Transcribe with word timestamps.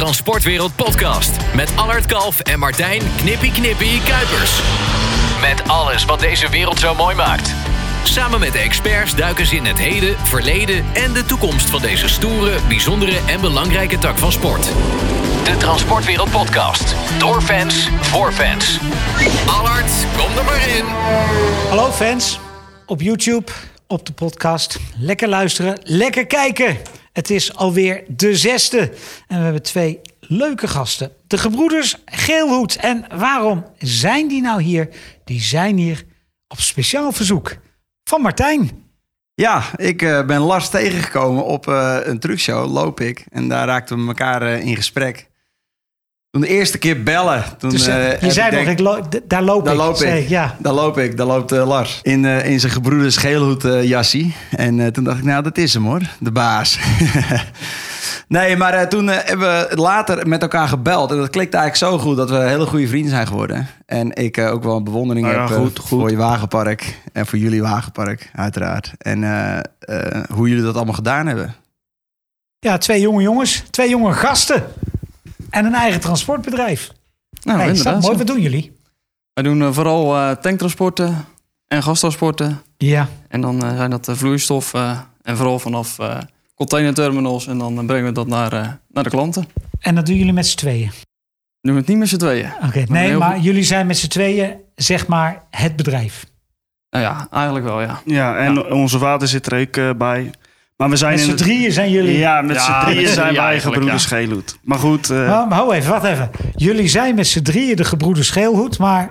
Transportwereld 0.00 0.76
Podcast. 0.76 1.36
Met 1.54 1.72
Allard 1.76 2.06
Kalf 2.06 2.40
en 2.40 2.58
Martijn 2.58 3.02
Knippie 3.16 3.52
Knippie 3.52 4.02
Kuipers. 4.02 4.60
Met 5.40 5.68
alles 5.68 6.04
wat 6.04 6.20
deze 6.20 6.48
wereld 6.48 6.78
zo 6.78 6.94
mooi 6.94 7.16
maakt. 7.16 7.54
Samen 8.04 8.40
met 8.40 8.52
de 8.52 8.58
experts 8.58 9.14
duiken 9.14 9.46
ze 9.46 9.56
in 9.56 9.64
het 9.64 9.78
heden, 9.78 10.16
verleden 10.18 10.84
en 10.92 11.12
de 11.12 11.24
toekomst 11.24 11.70
van 11.70 11.82
deze 11.82 12.08
stoere, 12.08 12.58
bijzondere 12.68 13.18
en 13.26 13.40
belangrijke 13.40 13.98
tak 13.98 14.18
van 14.18 14.32
sport. 14.32 14.64
De 15.44 15.56
Transportwereld 15.58 16.30
Podcast. 16.30 16.94
Door 17.18 17.42
fans, 17.42 17.88
voor 18.00 18.32
fans. 18.32 18.78
Allard, 19.46 19.90
kom 20.16 20.36
er 20.38 20.44
maar 20.44 20.68
in. 20.68 20.84
Hallo 21.68 21.90
fans, 21.90 22.38
op 22.86 23.00
YouTube, 23.00 23.52
op 23.86 24.06
de 24.06 24.12
podcast. 24.12 24.78
Lekker 24.98 25.28
luisteren, 25.28 25.80
lekker 25.84 26.26
kijken. 26.26 26.76
Het 27.12 27.30
is 27.30 27.54
alweer 27.56 28.04
de 28.08 28.36
zesde 28.36 28.80
en 29.26 29.38
we 29.38 29.44
hebben 29.44 29.62
twee 29.62 30.00
leuke 30.20 30.68
gasten. 30.68 31.12
De 31.26 31.38
gebroeders 31.38 31.96
Geelhoed. 32.04 32.76
En 32.76 33.04
waarom 33.14 33.64
zijn 33.78 34.28
die 34.28 34.42
nou 34.42 34.62
hier? 34.62 34.88
Die 35.24 35.40
zijn 35.40 35.76
hier 35.76 36.04
op 36.48 36.60
speciaal 36.60 37.12
verzoek 37.12 37.56
van 38.04 38.20
Martijn. 38.20 38.88
Ja, 39.34 39.62
ik 39.76 40.02
eh, 40.02 40.26
ben 40.26 40.40
Lars 40.40 40.68
tegengekomen 40.68 41.44
op 41.44 41.68
eh, 41.68 41.98
een 42.02 42.18
truckshow, 42.18 42.72
loop 42.72 43.00
ik. 43.00 43.26
En 43.30 43.48
daar 43.48 43.66
raakten 43.66 44.00
we 44.00 44.06
elkaar 44.06 44.42
eh, 44.42 44.66
in 44.66 44.76
gesprek. 44.76 45.29
Toen 46.30 46.40
de 46.40 46.48
eerste 46.48 46.78
keer 46.78 47.02
bellen. 47.02 47.44
Toen, 47.58 47.70
Dus, 47.70 47.86
eh, 47.86 48.12
eh, 48.12 48.20
je 48.20 48.30
zei 48.30 48.56
nog, 48.56 48.66
ik 48.66 48.78
lo- 48.78 49.00
daar 49.24 49.42
loop 49.42 49.64
daar 49.64 49.74
ik. 49.74 49.80
loop 49.80 49.96
ik. 50.00 50.28
Ja. 50.28 50.56
Daar 50.58 50.72
loop 50.72 50.98
ik, 50.98 51.16
daar 51.16 51.26
loopt 51.26 51.52
eh, 51.52 51.66
Lars. 51.66 51.98
In, 52.02 52.24
in 52.24 52.60
zijn 52.60 52.72
gebroeders 52.72 53.16
geelhoed 53.16 53.62
jassie. 53.82 54.34
En 54.56 54.92
toen 54.92 55.04
dacht 55.04 55.18
ik, 55.18 55.24
nou 55.24 55.42
dat 55.42 55.58
is 55.58 55.74
hem 55.74 55.84
hoor, 55.84 56.00
de 56.18 56.32
baas. 56.32 56.78
nee, 58.28 58.56
maar 58.56 58.88
toen 58.88 59.06
hebben 59.06 59.68
we 59.68 59.76
later 59.76 60.28
met 60.28 60.42
elkaar 60.42 60.68
gebeld. 60.68 61.10
En 61.10 61.16
dat 61.16 61.30
klikte 61.30 61.56
eigenlijk 61.56 61.92
zo 61.92 61.98
goed 62.04 62.16
dat 62.16 62.30
we 62.30 62.36
hele 62.36 62.66
goede 62.66 62.88
vrienden 62.88 63.10
zijn 63.10 63.26
geworden. 63.26 63.66
En 63.86 64.14
ik 64.14 64.38
ook 64.38 64.62
wel 64.62 64.76
een 64.76 64.84
bewondering 64.84 65.26
ja, 65.26 65.32
heb 65.48 65.56
goed, 65.58 65.78
goed. 65.78 65.88
voor 65.88 66.10
je 66.10 66.16
wagenpark. 66.16 66.98
En 67.12 67.26
voor 67.26 67.38
jullie 67.38 67.62
wagenpark, 67.62 68.30
uiteraard. 68.34 68.92
En 68.98 69.22
hoe 70.32 70.48
jullie 70.48 70.64
dat 70.64 70.74
allemaal 70.76 70.94
gedaan 70.94 71.26
hebben. 71.26 71.54
ja, 72.58 72.78
twee 72.78 73.00
jonge 73.00 73.22
jongens, 73.22 73.62
twee 73.70 73.88
jonge 73.88 74.12
gasten. 74.12 74.64
En 75.50 75.64
een 75.64 75.74
eigen 75.74 76.00
transportbedrijf. 76.00 76.92
Nou, 77.42 77.58
Hey, 77.58 77.68
inderdaad. 77.68 78.02
mooi, 78.02 78.16
wat 78.16 78.26
doen 78.26 78.40
jullie? 78.40 78.72
Wij 79.32 79.44
doen 79.44 79.62
eh, 79.62 79.72
vooral 79.72 80.16
eh, 80.16 80.30
tanktransporten 80.30 81.24
en 81.66 81.82
gastransporten. 81.82 82.62
Ja. 82.76 83.08
En 83.28 83.40
dan 83.40 83.62
eh, 83.64 83.76
zijn 83.76 83.90
dat 83.90 84.08
vloeistof 84.12 84.74
eh, 84.74 84.98
en 85.22 85.36
vooral 85.36 85.58
vanaf 85.58 85.98
eh 85.98 86.18
containerterminals. 86.54 87.46
En 87.46 87.58
dan 87.58 87.86
brengen 87.86 88.04
we 88.04 88.12
dat 88.12 88.26
naar, 88.26 88.52
eh, 88.52 88.68
naar 88.88 89.04
de 89.04 89.10
klanten. 89.10 89.46
En 89.80 89.94
dat 89.94 90.06
doen 90.06 90.16
jullie 90.16 90.32
met 90.32 90.46
z'n 90.46 90.56
tweeën. 90.56 90.90
We 91.60 91.68
doen 91.68 91.76
het 91.76 91.86
niet 91.86 91.98
met 91.98 92.08
z'n 92.08 92.16
tweeën. 92.16 92.50
Oké, 92.66 92.84
nee, 92.88 93.16
maar 93.16 93.34
goed. 93.34 93.44
jullie 93.44 93.62
zijn 93.62 93.86
met 93.86 93.98
z'n 93.98 94.08
tweeën, 94.08 94.54
zeg 94.74 95.06
maar, 95.06 95.42
het 95.50 95.76
bedrijf. 95.76 96.26
Nou 96.90 97.04
ja, 97.04 97.28
eigenlijk 97.30 97.64
wel, 97.64 97.80
ja. 97.80 98.00
Ja, 98.04 98.36
en 98.36 98.72
onze 98.72 98.98
vader 98.98 99.28
zit 99.28 99.46
er 99.52 99.60
ook 99.60 99.98
bij. 99.98 100.30
Maar 100.80 100.90
we 100.90 100.96
zijn 100.96 101.12
Met 101.12 101.20
in 101.20 101.26
z'n 101.38 101.44
drieën 101.44 101.72
zijn 101.72 101.90
jullie. 101.90 102.18
Ja, 102.18 102.40
met 102.42 102.56
Ja, 102.56 102.62
z'n 102.80 102.86
drieën 102.90 103.08
zijn 103.08 103.34
wij 103.34 103.60
gebroeders 103.60 104.02
ja. 104.02 104.08
Geelhoed. 104.16 104.58
Maar 104.62 104.78
goed, 104.78 105.10
eh, 105.10 105.16
Maar, 105.28 105.46
maar 105.48 105.58
hou 105.58 105.74
even, 105.74 105.90
wacht 105.90 106.04
even. 106.04 106.30
Jullie 106.56 106.88
zijn 106.88 107.14
met 107.14 107.26
z'n 107.26 107.42
drieën 107.42 107.76
de 107.76 107.84
gebroeders 107.84 108.30
Geelhoed, 108.30 108.78
maar 108.78 109.10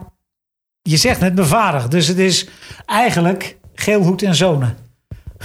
je 0.81 0.97
zegt 0.97 1.19
net 1.19 1.35
mijn 1.35 1.47
vader. 1.47 1.89
Dus 1.89 2.07
het 2.07 2.17
is 2.17 2.47
eigenlijk 2.85 3.57
Geelhoed 3.75 4.21
en 4.21 4.35
zonen. 4.35 4.77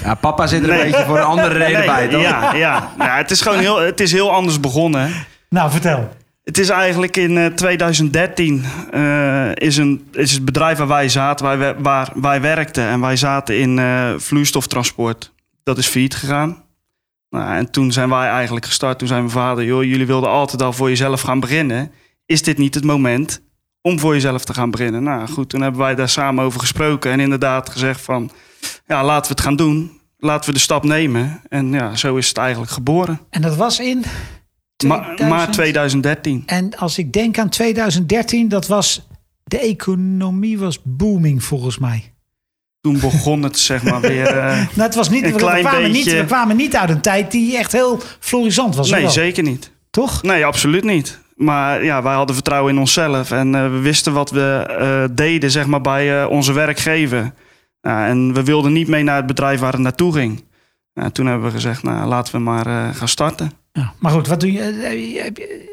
Ja, 0.03 0.15
papa 0.15 0.47
zit 0.47 0.63
er 0.63 0.71
een 0.71 0.91
beetje 0.91 1.05
voor 1.05 1.17
een 1.19 1.25
andere 1.25 1.55
reden 1.65 1.79
nee, 1.79 1.87
bij, 1.89 2.09
toch? 2.09 2.23
Ja, 2.23 2.55
ja. 2.55 2.93
ja, 2.99 3.17
het 3.17 3.31
is 3.31 3.41
gewoon 3.41 3.59
heel, 3.59 3.81
het 3.81 4.01
is 4.01 4.13
heel 4.13 4.31
anders 4.33 4.61
begonnen. 4.61 5.11
Nou, 5.49 5.71
vertel. 5.71 6.09
Het 6.45 6.59
is 6.59 6.69
eigenlijk 6.69 7.17
in 7.17 7.39
eh, 7.39 7.47
2013 7.47 8.65
eh, 8.93 9.49
is, 9.55 9.77
een, 9.77 10.09
is 10.13 10.33
het 10.33 10.45
bedrijf 10.45 10.79
waar 10.79 10.89
wij 10.89 11.09
zaten, 11.09 11.47
waar, 11.47 11.59
wij- 11.59 11.75
waar 11.79 12.11
wij 12.15 12.41
werkten. 12.41 12.85
En 12.89 13.01
wij 13.01 13.17
zaten 13.17 13.59
in 13.59 13.79
eh, 13.79 14.09
vloeistoftransport. 14.17 15.33
Dat 15.65 15.79
is 15.79 15.87
failliet 15.87 16.15
gegaan. 16.15 16.63
Nou, 17.31 17.57
en 17.57 17.71
toen 17.71 17.93
zijn 17.93 18.09
wij 18.09 18.29
eigenlijk 18.29 18.67
gestart. 18.67 18.99
Toen 18.99 19.09
zei 19.09 19.21
mijn 19.21 19.33
vader, 19.33 19.65
joh, 19.65 19.85
jullie 19.85 20.07
wilden 20.07 20.31
altijd 20.31 20.63
al 20.63 20.73
voor 20.73 20.89
jezelf 20.89 21.21
gaan 21.21 21.41
beginnen. 21.41 21.93
Is 22.27 22.43
dit 22.43 22.59
niet 22.59 22.75
het 22.75 22.85
moment 22.85 23.43
om 23.81 23.99
voor 23.99 24.13
jezelf 24.15 24.45
te 24.45 24.55
gaan 24.55 24.71
beginnen? 24.71 25.03
Nou 25.03 25.29
goed, 25.29 25.49
toen 25.49 25.61
hebben 25.61 25.81
wij 25.81 25.95
daar 25.95 26.09
samen 26.09 26.45
over 26.45 26.61
gesproken. 26.61 27.11
En 27.13 27.21
inderdaad 27.21 27.71
gezegd 27.71 28.01
van, 28.01 28.31
ja, 28.87 29.05
laten 29.05 29.23
we 29.23 29.35
het 29.35 29.41
gaan 29.41 29.57
doen. 29.57 30.01
Laten 30.19 30.49
we 30.49 30.55
de 30.55 30.63
stap 30.63 30.85
nemen. 30.85 31.41
En 31.49 31.73
ja, 31.73 31.97
zo 31.97 32.17
is 32.17 32.29
het 32.29 32.37
eigenlijk 32.37 32.73
geboren. 32.73 33.21
En 33.31 33.43
dat 33.43 33.57
was 33.57 33.81
in 33.81 34.05
Ma 34.87 34.99
2000. 35.01 35.29
maart 35.29 35.53
2013. 35.53 36.43
En 36.47 36.77
als 36.77 36.99
ik 36.99 37.13
denk 37.13 37.39
aan 37.39 37.49
2013, 37.49 38.49
dat 38.49 38.67
was 38.67 39.07
de 39.45 39.59
economie 39.59 40.59
was 40.59 40.79
booming 40.83 41.45
volgens 41.45 41.79
mij. 41.79 42.14
Toen 42.85 43.01
begon 43.01 43.43
het 43.43 43.59
zeg 43.59 43.83
maar 43.83 44.01
weer... 44.01 44.27
eh, 44.39 44.47
Nou, 44.57 44.69
het 44.83 44.95
was 44.95 45.09
niet, 45.11 45.25
Een 45.25 45.33
we, 45.33 45.37
klein 45.39 45.65
kwamen 45.65 45.91
niet, 45.91 46.05
beetje. 46.05 46.19
we 46.21 46.25
kwamen 46.27 46.57
niet 46.57 46.77
uit 46.77 46.91
een 46.91 47.01
tijd 47.01 47.31
die 47.31 47.57
echt 47.57 47.73
heel 47.73 48.01
florissant 48.21 48.75
was. 48.77 48.91
nee, 48.91 49.03
wel? 49.03 49.11
zeker 49.11 49.43
niet. 49.43 49.71
Toch? 49.91 50.23
Nee, 50.23 50.45
absoluut 50.47 50.85
niet. 50.85 51.19
Maar 51.37 51.85
ja, 51.85 52.03
wij 52.03 52.15
hadden 52.15 52.35
vertrouwen 52.35 52.73
in 52.73 52.79
onszelf. 52.79 53.31
En 53.31 53.55
eh, 53.55 53.63
we 53.71 53.79
wisten 53.79 54.13
wat 54.13 54.31
we 54.31 54.67
eh, 54.79 55.05
deden 55.17 55.51
zeg 55.51 55.67
maar, 55.67 55.81
bij 55.81 56.23
eh, 56.23 56.31
onze 56.31 56.53
werkgever. 56.53 57.33
Ja, 57.81 58.07
en 58.07 58.35
we 58.35 58.43
wilden 58.45 58.73
niet 58.73 58.89
mee 58.89 59.03
naar 59.03 59.17
het 59.17 59.27
bedrijf 59.27 59.61
waar 59.61 59.73
het 59.73 59.81
naartoe 59.81 60.13
ging. 60.13 60.45
Ja, 60.93 61.11
toen 61.11 61.27
hebben 61.27 61.47
we 61.47 61.55
gezegd, 61.55 61.83
nou, 61.83 62.09
laten 62.09 62.33
we 62.35 62.39
maar 62.41 62.67
eh, 62.67 62.95
gaan 62.95 63.09
starten. 63.09 63.51
Ja, 63.73 63.93
maar 63.99 64.13
goed, 64.13 64.27
wat 64.29 64.41
doe 64.41 64.53
je? 64.53 64.61
heb 65.23 65.37
je- 65.37 65.73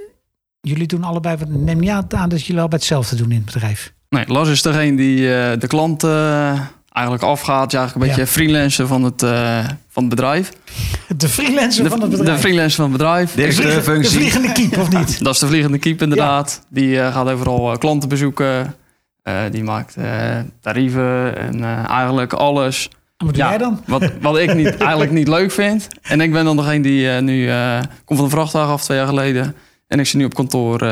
Jullie 0.62 0.88
doen 0.88 1.04
allebei, 1.04 1.38
wat- 1.38 1.50
neem 1.50 1.80
niet 1.80 1.90
aan 1.90 2.30
dat 2.30 2.42
jullie 2.42 2.60
allebei 2.60 2.82
hetzelfde 2.82 3.16
doen 3.16 3.32
in 3.32 3.36
het 3.36 3.46
bedrijf. 3.46 3.94
Nee, 4.10 4.24
Lars 4.28 4.50
is 4.50 4.62
degene 4.62 4.98
die 4.98 5.36
eh, 5.36 5.60
de 5.60 5.68
klant 5.68 6.04
eh, 6.04 6.60
eigenlijk 6.92 7.26
afgaat. 7.26 7.72
Ja, 7.72 7.78
eigenlijk 7.80 8.10
een 8.10 8.12
Ja. 8.16 8.18
beetje 8.24 8.34
freelancer 8.42 8.88
van 8.88 9.04
het, 9.04 9.24
eh, 9.24 9.60
van 9.90 10.04
het 10.04 10.10
bedrijf. 10.10 10.52
De 11.16 11.30
freelancer 11.30 11.84
De, 11.84 11.90
van 11.90 12.02
het 12.02 12.12
de 12.12 12.18
bedrijf. 12.18 12.40
freelancer 12.40 12.76
van 12.82 12.84
het 12.84 12.98
bedrijf. 12.98 13.34
De 13.34 13.46
de 13.76 13.82
functie. 13.84 14.18
vliegende 14.18 14.52
kiep, 14.52 14.78
of 14.78 14.90
niet? 14.90 15.20
Dat 15.24 15.34
is 15.34 15.40
de 15.40 15.48
vliegende 15.48 15.78
kiep 15.78 16.02
inderdaad. 16.02 16.62
Die 16.70 17.02
eh, 17.02 17.14
gaat 17.14 17.30
overal 17.30 17.72
eh, 17.72 17.78
klanten 17.78 18.10
bezoeken. 18.10 18.76
Eh, 19.24 19.36
die 19.52 19.64
maakt 19.64 19.96
eh, 19.96 20.38
tarieven 20.62 21.38
en 21.38 21.64
eh, 21.64 21.90
eigenlijk 21.90 22.34
alles. 22.34 22.90
Wat 23.18 23.34
doe 23.34 23.44
Ja. 23.44 23.50
jij 23.50 23.58
dan? 23.58 23.82
Wat, 23.88 24.04
wat 24.22 24.38
ik 24.38 24.54
niet, 24.54 24.78
eigenlijk 24.88 25.12
niet 25.12 25.28
leuk 25.28 25.52
vind. 25.52 25.88
En 26.02 26.22
ik 26.22 26.32
ben 26.32 26.46
dan 26.46 26.58
degene 26.58 26.82
die 26.82 27.12
eh, 27.12 27.22
nu 27.22 27.50
eh 27.50 27.80
komt 28.06 28.20
van 28.20 28.30
de 28.30 28.36
vrachtwagen 28.36 28.72
af 28.74 28.84
twee 28.84 28.98
jaar 28.98 29.08
geleden. 29.08 29.56
En 29.88 30.00
ik 30.00 30.06
zit 30.06 30.16
nu 30.16 30.26
op 30.26 30.34
kantoor 30.34 30.82
eh, 30.82 30.90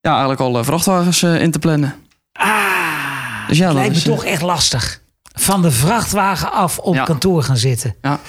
ja, 0.00 0.10
eigenlijk 0.10 0.40
al 0.40 0.64
vrachtwagens 0.64 1.22
eh, 1.22 1.40
in 1.42 1.50
te 1.50 1.58
plannen. 1.58 1.94
Ah, 2.32 3.48
Dus 3.48 3.58
ja, 3.58 3.66
dat 3.66 3.74
lijkt 3.74 3.90
me 3.90 3.96
is, 3.96 4.02
toch 4.02 4.24
echt 4.24 4.42
lastig. 4.42 5.00
Van 5.36 5.62
de 5.62 5.70
vrachtwagen 5.70 6.52
af 6.52 6.78
op 6.78 6.94
Ja. 6.94 7.04
kantoor 7.04 7.42
gaan 7.42 7.56
zitten. 7.56 7.94
Ja. 8.02 8.20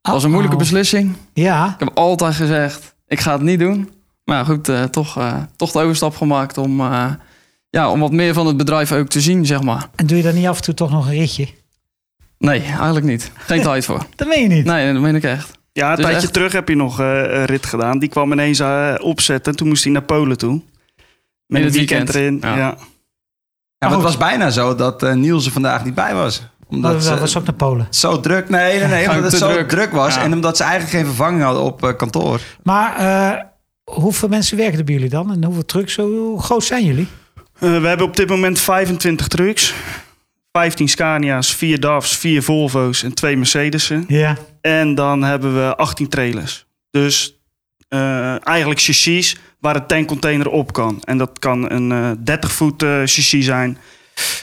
Dat 0.00 0.12
was 0.12 0.24
een 0.24 0.30
moeilijke 0.30 0.56
beslissing. 0.58 1.16
Ja, 1.32 1.66
Ik 1.66 1.78
heb 1.78 1.90
altijd 1.98 2.34
gezegd, 2.34 2.94
ik 3.06 3.20
ga 3.20 3.32
het 3.32 3.42
niet 3.42 3.58
doen. 3.58 3.90
Maar 4.24 4.36
ja, 4.36 4.44
goed, 4.44 4.68
eh, 4.68 4.82
toch, 4.82 5.18
eh, 5.18 5.34
toch 5.56 5.72
de 5.72 5.80
overstap 5.80 6.16
gemaakt 6.16 6.58
om, 6.58 6.80
eh, 6.80 7.06
ja, 7.70 7.90
om 7.90 8.00
wat 8.00 8.12
meer 8.12 8.34
van 8.34 8.46
het 8.46 8.56
bedrijf 8.56 8.92
ook 8.92 9.08
te 9.08 9.20
zien, 9.20 9.46
zeg 9.46 9.62
maar. 9.62 9.88
en 9.94 10.06
doe 10.06 10.16
je 10.16 10.22
dan 10.22 10.34
niet 10.34 10.46
af 10.46 10.56
en 10.56 10.62
toe 10.62 10.74
toch 10.74 10.90
nog 10.90 11.06
een 11.06 11.12
ritje? 11.12 11.48
Nee, 12.38 12.60
eigenlijk 12.62 13.06
niet. 13.06 13.30
Geen 13.36 13.62
tijd 13.70 13.84
voor. 13.84 14.06
Dat 14.16 14.28
meen 14.28 14.42
je 14.42 14.48
niet. 14.48 14.64
Nee, 14.64 14.92
dat 14.92 15.02
meen 15.02 15.14
ik 15.14 15.22
echt. 15.24 15.50
Ja, 15.72 15.90
een 15.90 15.96
Dus 15.96 16.04
tijdje 16.04 16.22
echt- 16.22 16.32
terug 16.32 16.52
heb 16.52 16.68
je 16.68 16.76
nog 16.76 16.98
een 16.98 17.44
rit 17.44 17.66
gedaan. 17.66 17.98
Die 17.98 18.08
kwam 18.08 18.32
ineens 18.32 18.60
opzetten. 19.00 19.52
En 19.52 19.58
toen 19.58 19.68
moest 19.68 19.84
hij 19.84 19.92
naar 19.92 20.02
Polen 20.02 20.38
toe. 20.38 20.52
Met 20.52 20.62
In 21.46 21.56
een 21.56 21.62
het 21.62 21.72
weekend, 21.74 22.12
weekend. 22.12 22.44
erin. 22.44 22.58
Ja. 22.58 22.66
Ja. 22.66 22.76
Ja, 23.84 23.90
maar 23.90 23.98
het 23.98 24.16
was 24.16 24.28
bijna 24.28 24.50
zo 24.50 24.74
dat 24.74 25.02
eh, 25.02 25.12
Niels 25.12 25.46
er 25.46 25.52
vandaag 25.52 25.84
niet 25.84 25.94
bij 25.94 26.14
was. 26.14 26.42
Omdat 26.68 27.02
dat, 27.02 27.18
was 27.18 27.36
ook 27.36 27.44
naar 27.44 27.54
Polen. 27.54 27.86
zo 27.90 28.20
druk... 28.20 28.48
Nee, 28.48 28.78
nee, 28.78 28.88
nee. 28.88 29.08
Omdat 29.16 29.32
het 29.32 29.40
zo 29.40 29.52
druk. 29.52 29.68
druk, 29.68 29.92
was. 29.92 30.14
Ja. 30.14 30.22
En 30.22 30.32
omdat 30.32 30.56
ze 30.56 30.62
eigenlijk 30.62 30.92
geen 30.92 31.06
vervanging 31.06 31.42
hadden 31.42 31.62
op 31.62 31.84
eh, 31.84 31.96
kantoor. 31.96 32.40
Maar 32.62 32.96
eh, 32.96 33.42
hoeveel 33.94 34.28
mensen 34.28 34.56
werken 34.56 34.78
er 34.78 34.84
bij 34.84 34.94
jullie 34.94 35.10
dan? 35.10 35.32
En 35.32 35.44
hoeveel 35.44 35.64
trucks? 35.64 35.92
Zo 35.92 36.08
hoe 36.10 36.42
groot 36.42 36.64
zijn 36.64 36.84
jullie? 36.84 37.08
Eh, 37.58 37.80
we 37.80 37.86
hebben 37.86 38.06
op 38.06 38.16
dit 38.16 38.28
moment 38.28 38.60
25 38.60 39.28
trucks. 39.28 39.74
15 40.52 40.88
Scania's, 40.88 41.54
4 41.54 41.80
DAF's, 41.80 42.16
4 42.16 42.42
Volvo's 42.42 43.02
en 43.02 43.14
2 43.14 43.36
Mercedes'en. 43.36 44.04
Ja. 44.08 44.36
En 44.60 44.94
dan 44.94 45.22
hebben 45.22 45.54
we 45.54 45.76
18 45.76 46.08
trailers. 46.08 46.66
Dus 46.90 47.33
eh, 47.94 48.46
eigenlijk 48.46 48.80
chassis 48.80 49.36
waar 49.60 49.76
een 49.76 49.86
tankcontainer 49.86 50.48
op 50.50 50.72
kan. 50.72 51.02
En 51.04 51.18
dat 51.18 51.38
kan 51.38 51.70
een 51.70 51.92
eh 51.92 52.10
30 52.24 52.52
voet 52.52 52.82
eh, 52.82 52.98
chassis 52.98 53.44
zijn. 53.44 53.78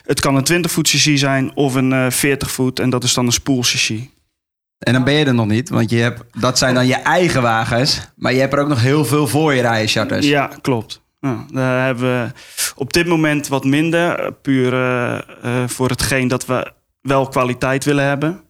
Het 0.06 0.20
kan 0.20 0.36
een 0.36 0.44
20 0.44 0.72
voet 0.72 0.90
chassis 0.90 1.20
zijn 1.20 1.56
of 1.56 1.74
een 1.76 1.94
eh 1.94 2.06
40 2.10 2.52
voet. 2.52 2.80
En 2.80 2.90
dat 2.90 3.04
is 3.04 3.14
dan 3.14 3.26
een 3.26 3.32
spoelchassis. 3.32 4.02
En 4.80 4.94
dan 4.94 5.04
ben 5.04 5.14
je 5.14 5.26
er 5.26 5.34
nog 5.34 5.48
niet. 5.48 5.70
Want 5.70 5.90
je 5.90 5.98
hebt, 5.98 6.24
dat 6.40 6.58
zijn 6.58 6.74
dan 6.74 6.88
je 6.88 6.96
eigen 6.96 7.42
wagens. 7.42 8.02
Maar 8.16 8.34
je 8.34 8.40
hebt 8.40 8.54
er 8.54 8.60
ook 8.60 8.68
nog 8.68 8.82
heel 8.82 9.06
veel 9.06 9.28
voor 9.28 9.54
je 9.54 9.62
rijden, 9.62 9.88
charters. 9.90 10.26
Ja, 10.28 10.50
klopt. 10.62 11.02
Ja, 11.20 11.46
daar 11.54 11.86
hebben 11.86 12.04
we 12.04 12.32
op 12.76 12.94
dit 12.94 13.08
moment 13.08 13.48
wat 13.48 13.64
minder. 13.64 14.20
eh, 14.20 14.32
Puur 14.42 14.74
eh, 14.74 15.18
eh, 15.44 15.68
voor 15.70 15.90
hetgeen 15.90 16.28
dat 16.28 16.46
we 16.46 16.72
wel 17.02 17.28
kwaliteit 17.28 17.84
willen 17.86 18.06
hebben. 18.06 18.42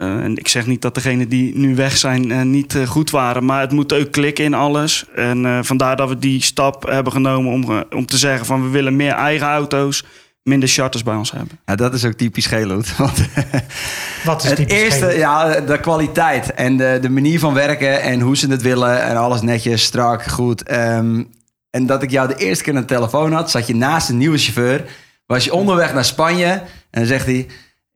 Eh, 0.00 0.24
en 0.24 0.36
ik 0.36 0.48
zeg 0.48 0.66
niet 0.66 0.82
dat 0.82 0.94
degenen 0.94 1.28
die 1.28 1.58
nu 1.58 1.74
weg 1.74 1.96
zijn 1.96 2.30
eh, 2.30 2.42
niet 2.42 2.74
eh, 2.74 2.86
goed 2.86 3.10
waren, 3.10 3.44
maar 3.44 3.60
het 3.60 3.72
moet 3.72 3.92
ook 3.92 4.10
klikken 4.10 4.44
in 4.44 4.54
alles. 4.54 5.04
En 5.14 5.46
eh, 5.46 5.58
vandaar 5.62 5.96
dat 5.96 6.08
we 6.08 6.18
die 6.18 6.42
stap 6.42 6.88
hebben 6.88 7.12
genomen 7.12 7.52
om, 7.52 7.84
om 7.96 8.06
te 8.06 8.18
zeggen 8.18 8.46
van 8.46 8.62
we 8.62 8.68
willen 8.68 8.96
meer 8.96 9.12
eigen 9.12 9.46
auto's, 9.46 10.04
minder 10.42 10.68
charters 10.68 11.02
bij 11.02 11.14
ons 11.14 11.30
hebben. 11.32 11.58
Ja, 11.66 11.74
dat 11.74 11.94
is 11.94 12.04
ook 12.04 12.12
typisch 12.12 12.46
Geloot. 12.46 12.96
Want 12.96 13.18
Wat 14.24 14.42
is 14.42 14.48
het 14.48 14.56
typisch 14.58 14.74
eerste, 14.74 14.98
Geloot? 14.98 15.16
ja, 15.16 15.60
de 15.60 15.80
kwaliteit 15.80 16.54
en 16.54 16.76
de, 16.76 16.98
de 17.00 17.10
manier 17.10 17.38
van 17.38 17.54
werken 17.54 18.02
en 18.02 18.20
hoe 18.20 18.36
ze 18.36 18.50
het 18.50 18.62
willen 18.62 19.02
en 19.02 19.16
alles 19.16 19.40
netjes, 19.40 19.82
strak, 19.82 20.22
goed. 20.22 20.62
Ehm, 20.62 21.22
en 21.70 21.86
dat 21.86 22.02
ik 22.02 22.10
jou 22.10 22.28
de 22.28 22.36
eerste 22.36 22.64
keer 22.64 22.74
aan 22.74 22.80
de 22.80 22.86
telefoon 22.86 23.32
had, 23.32 23.50
zat 23.50 23.66
je 23.66 23.74
naast 23.74 24.08
een 24.08 24.18
nieuwe 24.18 24.38
chauffeur. 24.38 24.84
Was 25.26 25.44
je 25.44 25.54
onderweg 25.54 25.94
naar 25.94 26.04
Spanje 26.04 26.46
en 26.46 26.62
dan 26.90 27.06
zegt 27.06 27.26
hij... 27.26 27.46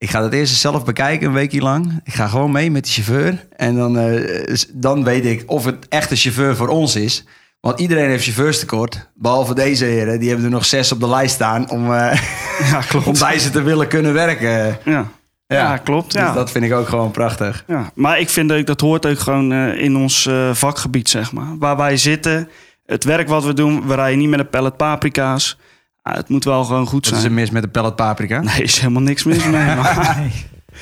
Ik 0.05 0.11
ga 0.11 0.21
dat 0.21 0.33
eerst 0.33 0.55
zelf 0.55 0.85
bekijken, 0.85 1.27
een 1.27 1.33
weekje 1.33 1.61
lang. 1.61 2.01
Ik 2.05 2.15
ga 2.15 2.27
gewoon 2.29 2.53
mee 2.53 2.71
met 2.71 2.85
de 2.85 2.91
chauffeur. 2.91 3.47
En 3.57 3.75
dan, 3.77 3.99
eh, 3.99 4.55
dan 4.73 5.05
weet 5.05 5.25
ik 5.25 5.43
of 5.47 5.65
het 5.65 5.89
echt 5.89 6.11
een 6.11 6.17
chauffeur 6.17 6.57
voor 6.57 6.69
ons 6.69 6.97
is. 6.97 7.25
Want 7.61 7.81
iedereen 7.81 8.09
heeft 8.09 8.25
chauffeurstekort. 8.25 9.09
Behalve 9.15 9.55
deze 9.55 9.85
heren. 9.85 10.19
Die 10.19 10.29
hebben 10.29 10.47
er 10.47 10.53
nog 10.53 10.65
zes 10.65 10.93
op 10.93 11.01
de 11.01 11.09
lijst 11.09 11.35
staan 11.35 11.71
om, 11.71 11.93
eh, 11.95 12.21
Ja, 12.71 12.81
klopt. 12.89 13.07
om 13.07 13.19
bij 13.19 13.39
ze 13.39 13.51
te 13.51 13.63
willen 13.63 13.89
kunnen 13.89 14.13
werken. 14.13 14.79
Ja, 14.85 15.09
ja. 15.47 15.77
klopt. 15.77 16.13
Dus 16.13 16.21
Ja. 16.21 16.33
dat 16.33 16.51
vind 16.51 16.65
ik 16.65 16.73
ook 16.73 16.89
gewoon 16.89 17.11
prachtig. 17.11 17.65
Ja, 17.67 17.91
maar 17.95 18.21
ik 18.21 18.29
vind 18.29 18.53
ook 18.53 18.67
dat 18.67 18.81
hoort 18.81 19.07
ook 19.07 19.19
gewoon 19.19 19.53
eh, 19.53 19.83
in 19.83 19.97
ons 19.97 20.29
vakgebied, 20.53 21.09
zeg 21.09 21.33
maar. 21.33 21.59
Waar 21.59 21.77
wij 21.77 21.97
zitten, 21.97 22.49
het 22.87 23.05
werk 23.05 23.29
wat 23.29 23.45
we 23.45 23.53
doen, 23.55 23.87
we 23.87 23.95
rijden 23.95 24.19
niet 24.19 24.29
met 24.31 24.39
een 24.39 24.49
pallet 24.49 24.77
paprika's. 24.77 25.59
Ah, 26.07 26.15
het 26.17 26.29
moet 26.29 26.45
wel 26.45 26.65
gewoon 26.65 26.87
goed 26.87 27.05
Wat 27.05 27.07
is 27.09 27.13
er 27.17 27.21
zijn. 27.21 27.35
mis 27.35 27.51
met 27.51 27.63
de 27.63 27.69
pellet 27.69 27.97
paprika? 27.97 28.41
Nee, 28.41 28.63
is 28.63 28.79
helemaal 28.79 29.03
niks 29.03 29.25
mis 29.25 29.45
mee. 29.45 29.53
maar 29.77 30.17
Nee. 30.21 30.31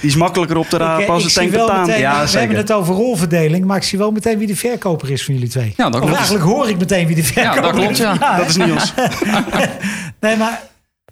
die 0.00 0.10
is 0.10 0.16
makkelijker 0.16 0.56
op 0.56 0.66
te 0.68 0.76
rapen 0.76 1.04
eh, 1.04 1.10
als 1.10 1.36
ik 1.36 1.52
het 1.52 1.66
tank 1.66 1.86
meteen, 1.86 2.00
Ja, 2.00 2.20
we 2.20 2.26
zeker. 2.26 2.38
hebben 2.40 2.56
het 2.56 2.72
over 2.72 2.94
rolverdeling, 2.94 3.64
maar 3.64 3.76
ik 3.76 3.82
zie 3.82 3.98
wel 3.98 4.10
meteen 4.10 4.38
wie 4.38 4.46
de 4.46 4.56
verkoper 4.56 5.10
is 5.10 5.24
van 5.24 5.34
jullie 5.34 5.48
twee. 5.48 5.74
Ja, 5.76 5.90
dat 5.90 6.02
of 6.02 6.12
eigenlijk 6.12 6.44
hoor 6.44 6.68
ik 6.68 6.78
meteen 6.78 7.06
wie 7.06 7.16
de 7.16 7.24
verkoper 7.24 7.62
dat 7.62 7.72
klopt, 7.72 7.90
is. 7.90 7.98
ja. 7.98 8.36
Dat 8.36 8.48
is 8.48 8.56
niet 8.56 8.70
ons. 8.72 8.92
Nee, 10.20 10.36
maar 10.36 10.62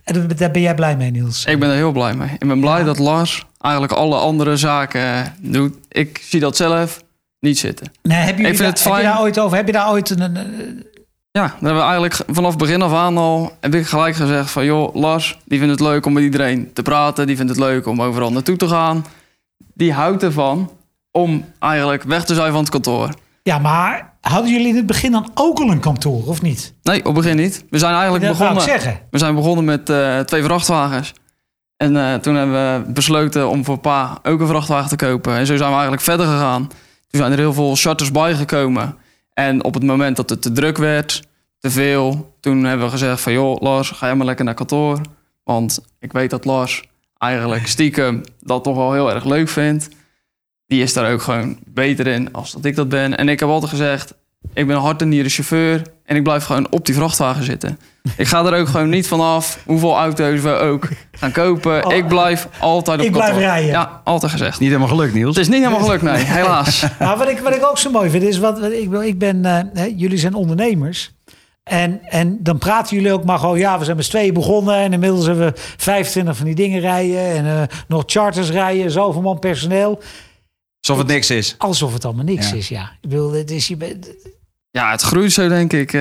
en 0.04 0.28
daar 0.36 0.50
ben 0.50 0.62
jij 0.62 0.74
blij 0.74 0.96
mee, 0.96 1.10
Niels? 1.10 1.44
Ik 1.44 1.58
ben 1.60 1.68
er 1.68 1.74
heel 1.74 1.92
blij 1.92 2.14
mee. 2.14 2.30
Ik 2.38 2.48
ben 2.48 2.60
blij 2.60 2.82
dat 2.84 2.98
Lars 2.98 3.44
eigenlijk 3.58 3.92
alle 3.94 4.16
andere 4.16 4.56
zaken 4.56 5.34
doet. 5.40 5.74
Ik 5.88 6.20
zie 6.28 6.40
dat 6.40 6.56
zelf 6.56 7.00
niet 7.40 7.58
zitten. 7.58 7.92
Nee, 8.02 8.16
heb, 8.18 8.36
jullie 8.36 8.50
Ik 8.52 8.56
vind 8.56 8.58
daar, 8.58 8.68
het 8.68 8.78
heb 8.84 8.86
je 8.92 8.98
fijn. 9.00 9.12
daar 9.12 9.20
ooit 9.20 9.38
over? 9.38 9.56
Heb 9.56 9.66
je 9.66 9.72
daar 9.72 9.90
ooit 9.90 10.10
een- 10.10 10.84
Ja, 11.32 11.40
dan 11.46 11.50
hebben 11.50 11.74
we 11.74 11.80
eigenlijk 11.80 12.16
vanaf 12.26 12.56
begin 12.56 12.82
af 12.82 12.92
aan 12.92 13.16
al... 13.16 13.52
heb 13.60 13.74
ik 13.74 13.86
gelijk 13.86 14.14
gezegd 14.16 14.50
van... 14.50 14.64
joh, 14.64 14.94
Lars, 14.94 15.38
die 15.44 15.58
vindt 15.58 15.72
het 15.80 15.88
leuk 15.88 16.06
om 16.06 16.12
met 16.12 16.22
iedereen 16.22 16.70
te 16.72 16.82
praten. 16.82 17.26
Die 17.26 17.36
vindt 17.36 17.50
het 17.50 17.60
leuk 17.60 17.86
om 17.86 18.02
overal 18.02 18.32
naartoe 18.32 18.56
te 18.56 18.68
gaan. 18.68 19.04
Die 19.74 19.92
houdt 19.92 20.22
ervan 20.22 20.70
om 21.10 21.44
eigenlijk 21.58 22.02
weg 22.02 22.24
te 22.24 22.34
zijn 22.34 22.50
van 22.52 22.60
het 22.60 22.70
kantoor. 22.70 23.08
ja, 23.42 23.58
maar 23.58 24.12
hadden 24.20 24.50
jullie 24.50 24.68
in 24.68 24.76
het 24.76 24.86
begin 24.86 25.12
dan 25.12 25.30
ook 25.34 25.58
al 25.58 25.70
een 25.70 25.80
kantoor, 25.80 26.26
of 26.26 26.42
niet? 26.42 26.74
Nee, 26.82 26.98
op 26.98 27.04
het 27.04 27.14
begin 27.14 27.36
niet. 27.36 27.64
We 27.70 27.78
zijn 27.78 27.94
eigenlijk 27.94 28.24
Dat 28.24 28.38
begonnen... 28.38 28.62
zeggen. 28.62 29.00
We 29.10 29.18
zijn 29.18 29.34
begonnen 29.34 29.64
met 29.64 29.90
eh, 29.90 30.18
twee 30.18 30.42
vrachtwagens. 30.42 31.12
En 31.76 31.96
eh, 31.96 32.14
toen 32.14 32.34
hebben 32.34 32.84
we 32.84 32.92
besloten 32.92 33.48
om 33.48 33.64
voor 33.64 33.78
pa 33.78 34.18
ook 34.22 34.40
een 34.40 34.46
vrachtwagen 34.46 34.88
te 34.88 35.06
kopen. 35.06 35.36
En 35.36 35.46
zo 35.46 35.56
zijn 35.56 35.68
we 35.68 35.72
eigenlijk 35.74 36.02
verder 36.02 36.26
gegaan. 36.26 36.66
Toen 37.08 37.20
zijn 37.20 37.32
er 37.32 37.38
heel 37.38 37.52
veel 37.52 37.74
charters 37.76 38.10
bijgekomen. 38.10 38.96
En 39.40 39.64
op 39.64 39.74
het 39.74 39.82
moment 39.82 40.16
dat 40.16 40.30
het 40.30 40.42
te 40.42 40.52
druk 40.52 40.76
werd, 40.76 41.22
te 41.58 41.70
veel... 41.70 42.36
toen 42.40 42.64
hebben 42.64 42.86
we 42.86 42.92
gezegd 42.92 43.20
van... 43.20 43.32
joh, 43.32 43.60
Lars, 43.60 43.90
ga 43.90 44.06
jij 44.06 44.16
maar 44.16 44.26
lekker 44.26 44.44
naar 44.44 44.54
kantoor. 44.54 45.00
Want 45.44 45.84
ik 45.98 46.12
weet 46.12 46.30
dat 46.30 46.44
Lars 46.44 46.84
eigenlijk 47.18 47.66
stiekem 47.76 48.22
dat 48.40 48.64
toch 48.64 48.76
wel 48.76 48.92
heel 48.92 49.10
erg 49.10 49.24
leuk 49.24 49.48
vindt. 49.48 49.88
Die 50.66 50.82
is 50.82 50.92
daar 50.92 51.12
ook 51.12 51.22
gewoon 51.22 51.58
beter 51.66 52.06
in 52.06 52.32
als 52.32 52.52
dat 52.52 52.64
ik 52.64 52.76
dat 52.76 52.88
ben. 52.88 53.16
En 53.16 53.28
ik 53.28 53.40
heb 53.40 53.48
altijd 53.48 53.70
gezegd... 53.70 54.14
ik 54.54 54.66
ben 54.66 54.76
een 54.76 54.82
hart 54.82 55.02
en 55.02 55.08
nieren 55.08 55.30
chauffeur... 55.30 55.82
en 56.10 56.16
ik 56.16 56.22
blijf 56.22 56.44
gewoon 56.44 56.66
op 56.70 56.86
die 56.86 56.94
vrachtwagen 56.94 57.44
zitten. 57.44 57.78
Ik 58.16 58.26
ga 58.26 58.44
er 58.44 58.58
ook 58.58 58.68
gewoon 58.68 58.88
niet 58.88 59.06
vanaf 59.06 59.58
hoeveel 59.66 59.96
auto's 59.96 60.40
we 60.40 60.50
ook 60.50 60.88
gaan 61.12 61.32
kopen. 61.32 61.86
Oh, 61.86 61.92
ik 61.94 62.08
blijf 62.08 62.48
altijd 62.60 63.00
op 63.00 63.04
ik 63.06 63.12
blijf 63.12 63.36
rijden. 63.36 63.70
Ja, 63.70 64.00
altijd 64.04 64.32
gezegd. 64.32 64.60
Niet 64.60 64.68
helemaal 64.68 64.88
gelukt, 64.90 65.14
Niels. 65.14 65.36
Het 65.36 65.44
is 65.44 65.50
niet 65.52 65.62
helemaal 65.64 65.84
gelukt, 65.84 66.02
nee, 66.02 66.24
helaas. 66.24 66.84
Maar 66.98 67.16
wat 67.22 67.28
ik, 67.28 67.38
wat 67.38 67.54
ik 67.54 67.64
ook 67.66 67.78
zo 67.78 67.90
mooi 67.90 68.10
vind 68.10 68.22
is, 68.22 68.38
wat, 68.38 68.60
wat 68.60 68.72
ik, 68.72 68.92
ik 68.92 69.18
ben, 69.18 69.44
eh, 69.44 69.58
hè, 69.74 69.92
jullie 69.96 70.18
zijn 70.18 70.34
ondernemers. 70.34 71.12
En, 71.62 72.00
en 72.02 72.38
dan 72.42 72.58
praten 72.58 72.96
jullie 72.96 73.12
ook 73.12 73.24
maar 73.24 73.38
gewoon, 73.38 73.58
ja, 73.58 73.78
we 73.78 73.84
zijn 73.84 73.96
met 73.96 74.04
z'n 74.04 74.10
tweeën 74.10 74.34
begonnen. 74.34 74.74
En 74.74 74.92
inmiddels 74.92 75.26
hebben 75.26 75.46
we 75.46 75.60
25 75.76 76.36
van 76.36 76.46
die 76.46 76.54
dingen 76.54 76.80
rijden. 76.80 77.24
En 77.24 77.46
eh, 77.46 77.76
nog 77.88 78.02
charters 78.06 78.50
rijden, 78.50 78.90
zoveel 78.90 79.22
man 79.22 79.38
personeel. 79.38 80.00
Alsof 80.80 80.98
het 80.98 81.06
niks 81.12 81.30
is. 81.30 81.54
Alsof 81.58 81.92
het 81.92 82.04
allemaal 82.04 82.24
niks 82.24 82.50
Ja. 82.50 82.56
is, 82.56 82.68
ja. 82.68 82.82
Ik 83.00 83.08
bedoel, 83.08 83.32
het 83.32 83.50
is, 83.50 83.68
je 83.68 83.76
bent- 83.76 84.10
Ja, 84.70 84.90
het 84.90 85.02
groeit 85.02 85.32
zo, 85.32 85.48
denk 85.48 85.72
ik. 85.72 85.92
Eh, 85.92 86.00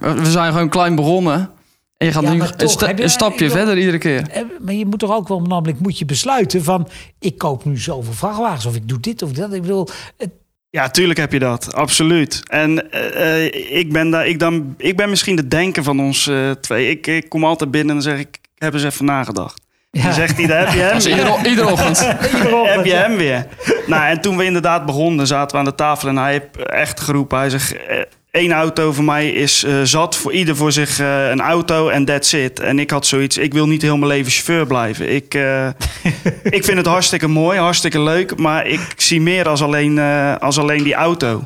we 0.00 0.30
zijn 0.30 0.52
gewoon 0.52 0.68
klein 0.68 0.94
begonnen. 0.94 1.50
En 1.96 2.06
je 2.06 2.12
gaat 2.12 2.22
Ja, 2.22 2.32
nu 2.32 2.40
een, 2.40 2.56
toch, 2.56 2.70
sta- 2.70 2.86
heb 2.86 2.96
je- 2.98 3.02
een 3.04 3.10
stapje 3.10 3.50
verder 3.50 3.78
iedere 3.78 3.98
keer. 3.98 4.28
eh, 4.30 4.42
maar 4.60 4.74
je 4.74 4.86
moet 4.86 4.98
toch 4.98 5.12
ook 5.12 5.28
wel, 5.28 5.40
namelijk 5.40 5.80
moet 5.80 5.98
je 5.98 6.04
besluiten 6.04 6.64
van, 6.64 6.88
ik 7.18 7.38
koop 7.38 7.64
nu 7.64 7.78
zoveel 7.78 8.12
vrachtwagens. 8.12 8.66
Of 8.66 8.74
ik 8.76 8.88
doe 8.88 9.00
dit 9.00 9.22
of 9.22 9.32
dat. 9.32 9.52
Ik 9.52 9.60
bedoel, 9.62 9.88
het, 10.16 10.30
Ja, 10.70 10.88
tuurlijk 10.90 11.18
heb 11.18 11.32
je 11.32 11.38
dat. 11.38 11.74
Absoluut. 11.74 12.42
En 12.48 12.90
eh, 12.90 13.78
ik, 13.78 13.92
ben 13.92 14.10
daar, 14.10 14.26
ik, 14.26 14.38
dan, 14.38 14.74
ik 14.78 14.96
ben 14.96 15.10
misschien 15.10 15.36
de 15.36 15.48
denker 15.48 15.82
van 15.82 16.00
ons 16.00 16.26
eh, 16.26 16.50
twee. 16.50 16.90
Ik, 16.90 17.06
ik 17.06 17.28
kom 17.28 17.44
altijd 17.44 17.70
binnen 17.70 17.96
en 17.96 18.02
dan 18.02 18.10
zeg 18.12 18.20
ik, 18.20 18.38
ik 18.54 18.62
heb 18.62 18.74
eens 18.74 18.84
even 18.84 19.04
nagedacht. 19.04 19.60
Ja. 19.96 20.02
Dan 20.02 20.12
zegt 20.12 20.36
hij, 20.36 20.46
daar 20.46 20.58
heb 20.58 20.74
je 20.74 20.80
hem 21.14 21.44
iedere, 21.44 21.70
ochtend. 21.70 21.98
Heb 22.74 22.84
je 22.84 22.94
hem 22.94 23.16
weer. 23.16 23.46
Nou, 23.86 24.06
en 24.06 24.20
toen 24.20 24.36
we 24.36 24.44
inderdaad 24.44 24.86
begonnen, 24.86 25.26
zaten 25.26 25.50
we 25.50 25.58
aan 25.58 25.70
de 25.70 25.74
tafel 25.74 26.08
en 26.08 26.16
hij 26.16 26.32
heeft 26.32 26.68
echt 26.70 27.00
geroepen. 27.00 27.38
Hij 27.38 27.50
zegt, 27.50 27.76
eh, 27.86 28.00
één 28.36 28.52
auto 28.52 28.92
voor 28.92 29.04
mij 29.04 29.28
is 29.28 29.64
eh, 29.64 29.74
zat, 29.82 30.16
voor 30.16 30.32
ieder 30.32 30.56
voor 30.56 30.72
zich 30.72 31.00
eh, 31.00 31.28
een 31.28 31.40
auto 31.40 31.88
en 31.88 32.04
that's 32.04 32.32
it. 32.32 32.60
En 32.60 32.78
ik 32.78 32.90
had 32.90 33.06
zoiets, 33.06 33.38
ik 33.38 33.52
wil 33.52 33.66
niet 33.66 33.82
heel 33.82 33.96
mijn 33.96 34.10
leven 34.10 34.32
chauffeur 34.32 34.66
blijven. 34.66 35.14
Ik, 35.14 35.34
eh, 35.34 35.66
ik 36.58 36.64
vind 36.64 36.76
het 36.76 36.86
hartstikke 36.86 37.26
mooi, 37.26 37.58
hartstikke 37.58 38.00
leuk, 38.00 38.36
maar 38.38 38.66
ik 38.66 38.80
zie 38.96 39.20
meer 39.20 39.48
als 39.48 39.62
alleen, 39.62 39.98
eh, 39.98 40.36
als 40.36 40.58
alleen 40.58 40.82
die 40.82 40.94
auto. 40.94 41.44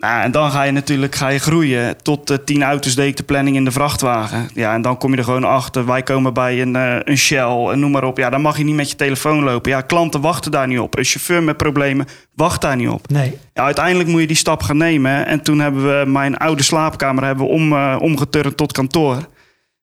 Nou, 0.00 0.22
en 0.22 0.30
dan 0.30 0.50
ga 0.50 0.62
je 0.62 0.72
natuurlijk 0.72 1.14
ga 1.14 1.28
je 1.28 1.38
groeien. 1.38 2.02
Tot 2.02 2.30
eh, 2.30 2.36
tien 2.44 2.62
auto's 2.62 2.94
deed 2.94 3.08
ik 3.08 3.16
de 3.16 3.22
planning 3.22 3.56
in 3.56 3.64
de 3.64 3.70
vrachtwagen. 3.70 4.48
Ja, 4.54 4.74
en 4.74 4.82
dan 4.82 4.98
kom 4.98 5.10
je 5.10 5.16
er 5.16 5.24
gewoon 5.24 5.44
achter. 5.44 5.86
Wij 5.86 6.02
komen 6.02 6.34
bij 6.34 6.62
een, 6.62 6.76
eh, 6.76 6.96
een 7.04 7.18
Shell 7.18 7.68
en 7.72 7.80
noem 7.80 7.90
maar 7.90 8.04
op. 8.04 8.18
Ja, 8.18 8.30
dan 8.30 8.40
mag 8.40 8.58
je 8.58 8.64
niet 8.64 8.74
met 8.74 8.90
je 8.90 8.96
telefoon 8.96 9.42
lopen. 9.44 9.70
Ja, 9.70 9.80
klanten 9.80 10.20
wachten 10.20 10.50
daar 10.50 10.66
niet 10.66 10.78
op. 10.78 10.98
Een 10.98 11.04
chauffeur 11.04 11.42
met 11.42 11.56
problemen 11.56 12.06
wacht 12.34 12.60
daar 12.60 12.76
niet 12.76 12.88
op. 12.88 13.08
Nee. 13.08 13.38
Ja, 13.54 13.62
uiteindelijk 13.62 14.08
moet 14.08 14.20
je 14.20 14.26
die 14.26 14.36
stap 14.36 14.62
gaan 14.62 14.76
nemen. 14.76 15.26
En 15.26 15.42
toen 15.42 15.58
hebben 15.58 15.82
we 15.82 16.10
mijn 16.10 16.36
oude 16.36 16.62
slaapkamer 16.62 17.24
hebben 17.24 17.44
we 17.44 17.50
om, 17.52 17.72
eh, 17.72 17.96
omgeturnd 18.00 18.56
tot 18.56 18.72
kantoor. 18.72 19.28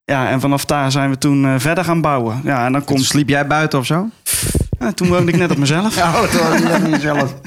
Ja, 0.05 0.29
en 0.29 0.39
vanaf 0.39 0.65
daar 0.65 0.91
zijn 0.91 1.09
we 1.09 1.17
toen 1.17 1.45
eh, 1.45 1.53
verder 1.57 1.83
gaan 1.83 2.01
bouwen. 2.01 2.41
Ja, 2.43 2.65
en 2.65 2.71
dan 2.71 2.83
Kom, 2.83 2.95
komt... 2.95 3.07
sliep 3.07 3.29
jij 3.29 3.47
buiten 3.47 3.79
of 3.79 3.85
zo? 3.85 4.09
Ja, 4.79 4.91
toen 4.91 5.07
woonde 5.07 5.31
ik 5.31 5.37
net 5.37 5.51
op 5.51 5.57
mezelf. 5.57 5.95
Ja, 5.97 6.21
dat 6.21 6.31
was 6.31 6.79
niet 6.81 6.91
jezelf. 6.91 7.33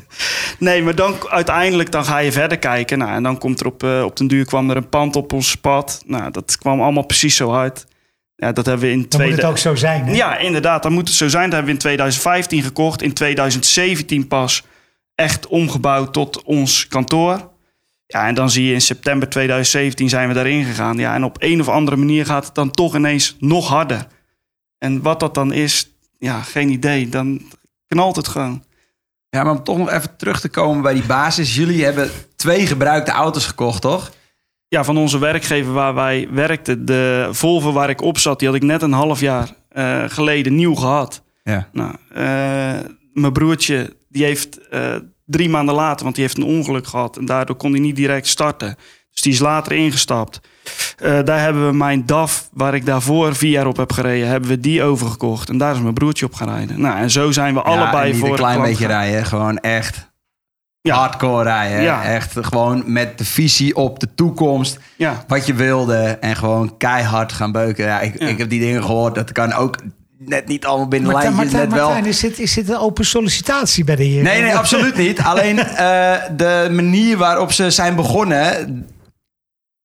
Nee, 0.59 0.83
maar 0.83 0.95
dan 0.95 1.15
uiteindelijk 1.29 1.91
dan 1.91 2.05
ga 2.05 2.19
je 2.19 2.33
verder 2.33 2.59
kijken. 2.59 2.99
Nou, 2.99 3.13
en 3.13 3.23
dan 3.23 3.39
komt 3.39 3.61
er 3.61 3.67
op, 3.67 3.83
eh, 3.83 4.03
op 4.05 4.17
den 4.17 4.27
duur 4.27 4.45
kwam 4.45 4.71
er 4.71 4.77
een 4.77 4.89
pand 4.89 5.17
op 5.17 5.33
ons 5.33 5.55
pad. 5.55 6.03
Nou, 6.07 6.31
dat 6.31 6.59
kwam 6.59 6.81
allemaal 6.81 7.07
precies 7.07 7.37
zo 7.37 7.55
uit. 7.55 7.87
Ja, 8.37 8.53
dat 8.53 8.67
hebben 8.67 8.87
we 8.87 8.93
in 8.93 9.07
Dan 9.09 9.23
moet 9.23 9.31
het 9.31 9.45
ook 9.45 9.59
zo 9.59 9.75
zijn. 9.75 10.05
Hè? 10.05 10.13
Ja, 10.13 10.39
inderdaad, 10.39 10.83
dan 10.83 10.93
moet 10.93 11.09
het 11.09 11.17
zo 11.17 11.29
zijn. 11.29 11.45
Dat 11.45 11.53
hebben 11.53 11.69
we 11.69 11.73
in 11.73 11.79
2015 11.79 12.63
gekocht. 12.63 13.03
In 13.03 13.13
2017 13.13 14.29
pas 14.29 14.63
echt 15.15 15.47
omgebouwd 15.47 16.13
tot 16.13 16.43
ons 16.43 16.89
kantoor. 16.89 17.51
Ja, 18.07 18.27
en 18.27 18.35
dan 18.35 18.51
zie 18.51 18.67
je 18.67 18.73
in 18.73 18.81
september 18.81 19.29
2017 19.29 20.09
zijn 20.09 20.29
we 20.29 20.35
daarin 20.35 20.65
gegaan. 20.65 20.99
Ja, 20.99 21.15
en 21.15 21.25
op 21.25 21.37
een 21.39 21.61
of 21.61 21.69
andere 21.69 21.97
manier 21.97 22.27
gaat 22.27 22.45
het 22.45 22.55
dan 22.55 22.71
toch 22.71 22.95
ineens 22.95 23.37
nog 23.39 23.69
harder. 23.69 24.07
En 24.79 25.03
wat 25.03 25.21
dat 25.21 25.35
dan 25.35 25.53
is, 25.53 25.91
ja, 26.21 26.43
geen 26.43 26.69
idee. 26.69 27.09
Dan 27.09 27.41
knalt 27.87 28.17
het 28.17 28.29
gewoon. 28.29 28.65
Ja, 29.29 29.43
maar 29.43 29.53
om 29.53 29.65
toch 29.65 29.79
nog 29.79 29.91
even 29.91 30.17
terug 30.17 30.41
te 30.41 30.49
komen 30.49 30.83
bij 30.83 30.95
die 30.95 31.07
basis. 31.07 31.55
Jullie 31.55 31.85
hebben 31.85 32.11
twee 32.37 32.67
gebruikte 32.67 33.11
auto's 33.11 33.47
gekocht, 33.47 33.83
toch? 33.83 34.11
Ja, 34.69 34.85
van 34.85 34.97
onze 34.97 35.19
werkgever 35.19 35.73
waar 35.73 35.95
wij 35.95 36.29
werkten. 36.31 36.85
De 36.85 37.29
Volvo 37.31 37.73
waar 37.73 37.91
ik 37.91 38.03
op 38.03 38.19
zat, 38.19 38.39
die 38.39 38.49
had 38.49 38.57
ik 38.57 38.63
net 38.63 38.83
een 38.83 38.93
half 38.93 39.21
jaar 39.21 39.55
eh, 39.69 40.05
geleden 40.09 40.55
nieuw 40.55 40.75
gehad. 40.75 41.23
Ja. 41.43 41.69
Nou, 41.73 41.95
eh, 42.09 42.91
mijn 43.13 43.33
broertje, 43.33 43.97
die 44.09 44.25
heeft 44.25 44.69
eh, 44.69 44.97
drie 45.25 45.49
maanden 45.49 45.75
later, 45.75 46.03
want 46.03 46.15
die 46.15 46.25
heeft 46.25 46.37
een 46.37 46.45
ongeluk 46.45 46.87
gehad. 46.87 47.17
En 47.17 47.25
daardoor 47.25 47.57
kon 47.57 47.71
hij 47.71 47.81
niet 47.81 47.97
direct 47.97 48.27
starten. 48.27 48.77
Dus 49.23 49.33
die 49.33 49.33
is 49.41 49.49
later 49.49 49.73
ingestapt. 49.73 50.41
Eh, 50.99 51.19
daar 51.25 51.41
hebben 51.41 51.67
we 51.67 51.77
mijn 51.77 52.07
DAF, 52.07 52.49
waar 52.53 52.75
ik 52.75 52.87
daarvoor 52.87 53.35
vier 53.37 53.51
jaar 53.51 53.67
op 53.67 53.77
heb 53.77 53.93
gereden, 53.93 54.29
hebben 54.29 54.49
we 54.51 54.61
die 54.61 54.83
overgekocht. 54.83 55.49
En 55.49 55.59
daar 55.59 55.75
is 55.75 55.81
mijn 55.81 55.95
broertje 55.95 56.27
op 56.27 56.35
gaan 56.35 56.49
rijden. 56.49 56.81
Nou, 56.81 56.99
en 56.99 57.11
zo 57.11 57.31
zijn 57.33 57.55
we 57.55 57.61
ja, 57.61 57.67
allebei 57.67 58.05
en 58.05 58.11
niet 58.11 58.21
voor 58.21 58.29
een 58.29 58.35
klein 58.37 58.63
beetje 58.63 58.87
gaan. 58.87 59.03
rijden. 59.03 59.27
Gewoon 59.27 59.59
echt 59.59 60.09
Ja. 60.83 60.95
hardcore 60.95 61.43
rijden. 61.43 61.83
Ja. 61.83 62.03
Echt 62.05 62.37
gewoon 62.41 62.83
met 62.87 63.19
de 63.19 63.25
visie 63.25 63.77
op 63.77 63.99
de 64.01 64.09
toekomst. 64.15 64.79
Ja, 64.97 65.25
Wat 65.29 65.47
je 65.47 65.55
wilde. 65.55 65.97
En 66.21 66.37
gewoon 66.37 66.77
keihard 66.77 67.33
gaan 67.33 67.53
beuken. 67.53 67.85
Ja, 67.85 68.01
ik, 68.01 68.21
Ja. 68.21 68.27
ik 68.29 68.39
heb 68.39 68.51
die 68.51 68.61
dingen 68.61 68.85
gehoord. 68.85 69.15
Dat 69.15 69.33
kan 69.33 69.53
ook 69.53 69.77
net 70.19 70.47
niet 70.49 70.65
allemaal 70.67 70.89
binnen 70.89 71.11
Martijn, 71.13 71.35
lijntjes. 71.35 71.53
Martijn, 71.61 71.71
Net 71.71 71.79
wel. 71.81 71.89
Martijn, 71.95 72.13
is, 72.13 72.21
dit, 72.21 72.39
is 72.39 72.55
dit 72.55 72.69
een 72.69 72.77
open 72.79 73.05
sollicitatie 73.05 73.85
bij 73.85 73.97
de 73.97 74.03
heer? 74.05 74.23
Nee, 74.23 74.43
nee, 74.43 74.57
absoluut 74.63 74.97
niet. 74.97 75.21
Alleen 75.21 75.59
eh, 75.59 76.13
de 76.37 76.69
manier 76.73 77.17
waarop 77.17 77.53
ze 77.53 77.71
zijn 77.71 77.95
begonnen. 77.95 78.87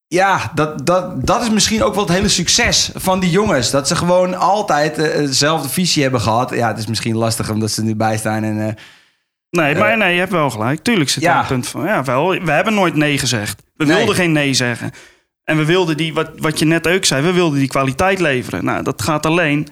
Ja, 0.08 0.52
dat, 0.56 0.86
dat, 0.86 1.26
dat 1.26 1.42
is 1.42 1.50
misschien 1.50 1.84
ook 1.84 1.94
wel 1.96 2.04
het 2.04 2.14
hele 2.14 2.28
succes 2.28 2.92
van 2.96 3.20
die 3.20 3.30
jongens. 3.30 3.72
Dat 3.72 3.88
ze 3.88 3.96
gewoon 3.96 4.36
altijd 4.40 4.98
eh, 4.98 5.18
dezelfde 5.18 5.70
visie 5.70 6.02
hebben 6.04 6.22
gehad. 6.22 6.50
Ja, 6.50 6.68
het 6.68 6.78
is 6.78 6.88
misschien 6.88 7.16
lastig 7.16 7.50
omdat 7.50 7.72
ze 7.72 7.80
er 7.82 7.88
nu 7.88 7.96
bij 7.96 8.18
staan. 8.18 8.44
En, 8.44 8.68
eh, 8.68 8.74
Nee, 9.50 9.76
maar 9.76 9.98
nee, 9.98 10.14
je 10.14 10.20
hebt 10.20 10.32
wel 10.32 10.50
gelijk. 10.50 10.84
Tuurlijk 10.84 11.10
zit 11.10 11.24
Ja. 11.24 11.34
daar 11.34 11.42
een 11.42 11.48
punt 11.48 11.68
van. 11.68 11.86
Ja, 11.86 12.04
wel. 12.04 12.30
We 12.30 12.52
hebben 12.52 12.74
nooit 12.74 12.96
nee 12.96 13.18
gezegd. 13.18 13.64
We 13.76 13.86
Nee. 13.86 13.98
wilden 13.98 14.16
geen 14.16 14.32
nee 14.32 14.54
zeggen. 14.54 14.92
En 15.44 15.58
we 15.58 15.66
wilden 15.66 15.98
die, 15.98 16.14
wat, 16.14 16.30
wat 16.38 16.60
je 16.60 16.66
net 16.66 16.88
ook 16.88 17.06
zei, 17.06 17.22
we 17.26 17.32
wilden 17.32 17.60
die 17.60 17.68
kwaliteit 17.68 18.20
leveren. 18.20 18.66
Nou, 18.66 18.84
dat 18.84 19.02
gaat 19.02 19.26
alleen 19.26 19.68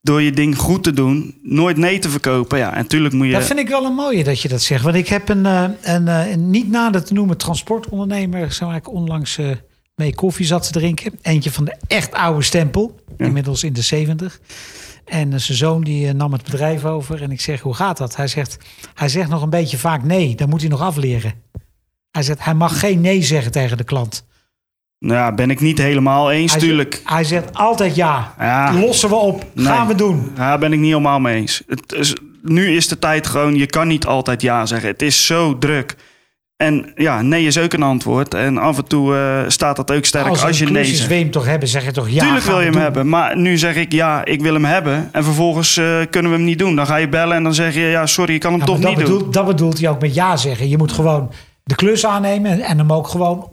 door 0.00 0.22
je 0.22 0.30
ding 0.30 0.56
goed 0.58 0.82
te 0.82 0.92
doen, 0.92 1.38
nooit 1.42 1.76
nee 1.76 1.98
te 1.98 2.08
verkopen. 2.08 2.58
Ja, 2.58 2.74
en 2.74 2.86
tuurlijk 2.86 3.14
moet 3.14 3.26
je. 3.26 3.32
Dat 3.32 3.44
vind 3.44 3.58
ik 3.58 3.68
wel 3.68 3.84
een 3.84 3.94
mooie 3.94 4.24
dat 4.24 4.42
je 4.42 4.48
dat 4.48 4.62
zegt. 4.62 4.82
Want 4.84 4.96
ik 4.96 5.08
heb 5.08 5.28
een, 5.28 5.46
eh, 5.46 5.64
een, 5.82 6.08
eh, 6.08 6.30
een 6.30 6.50
niet 6.50 6.70
nader 6.70 7.04
te 7.04 7.12
noemen 7.14 7.36
transportondernemer... 7.36 8.52
zo 8.52 8.70
ik 8.70 8.92
onlangs 8.92 9.38
eh, 9.38 9.46
mee 9.98 10.14
koffie 10.14 10.46
zat 10.46 10.62
te 10.62 10.72
drinken. 10.72 11.18
Eentje 11.22 11.52
van 11.52 11.64
de 11.64 11.76
echt 11.86 12.12
oude 12.12 12.42
stempel. 12.42 13.00
Inmiddels 13.16 13.62
in 13.64 13.72
de 13.72 13.82
70. 13.82 14.40
En 15.04 15.32
eh, 15.32 15.38
zijn 15.38 15.58
zoon 15.58 15.84
die 15.84 16.08
eh, 16.08 16.14
nam 16.14 16.32
het 16.32 16.42
bedrijf 16.42 16.84
over. 16.84 17.22
En 17.22 17.30
ik 17.30 17.40
zeg, 17.40 17.60
hoe 17.60 17.74
gaat 17.74 17.96
dat? 17.96 18.16
Hij 18.16 18.26
zegt, 18.26 18.56
hij 18.94 19.08
zegt 19.08 19.28
nog 19.28 19.42
een 19.42 19.50
beetje 19.50 19.78
vaak 19.78 20.02
nee. 20.02 20.34
Dan 20.34 20.48
moet 20.48 20.60
hij 20.60 20.70
nog 20.70 20.80
afleren. 20.80 21.34
Hij 22.10 22.22
zegt, 22.22 22.44
hij 22.44 22.54
mag 22.54 22.78
geen 22.78 23.00
nee 23.00 23.22
zeggen 23.22 23.52
tegen 23.52 23.76
de 23.76 23.84
klant. 23.84 24.26
Nou, 24.98 25.14
ja, 25.14 25.32
ben 25.32 25.50
ik 25.50 25.60
niet 25.60 25.78
helemaal 25.78 26.30
eens, 26.30 26.52
Hij 26.52 26.60
tuurlijk. 26.60 26.94
Zegt, 26.94 27.08
hij 27.08 27.24
zegt 27.24 27.54
altijd 27.54 27.94
ja. 27.94 28.34
Ja. 28.38 28.74
Lossen 28.74 29.08
we 29.08 29.14
op. 29.14 29.46
Gaan 29.54 29.86
we 29.86 29.94
doen. 29.94 30.30
Ja, 30.36 30.58
ben 30.58 30.72
ik 30.72 30.78
niet 30.78 30.88
helemaal 30.88 31.20
mee 31.20 31.36
eens. 31.36 31.62
Het 31.66 31.92
is, 31.92 32.14
nu 32.42 32.76
is 32.76 32.88
de 32.88 32.98
tijd 32.98 33.26
gewoon, 33.26 33.54
je 33.54 33.66
kan 33.66 33.88
niet 33.88 34.06
altijd 34.06 34.42
ja 34.42 34.66
zeggen. 34.66 34.88
Het 34.88 35.02
is 35.02 35.26
zo 35.26 35.58
druk. 35.58 35.96
En 36.58 36.92
ja, 36.96 37.22
nee 37.22 37.46
is 37.46 37.58
ook 37.58 37.72
een 37.72 37.82
antwoord. 37.82 38.34
En 38.34 38.58
af 38.58 38.76
en 38.78 38.84
toe 38.86 39.16
eh, 39.16 39.44
staat 39.48 39.76
dat 39.76 39.90
ook 39.92 40.04
sterk 40.04 40.26
als, 40.26 40.44
Als, 40.44 40.58
je 40.58 40.66
nee 40.70 40.84
zegt. 40.84 41.08
wil 41.08 41.16
je 41.16 41.22
hem 41.22 41.32
toch 41.32 41.44
hebben, 41.46 41.68
zeg 41.68 41.84
je 41.84 41.90
toch 41.92 42.08
ja. 42.10 42.22
Tuurlijk 42.22 42.44
wil 42.44 42.58
je 42.58 42.62
hem 42.64 42.72
doen. 42.72 42.82
hebben. 42.82 43.08
Maar 43.08 43.36
nu 43.36 43.58
zeg 43.58 43.74
ik 43.76 43.92
ja, 43.92 44.24
ik 44.24 44.40
wil 44.40 44.52
hem 44.54 44.64
hebben. 44.64 45.08
En 45.12 45.24
vervolgens 45.24 45.76
eh, 45.76 46.00
kunnen 46.10 46.30
we 46.30 46.36
hem 46.36 46.46
niet 46.46 46.58
doen. 46.58 46.76
Dan 46.76 46.86
ga 46.86 46.96
je 46.96 47.08
bellen 47.08 47.36
en 47.36 47.42
dan 47.42 47.54
zeg 47.54 47.74
je 47.74 47.80
ja, 47.80 48.06
sorry, 48.06 48.34
ik 48.34 48.40
kan 48.40 48.50
hem 48.50 48.60
Ja, 48.60 48.66
toch 48.66 48.78
niet 48.78 48.96
dat, 48.98 49.06
doen. 49.06 49.30
dat 49.30 49.46
bedoelt 49.46 49.78
hij 49.80 49.88
ook 49.88 50.00
met 50.00 50.14
ja 50.14 50.36
zeggen. 50.36 50.68
Je 50.68 50.76
moet 50.76 50.92
gewoon 50.92 51.30
de 51.64 51.74
klus 51.74 52.06
aannemen 52.06 52.60
en 52.60 52.78
hem 52.78 52.92
ook 52.92 53.08
gewoon 53.08 53.48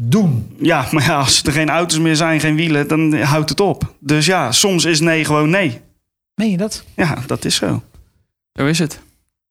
doen. 0.00 0.56
Ja, 0.60 0.86
maar 0.90 1.04
ja, 1.04 1.16
als 1.18 1.42
er 1.42 1.52
geen 1.52 1.70
auto's 1.70 1.98
meer 1.98 2.16
zijn, 2.16 2.40
geen 2.40 2.56
wielen, 2.56 2.88
dan 2.88 3.14
houdt 3.22 3.48
het 3.48 3.60
op. 3.60 3.94
Dus 4.00 4.26
ja, 4.26 4.52
soms 4.52 4.84
is 4.84 5.00
nee 5.00 5.24
gewoon 5.24 5.50
nee. 5.50 5.80
Meen 6.34 6.50
je 6.50 6.56
dat? 6.56 6.84
Ja, 6.96 7.16
dat 7.26 7.44
is 7.44 7.54
zo. 7.54 7.82
Zo 8.52 8.66
is 8.66 8.78
het. 8.78 9.00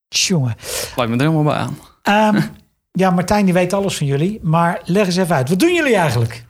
Jongen. 0.08 0.54
Lijkt 0.96 1.12
me 1.12 1.16
er 1.18 1.22
helemaal 1.30 1.42
bij 1.52 1.54
aan. 1.54 1.78
Ehm, 2.02 2.42
ja, 2.92 3.10
Martijn 3.10 3.44
die 3.44 3.54
weet 3.54 3.72
alles 3.72 3.96
van 3.96 4.06
jullie. 4.06 4.38
Maar 4.42 4.80
leg 4.84 5.06
eens 5.06 5.16
even 5.16 5.34
uit. 5.36 5.48
Wat 5.48 5.58
doen 5.58 5.74
jullie 5.74 5.96
eigenlijk? 5.96 6.44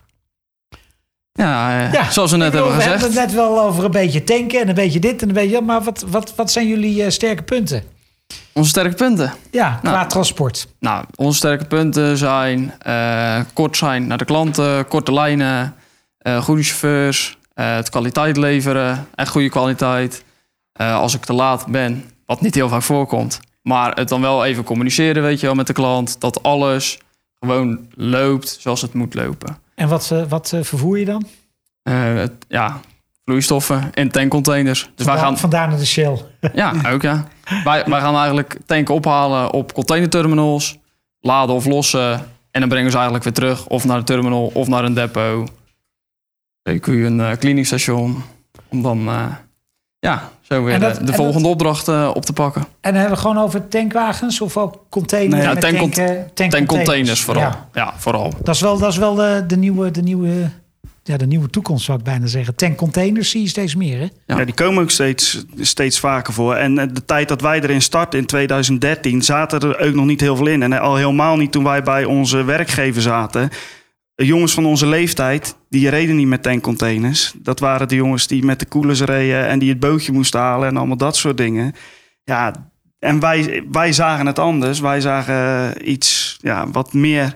Ja, 1.31 1.79
eh, 1.85 1.93
Ja, 1.93 2.11
zoals 2.11 2.31
we 2.31 2.37
net 2.37 2.51
bedoel, 2.51 2.67
hebben 2.67 2.85
we 2.85 2.91
gezegd. 2.91 3.01
hebben 3.03 3.21
het 3.21 3.27
net 3.31 3.37
wel 3.45 3.59
over 3.61 3.83
een 3.83 3.91
beetje 3.91 4.23
tanken 4.23 4.61
en 4.61 4.67
een 4.69 4.75
beetje 4.75 4.99
dit 4.99 5.21
en 5.21 5.27
een 5.27 5.33
beetje 5.33 5.51
dat. 5.51 5.63
Maar 5.63 5.81
wat, 5.83 6.05
wat, 6.07 6.35
wat 6.35 6.51
zijn 6.51 6.67
jullie 6.67 7.03
eh, 7.03 7.09
sterke 7.09 7.43
punten? 7.43 7.83
Onze 8.53 8.69
sterke 8.69 8.95
punten. 8.95 9.33
Ja, 9.51 9.77
qua 9.81 9.91
Nou. 9.91 10.07
transport. 10.07 10.67
Nou, 10.79 11.05
onze 11.15 11.37
sterke 11.37 11.65
punten 11.65 12.17
zijn 12.17 12.73
eh, 12.79 13.39
kort 13.53 13.77
zijn 13.77 14.07
naar 14.07 14.17
de 14.17 14.25
klanten, 14.25 14.87
korte 14.87 15.13
lijnen, 15.13 15.75
goede 16.41 16.63
chauffeurs, 16.63 17.37
het 17.53 17.89
kwaliteit 17.89 18.37
leveren, 18.37 19.07
echt 19.15 19.29
goede 19.29 19.49
kwaliteit. 19.49 20.23
Als 20.73 21.13
ik 21.13 21.25
te 21.25 21.33
laat 21.33 21.67
ben, 21.67 22.03
wat 22.25 22.41
niet 22.41 22.55
heel 22.55 22.69
vaak 22.69 22.81
voorkomt, 22.81 23.39
maar 23.63 23.91
het 23.95 24.09
dan 24.09 24.21
wel 24.21 24.45
even 24.45 24.63
communiceren, 24.63 25.23
weet 25.23 25.39
je 25.39 25.45
wel, 25.45 25.55
met 25.55 25.67
de 25.67 25.73
klant, 25.73 26.21
dat 26.21 26.43
alles 26.43 26.97
gewoon 27.39 27.87
loopt 27.95 28.57
zoals 28.59 28.81
het 28.81 28.93
moet 28.93 29.13
lopen. 29.13 29.57
En 29.75 29.87
wat, 29.87 30.11
eh, 30.11 30.23
wat 30.29 30.53
eh, 30.53 30.63
vervoer 30.63 30.99
je 30.99 31.05
dan? 31.05 31.27
Eh, 31.81 32.13
het- 32.15 32.45
ja, 32.47 32.79
vloeistoffen 33.25 33.89
in 33.93 34.11
tankcontainers. 34.11 34.79
Dus 34.81 34.89
wij 34.95 35.05
Vandaar, 35.05 35.23
gaan, 35.25 35.37
vandaar 35.37 35.67
naar 35.67 35.77
de 35.77 35.85
Shell. 35.85 36.21
Ja, 36.53 36.73
ook 36.91 37.01
ja. 37.01 37.27
Wij, 37.63 37.83
wij 37.85 37.99
gaan 37.99 38.15
eigenlijk 38.15 38.57
tanken 38.65 38.93
ophalen 38.95 39.51
op 39.51 39.73
containerterminals, 39.73 40.77
laden 41.19 41.55
of 41.55 41.65
lossen. 41.65 42.27
En 42.51 42.59
dan 42.59 42.69
brengen 42.69 42.89
ze 42.89 42.95
eigenlijk 42.95 43.23
weer 43.25 43.33
terug, 43.33 43.67
of 43.67 43.85
naar 43.85 43.97
de 43.97 44.03
terminal 44.03 44.51
of 44.53 44.67
naar 44.67 44.83
een 44.83 44.93
depot. 44.93 45.51
CQ 46.69 46.85
een 46.87 47.19
uh, 47.19 47.31
cleaningsstation. 47.31 48.23
Om 48.69 48.81
dan 48.81 49.09
ja, 49.99 50.31
zo 50.53 50.63
weer 50.63 50.73
En 50.73 50.79
dat- 50.79 50.95
de, 50.95 51.03
de 51.03 51.11
en 51.11 51.17
volgende 51.17 51.47
opdracht 51.47 51.87
eh, 51.87 52.11
op 52.13 52.25
te 52.25 52.33
pakken. 52.33 52.61
En 52.61 52.67
dan 52.91 52.93
hebben 52.93 53.11
we 53.13 53.21
gewoon 53.21 53.37
over 53.37 53.67
tankwagens 53.67 54.41
of 54.41 54.57
ook 54.57 54.85
containers? 54.89 55.43
Nee, 55.45 55.53
ja, 55.53 55.59
tanken- 55.59 56.29
Tankcontainers 56.49 57.21
vooral. 57.21 57.43
Ja. 57.43 57.67
Ja, 57.73 57.93
vooral. 57.97 58.33
Dat 58.43 58.55
is 58.55 58.61
wel, 58.61 58.77
dat 58.77 58.91
is 58.91 58.97
wel 58.97 59.15
de, 59.15 59.43
de, 59.47 59.57
nieuwe, 59.57 59.91
de, 59.91 60.01
nieuwe, 60.01 60.49
ja, 61.03 61.17
de 61.17 61.25
nieuwe 61.27 61.49
toekomst, 61.49 61.85
zou 61.85 61.97
ik 61.97 62.03
bijna 62.03 62.25
zeggen. 62.27 62.55
Tankcontainers 62.55 63.29
zie 63.29 63.41
je 63.41 63.47
steeds 63.47 63.75
meer, 63.75 63.97
hè? 63.97 64.07
Ja. 64.25 64.37
Ja. 64.37 64.45
die 64.45 64.53
komen 64.53 64.83
ook 64.83 64.91
steeds, 64.91 65.45
steeds 65.59 65.99
vaker 65.99 66.33
voor. 66.33 66.55
En 66.55 66.79
eh, 66.79 66.87
de 66.93 67.05
tijd 67.05 67.27
dat 67.27 67.41
wij 67.41 67.61
erin 67.61 67.81
startten 67.81 68.19
in 68.19 68.25
2013, 68.25 69.21
zaten 69.21 69.59
er 69.59 69.79
ook 69.87 69.93
nog 69.93 70.05
niet 70.05 70.21
heel 70.21 70.35
veel 70.35 70.47
in. 70.47 70.63
En 70.63 70.79
al 70.79 70.95
helemaal 70.95 71.37
niet 71.37 71.51
toen 71.51 71.63
wij 71.63 71.83
bij 71.83 72.05
onze 72.05 72.43
werkgever 72.43 73.01
zaten. 73.01 73.49
De 74.15 74.25
jongens 74.25 74.53
van 74.53 74.65
onze 74.65 74.87
leeftijd, 74.87 75.55
die 75.69 75.89
reden 75.89 76.15
niet 76.15 76.27
met 76.27 76.43
tankcontainers. 76.43 77.33
Dat 77.37 77.59
waren 77.59 77.87
de 77.87 77.95
jongens 77.95 78.27
die 78.27 78.43
met 78.43 78.59
de 78.59 78.65
koelers 78.65 79.01
reden 79.01 79.47
en 79.47 79.59
die 79.59 79.69
het 79.69 79.79
bootje 79.79 80.11
moesten 80.11 80.39
halen 80.39 80.67
en 80.67 80.77
allemaal 80.77 80.97
dat 80.97 81.15
soort 81.15 81.37
dingen. 81.37 81.73
Ja, 82.23 82.71
en 82.99 83.19
wij, 83.19 83.63
wij 83.71 83.93
zagen 83.93 84.25
het 84.25 84.39
anders. 84.39 84.79
Wij 84.79 85.01
zagen 85.01 85.89
iets 85.91 86.37
ja, 86.41 86.69
wat 86.71 86.93
meer 86.93 87.35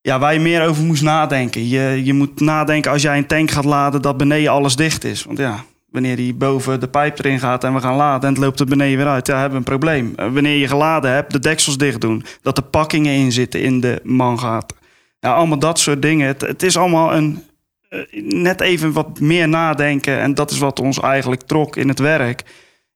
ja, 0.00 0.18
waar 0.18 0.32
je 0.32 0.40
meer 0.40 0.66
over 0.66 0.84
moest 0.84 1.02
nadenken. 1.02 1.68
Je, 1.68 2.00
je 2.04 2.12
moet 2.12 2.40
nadenken 2.40 2.90
als 2.90 3.02
jij 3.02 3.18
een 3.18 3.26
tank 3.26 3.50
gaat 3.50 3.64
laden 3.64 4.02
dat 4.02 4.16
beneden 4.16 4.52
alles 4.52 4.76
dicht 4.76 5.04
is. 5.04 5.24
Want 5.24 5.38
ja, 5.38 5.64
wanneer 5.90 6.16
die 6.16 6.34
boven 6.34 6.80
de 6.80 6.88
pijp 6.88 7.18
erin 7.18 7.38
gaat 7.38 7.64
en 7.64 7.74
we 7.74 7.80
gaan 7.80 7.96
laden 7.96 8.28
en 8.28 8.34
het 8.34 8.44
loopt 8.44 8.60
er 8.60 8.66
beneden 8.66 8.96
weer 8.96 9.06
uit, 9.06 9.26
ja, 9.26 9.32
hebben 9.32 9.50
we 9.50 9.56
een 9.56 9.78
probleem. 9.78 10.12
Eh, 10.16 10.32
Wanneer 10.32 10.56
je 10.56 10.68
geladen 10.68 11.12
hebt, 11.12 11.32
de 11.32 11.38
deksels 11.38 11.78
dicht 11.78 12.00
doen. 12.00 12.24
Dat 12.42 12.56
de 12.56 12.62
pakkingen 12.62 13.12
in 13.12 13.32
zitten 13.32 13.62
in 13.62 13.80
de 13.80 14.00
mangaat. 14.02 14.74
Ja, 15.20 15.34
allemaal 15.34 15.58
dat 15.58 15.78
soort 15.78 16.02
dingen. 16.02 16.26
Het, 16.26 16.40
het 16.40 16.62
is 16.62 16.76
allemaal 16.76 17.14
een 17.14 17.42
eh, 17.88 18.22
net 18.22 18.60
even 18.60 18.92
wat 18.92 19.20
meer 19.20 19.48
nadenken. 19.48 20.18
En 20.18 20.34
dat 20.34 20.50
is 20.50 20.58
wat 20.58 20.80
ons 20.80 21.00
eigenlijk 21.00 21.42
trok 21.42 21.76
in 21.76 21.88
het 21.88 21.98
werk. 21.98 22.44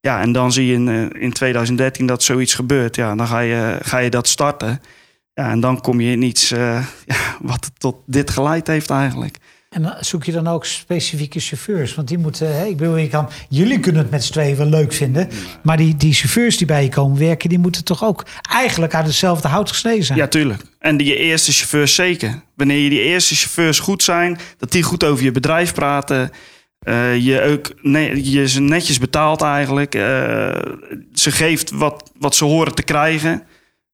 Ja, 0.01 0.21
en 0.21 0.33
dan 0.33 0.53
zie 0.53 0.67
je 0.67 0.73
in, 0.73 0.89
eh, 0.89 1.23
in 1.23 1.33
2013 1.33 2.07
dat 2.07 2.23
zoiets 2.23 2.55
gebeurt. 2.55 2.97
Ja, 2.97 3.15
dan 3.15 3.27
ga 3.27 3.39
je, 3.39 3.79
ga 3.83 3.99
je 3.99 4.11
dat 4.11 4.29
starten. 4.29 4.81
Ja, 5.35 5.51
en 5.51 5.61
dan 5.61 5.81
kom 5.81 6.01
je 6.01 6.11
in 6.11 6.23
iets 6.23 6.51
eh, 6.51 6.87
ja, 7.13 7.37
wat 7.41 7.71
tot 7.79 7.97
dit 8.07 8.31
geleid 8.31 8.67
heeft 8.67 8.91
eigenlijk. 8.91 9.39
En 9.73 9.97
zoek 10.01 10.25
je 10.25 10.33
dan 10.33 10.49
ook 10.49 10.65
specifieke 10.65 11.41
chauffeurs? 11.41 11.95
Want 11.95 12.09
die 12.09 12.19
moeten, 12.19 12.57
hè, 12.57 12.65
ik 12.65 12.77
bedoel, 12.77 12.97
je 12.97 13.09
kan, 13.09 13.29
jullie 13.49 13.81
kunnen 13.81 14.03
het 14.03 14.11
met 14.11 14.25
z'n 14.25 14.33
tweeën 14.33 14.57
wel 14.57 14.67
leuk 14.67 14.93
vinden. 14.93 15.29
Maar 15.63 15.77
die, 15.77 15.97
die 15.97 16.13
chauffeurs 16.13 16.57
die 16.57 16.67
bij 16.67 16.83
je 16.83 16.89
komen 16.89 17.19
werken, 17.19 17.49
die 17.49 17.59
moeten 17.59 17.85
toch 17.85 18.05
ook 18.05 18.25
eigenlijk 18.51 18.95
uit 18.95 19.07
hetzelfde 19.07 19.49
hout 19.49 19.69
gesneden 19.69 20.05
zijn? 20.05 20.19
Ja, 20.19 20.27
tuurlijk. 20.29 20.63
En 20.79 20.97
die 20.97 21.17
eerste 21.17 21.53
chauffeurs 21.53 21.95
zeker. 21.95 22.43
Wanneer 22.57 22.79
je 22.79 22.89
die 22.91 23.03
eerste 23.03 23.35
chauffeurs 23.35 23.79
goed 23.79 24.03
zijn, 24.03 24.39
dat 24.59 24.73
die 24.73 24.83
goed 24.83 25.05
over 25.05 25.25
je 25.25 25.33
bedrijf 25.33 25.75
praten. 25.75 26.31
eh, 26.79 27.17
je 27.17 27.41
ook 27.43 27.71
ne- 27.83 28.21
je 28.31 28.49
ze 28.49 28.61
netjes 28.61 28.99
betaalt 28.99 29.43
eigenlijk. 29.43 29.95
eh, 29.95 30.03
ze 31.13 31.31
geeft 31.31 31.71
wat, 31.71 32.11
wat 32.19 32.35
ze 32.35 32.45
horen 32.45 32.75
te 32.75 32.83
krijgen. 32.83 33.43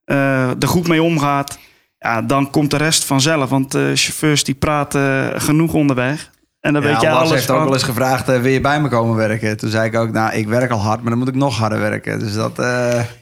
eh, 0.05 0.51
er 0.63 0.69
goed 0.69 0.89
mee 0.89 1.03
omgaat. 1.03 1.59
Ja, 1.99 2.23
dan 2.23 2.51
komt 2.51 2.71
de 2.71 2.77
rest 2.77 3.05
vanzelf. 3.05 3.51
Want 3.51 3.75
eh, 3.75 3.83
chauffeurs 3.83 4.45
die 4.45 4.55
praten 4.55 5.41
genoeg 5.41 5.73
onderweg. 5.73 6.31
En 6.61 6.73
dan 6.73 6.83
weet 6.83 6.93
ja, 6.93 7.01
jij 7.01 7.11
Lars 7.11 7.23
alles 7.23 7.35
heeft 7.35 7.51
ook 7.51 7.65
wel 7.65 7.73
eens 7.73 7.83
gevraagd, 7.83 8.29
eh, 8.29 8.41
wil 8.41 8.53
je 8.53 8.61
bij 8.61 8.81
me 8.81 8.89
komen 8.89 9.17
werken? 9.17 9.57
Toen 9.57 9.71
zei 9.71 9.87
ik 9.87 9.97
ook, 9.97 10.13
nou, 10.13 10.33
ik 10.35 10.49
werk 10.49 10.71
al 10.71 10.79
hard, 10.79 11.01
maar 11.01 11.11
dan 11.11 11.19
moet 11.19 11.29
ik 11.29 11.35
nog 11.35 11.59
harder 11.59 11.79
werken. 11.79 12.19
Dus 12.19 12.35
dat, 12.35 12.59
eh, 12.59 12.65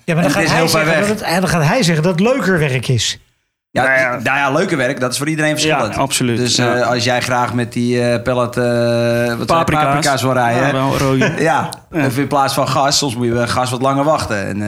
Ja, 0.04 0.14
maar 0.14 0.22
dan 0.22 0.30
gaat, 0.32 0.42
is 0.42 0.48
hij 0.48 0.58
heel 0.58 0.68
ver 0.68 0.84
zeggen 0.84 1.00
weg. 1.00 1.08
dat 1.08 1.20
het, 1.20 1.40
dan 1.40 1.48
gaat 1.48 1.62
hij 1.62 1.82
zeggen 1.82 2.04
dat 2.04 2.12
het 2.18 2.28
leuker 2.28 2.58
werk 2.58 2.88
is. 2.88 3.18
Ja, 3.76 3.82
Nou 3.84 3.98
ja. 3.98 4.10
nou 4.22 4.36
ja, 4.38 4.50
leuke 4.50 4.76
werk, 4.76 5.00
dat 5.00 5.12
is 5.12 5.18
voor 5.18 5.28
iedereen 5.28 5.50
verschillend. 5.52 5.94
Ja, 5.94 6.00
absoluut. 6.00 6.36
Dus 6.38 6.56
Ja. 6.56 6.74
eh, 6.74 6.88
als 6.90 7.04
jij 7.04 7.20
graag 7.20 7.54
met 7.54 7.72
die 7.72 8.02
eh 8.02 8.22
pellet 8.22 8.56
eh 8.56 9.34
wat 9.38 9.46
Paprika's. 9.46 9.84
paprika's 9.84 10.22
wil 10.22 10.32
rijden... 10.32 10.66
Ja, 10.66 10.72
wel 10.72 10.98
rode. 10.98 11.32
Ja, 11.42 11.68
of 11.90 12.18
in 12.18 12.26
plaats 12.26 12.54
van 12.54 12.68
gas, 12.68 12.98
soms 12.98 13.16
moet 13.16 13.26
je 13.26 13.46
gas 13.46 13.70
wat 13.70 13.82
langer 13.82 14.04
wachten. 14.04 14.46
En 14.46 14.58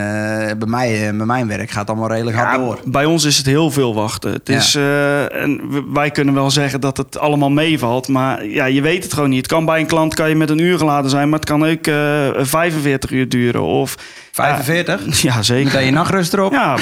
bij, 0.58 0.68
mij, 0.68 1.14
bij 1.16 1.26
mijn 1.26 1.48
werk 1.48 1.70
gaat 1.70 1.80
het 1.80 1.90
allemaal 1.90 2.08
redelijk 2.08 2.36
hard 2.36 2.56
door. 2.58 2.78
Bij 2.84 3.04
ons 3.04 3.24
is 3.24 3.36
het 3.36 3.46
heel 3.46 3.70
veel 3.70 3.94
wachten. 3.94 4.32
Het 4.32 4.48
is, 4.48 4.74
en 4.74 5.60
wij 5.92 6.10
kunnen 6.10 6.34
wel 6.34 6.50
zeggen 6.50 6.80
dat 6.80 6.96
het 6.96 7.18
allemaal 7.18 7.50
meevalt. 7.50 8.08
Maar 8.08 8.44
ja, 8.46 8.64
je 8.64 8.80
weet 8.80 9.02
het 9.02 9.12
gewoon 9.12 9.28
niet. 9.28 9.38
Het 9.38 9.46
kan 9.46 9.64
bij 9.64 9.80
een 9.80 9.86
klant 9.86 10.14
kan 10.14 10.28
je 10.28 10.36
met 10.36 10.50
een 10.50 10.58
uur 10.58 10.78
geladen 10.78 11.10
zijn, 11.10 11.28
maar 11.28 11.38
het 11.38 11.48
kan 11.48 11.64
ook 11.66 11.86
eh 11.86 12.28
45 12.36 13.10
uur 13.10 13.28
duren. 13.28 13.62
Of, 13.62 13.94
45? 14.32 15.20
ja, 15.23 15.42
zeker. 15.42 15.64
Meteen 15.64 15.85
je 15.85 15.90
nachtrust 15.92 16.32
erop. 16.32 16.52
Ja, 16.52 16.76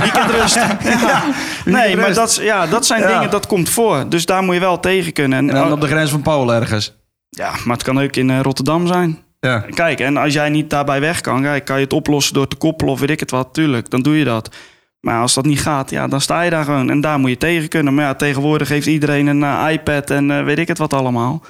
weekendrust. 0.00 0.54
ja. 1.08 1.22
Nee, 1.64 1.96
maar 1.96 2.14
dat, 2.14 2.28
is- 2.30 2.36
ja, 2.36 2.66
dat 2.66 2.86
zijn 2.86 3.00
Ja. 3.00 3.06
dingen, 3.14 3.30
dat 3.30 3.46
komt 3.46 3.68
voor. 3.70 4.04
Dus 4.08 4.26
daar 4.26 4.42
moet 4.42 4.54
je 4.54 4.60
wel 4.60 4.80
tegen 4.80 5.12
kunnen. 5.12 5.38
En, 5.38 5.48
En 5.48 5.54
dan 5.54 5.72
op 5.72 5.80
de 5.80 5.86
grens 5.86 6.10
van 6.10 6.22
Polen 6.22 6.60
ergens. 6.60 6.94
ja, 7.28 7.50
maar 7.64 7.76
het 7.76 7.84
kan 7.84 8.00
ook 8.00 8.16
in 8.16 8.30
eh, 8.30 8.40
Rotterdam 8.40 8.86
zijn. 8.86 9.18
Ja. 9.40 9.58
Kijk, 9.58 10.00
en 10.00 10.16
als 10.16 10.32
jij 10.32 10.48
niet 10.48 10.70
daarbij 10.70 11.00
weg 11.00 11.20
kan, 11.20 11.42
kijk, 11.42 11.64
kan 11.64 11.76
je 11.76 11.82
het 11.84 11.92
oplossen 11.92 12.34
door 12.34 12.48
te 12.48 12.56
koppelen 12.56 12.92
of 12.92 13.00
weet 13.00 13.10
ik 13.10 13.20
het 13.20 13.30
wat, 13.30 13.48
tuurlijk, 13.54 13.90
dan 13.90 14.02
doe 14.02 14.18
je 14.18 14.24
dat. 14.24 14.54
Maar 15.00 15.20
als 15.20 15.34
dat 15.34 15.44
niet 15.44 15.60
gaat, 15.60 15.90
ja, 15.90 16.08
dan 16.08 16.20
sta 16.20 16.42
je 16.42 16.50
daar 16.50 16.64
gewoon. 16.64 16.90
En 16.90 17.00
daar 17.00 17.18
moet 17.18 17.30
je 17.30 17.36
tegen 17.36 17.68
kunnen. 17.68 17.94
Maar 17.94 18.04
ja, 18.04 18.14
tegenwoordig 18.14 18.68
heeft 18.68 18.86
iedereen 18.86 19.26
een 19.26 19.42
eh, 19.42 19.66
iPad 19.72 20.10
en 20.10 20.30
eh, 20.30 20.44
weet 20.44 20.58
ik 20.58 20.68
het 20.68 20.78
wat 20.78 20.92
allemaal. 20.92 21.42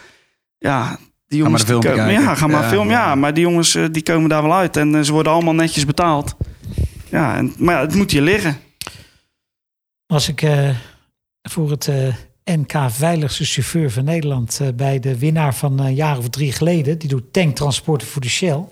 Ja, 0.59 0.97
die 1.33 1.43
jongens... 1.43 1.65
maar 1.65 1.81
de 1.81 1.83
film 1.83 1.97
komen-. 1.97 2.13
Ja, 2.13 2.35
ga 2.35 2.47
maar 2.47 2.63
Ja, 2.63 2.69
film. 2.69 2.91
Ja, 2.91 3.07
ja. 3.07 3.15
maar 3.15 3.35
die 3.35 3.43
jongens 3.43 3.75
eh, 3.75 3.85
die 3.91 4.03
komen 4.03 4.29
daar 4.29 4.43
wel 4.43 4.55
uit. 4.55 4.77
En 4.77 4.95
eh, 4.95 5.01
ze 5.01 5.13
worden 5.13 5.33
allemaal 5.33 5.55
netjes 5.55 5.85
betaald. 5.85 6.37
Ja, 7.11 7.37
en, 7.37 7.55
maar 7.59 7.75
ja, 7.75 7.81
het 7.81 7.95
moet 7.95 8.11
hier 8.11 8.23
liggen. 8.23 8.57
Was 10.07 10.29
ik 10.29 10.43
eh, 10.43 10.69
voor 11.43 11.71
het 11.71 11.89
eh, 11.89 12.15
NK 12.45 12.73
Veiligste 12.89 13.45
Chauffeur 13.45 13.91
van 13.91 14.05
Nederland 14.05 14.61
eh, 14.61 14.69
bij 14.75 15.01
de 15.01 15.19
winnaar 15.19 15.55
van 15.55 15.79
een 15.79 15.95
jaar 15.95 16.19
of 16.19 16.29
drie 16.29 16.53
geleden. 16.53 16.99
Die 16.99 17.09
doet 17.09 17.33
tanktransporten 17.33 18.07
voor 18.07 18.21
de 18.21 18.29
Shell. 18.29 18.65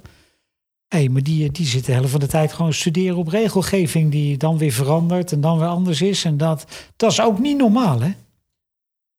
Hé, 0.88 1.08
maar 1.08 1.22
die, 1.22 1.50
die 1.50 1.66
zit 1.66 1.84
de 1.86 1.92
helft 1.92 2.10
van 2.10 2.20
de 2.20 2.26
tijd 2.26 2.52
gewoon 2.52 2.72
studeren 2.72 3.16
op 3.16 3.28
regelgeving 3.28 4.10
die 4.10 4.36
dan 4.36 4.58
weer 4.58 4.72
verandert 4.72 5.32
en 5.32 5.40
dan 5.40 5.58
weer 5.58 5.68
anders 5.68 6.02
is. 6.02 6.24
En 6.24 6.36
dat, 6.36 6.66
dat 6.96 7.10
is 7.12 7.20
ook 7.20 7.38
niet 7.38 7.56
normaal, 7.56 8.00
hè? 8.00 8.10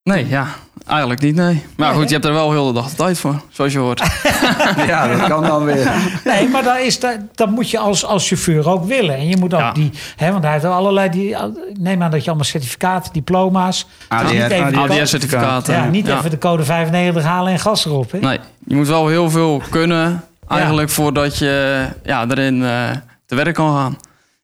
Nee, 0.04 0.28
ja, 0.28 0.48
eigenlijk 0.88 1.22
niet, 1.22 1.36
nee. 1.36 1.64
Maar 1.78 1.90
Nee, 1.90 1.98
goed, 2.00 2.08
je 2.08 2.14
hebt 2.14 2.26
er 2.26 2.34
wel 2.34 2.52
heel 2.52 2.68
de 2.68 2.74
dag 2.74 2.90
de 2.90 2.96
tijd 2.96 3.20
voor, 3.20 3.42
zoals 3.50 3.74
je 3.74 3.80
hoort. 3.80 4.00
ja, 4.88 5.08
dat 5.08 5.28
kan 5.28 5.44
dan 5.44 5.64
weer. 5.66 5.92
Nee, 6.26 6.48
maar 6.48 6.64
dat, 6.64 6.78
is, 6.80 7.00
dat, 7.00 7.18
dat 7.34 7.50
moet 7.50 7.70
je 7.70 7.78
als, 7.78 8.06
als 8.06 8.28
chauffeur 8.28 8.70
ook 8.70 8.86
willen. 8.86 9.16
En 9.16 9.28
je 9.28 9.38
moet 9.38 9.54
ook 9.54 9.60
Ja. 9.60 9.72
die, 9.72 9.92
hè, 10.16 10.32
want 10.32 10.44
hij 10.44 10.54
heeft 10.54 10.66
allerlei, 10.66 11.10
die, 11.10 11.36
neem 11.80 12.04
aan 12.04 12.12
dat 12.12 12.20
je 12.22 12.28
allemaal 12.28 12.46
certificaten, 12.48 13.14
diploma's. 13.14 13.88
ADR. 14.08 14.34
niet 14.34 14.42
even, 14.42 14.72
de 14.72 14.78
code- 14.78 15.00
ADS-certificaten. 15.00 15.74
ja, 15.74 15.86
niet 15.86 16.08
even 16.08 16.30
de 16.30 16.38
code 16.38 16.64
95 16.64 17.24
halen 17.24 17.52
en 17.52 17.60
gas 17.60 17.86
erop. 17.86 18.12
Hè? 18.12 18.20
Nee, 18.20 18.40
je 18.68 18.76
moet 18.76 18.88
wel 18.88 19.08
heel 19.08 19.30
veel 19.30 19.62
kunnen 19.70 20.24
eigenlijk 20.48 20.90
voordat 20.90 21.38
je 21.38 21.86
ja, 22.04 22.26
erin 22.28 22.64
eh, 22.66 22.90
te 23.26 23.36
werk 23.36 23.56
kan 23.56 23.76
gaan. 23.76 23.98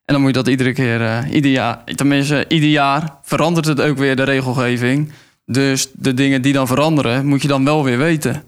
En 0.06 0.14
dan 0.14 0.20
moet 0.22 0.28
je 0.36 0.36
dat 0.44 0.48
iedere 0.48 0.74
keer, 0.74 1.02
eh, 1.02 1.18
ieder 1.34 1.52
jaar, 1.52 1.80
tenminste 1.96 2.46
ieder 2.48 2.70
jaar 2.70 3.04
verandert 3.24 3.66
het 3.66 3.82
ook 3.82 3.98
weer 3.98 4.16
de 4.16 4.24
regelgeving. 4.24 5.12
Dus 5.52 5.90
de 5.94 6.14
dingen 6.14 6.42
die 6.42 6.54
dan 6.54 6.68
veranderen, 6.68 7.26
moet 7.26 7.42
je 7.42 7.48
dan 7.48 7.64
wel 7.64 7.84
weer 7.84 7.98
weten. 7.98 8.44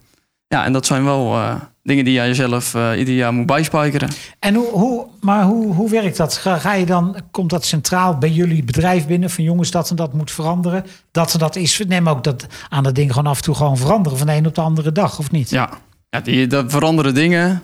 Ja, 0.47 0.65
en 0.65 0.73
dat 0.73 0.85
zijn 0.85 1.03
wel 1.03 1.35
eh, 1.35 1.55
dingen 1.83 2.05
die 2.05 2.13
jij 2.13 2.27
jezelf 2.27 2.75
eh, 2.75 2.91
ieder 2.97 3.13
jaar 3.13 3.33
moet 3.33 3.45
bijspijkeren. 3.45 4.09
En 4.39 4.55
hoe, 4.55 4.67
hoe, 4.67 5.05
maar 5.21 5.43
hoe, 5.43 5.73
hoe 5.73 5.89
werkt 5.89 6.17
dat? 6.17 6.37
Ga, 6.37 6.57
ga 6.57 6.73
je 6.73 6.85
dan, 6.85 7.15
komt 7.31 7.49
dat 7.49 7.65
centraal 7.65 8.17
bij 8.17 8.29
jullie 8.29 8.63
bedrijf 8.63 9.07
binnen 9.07 9.29
van 9.29 9.43
jongens 9.43 9.71
dat 9.71 9.89
en 9.89 9.95
dat 9.95 10.13
moet 10.13 10.31
veranderen? 10.31 10.85
Dat 11.11 11.33
en 11.33 11.39
dat 11.39 11.55
is, 11.55 11.83
neem 11.87 12.09
ook 12.09 12.23
dat 12.23 12.47
aan 12.69 12.83
dat 12.83 12.95
ding 12.95 13.13
gewoon 13.13 13.31
af 13.31 13.37
en 13.37 13.43
toe 13.43 13.55
gewoon 13.55 13.77
veranderen 13.77 14.17
van 14.17 14.27
de 14.27 14.33
een 14.33 14.47
op 14.47 14.55
de 14.55 14.61
andere 14.61 14.91
dag, 14.91 15.19
of 15.19 15.31
niet? 15.31 15.49
Ja, 15.49 15.69
ja 16.09 16.19
die, 16.19 16.47
dat 16.47 16.71
veranderen 16.71 17.13
dingen. 17.13 17.63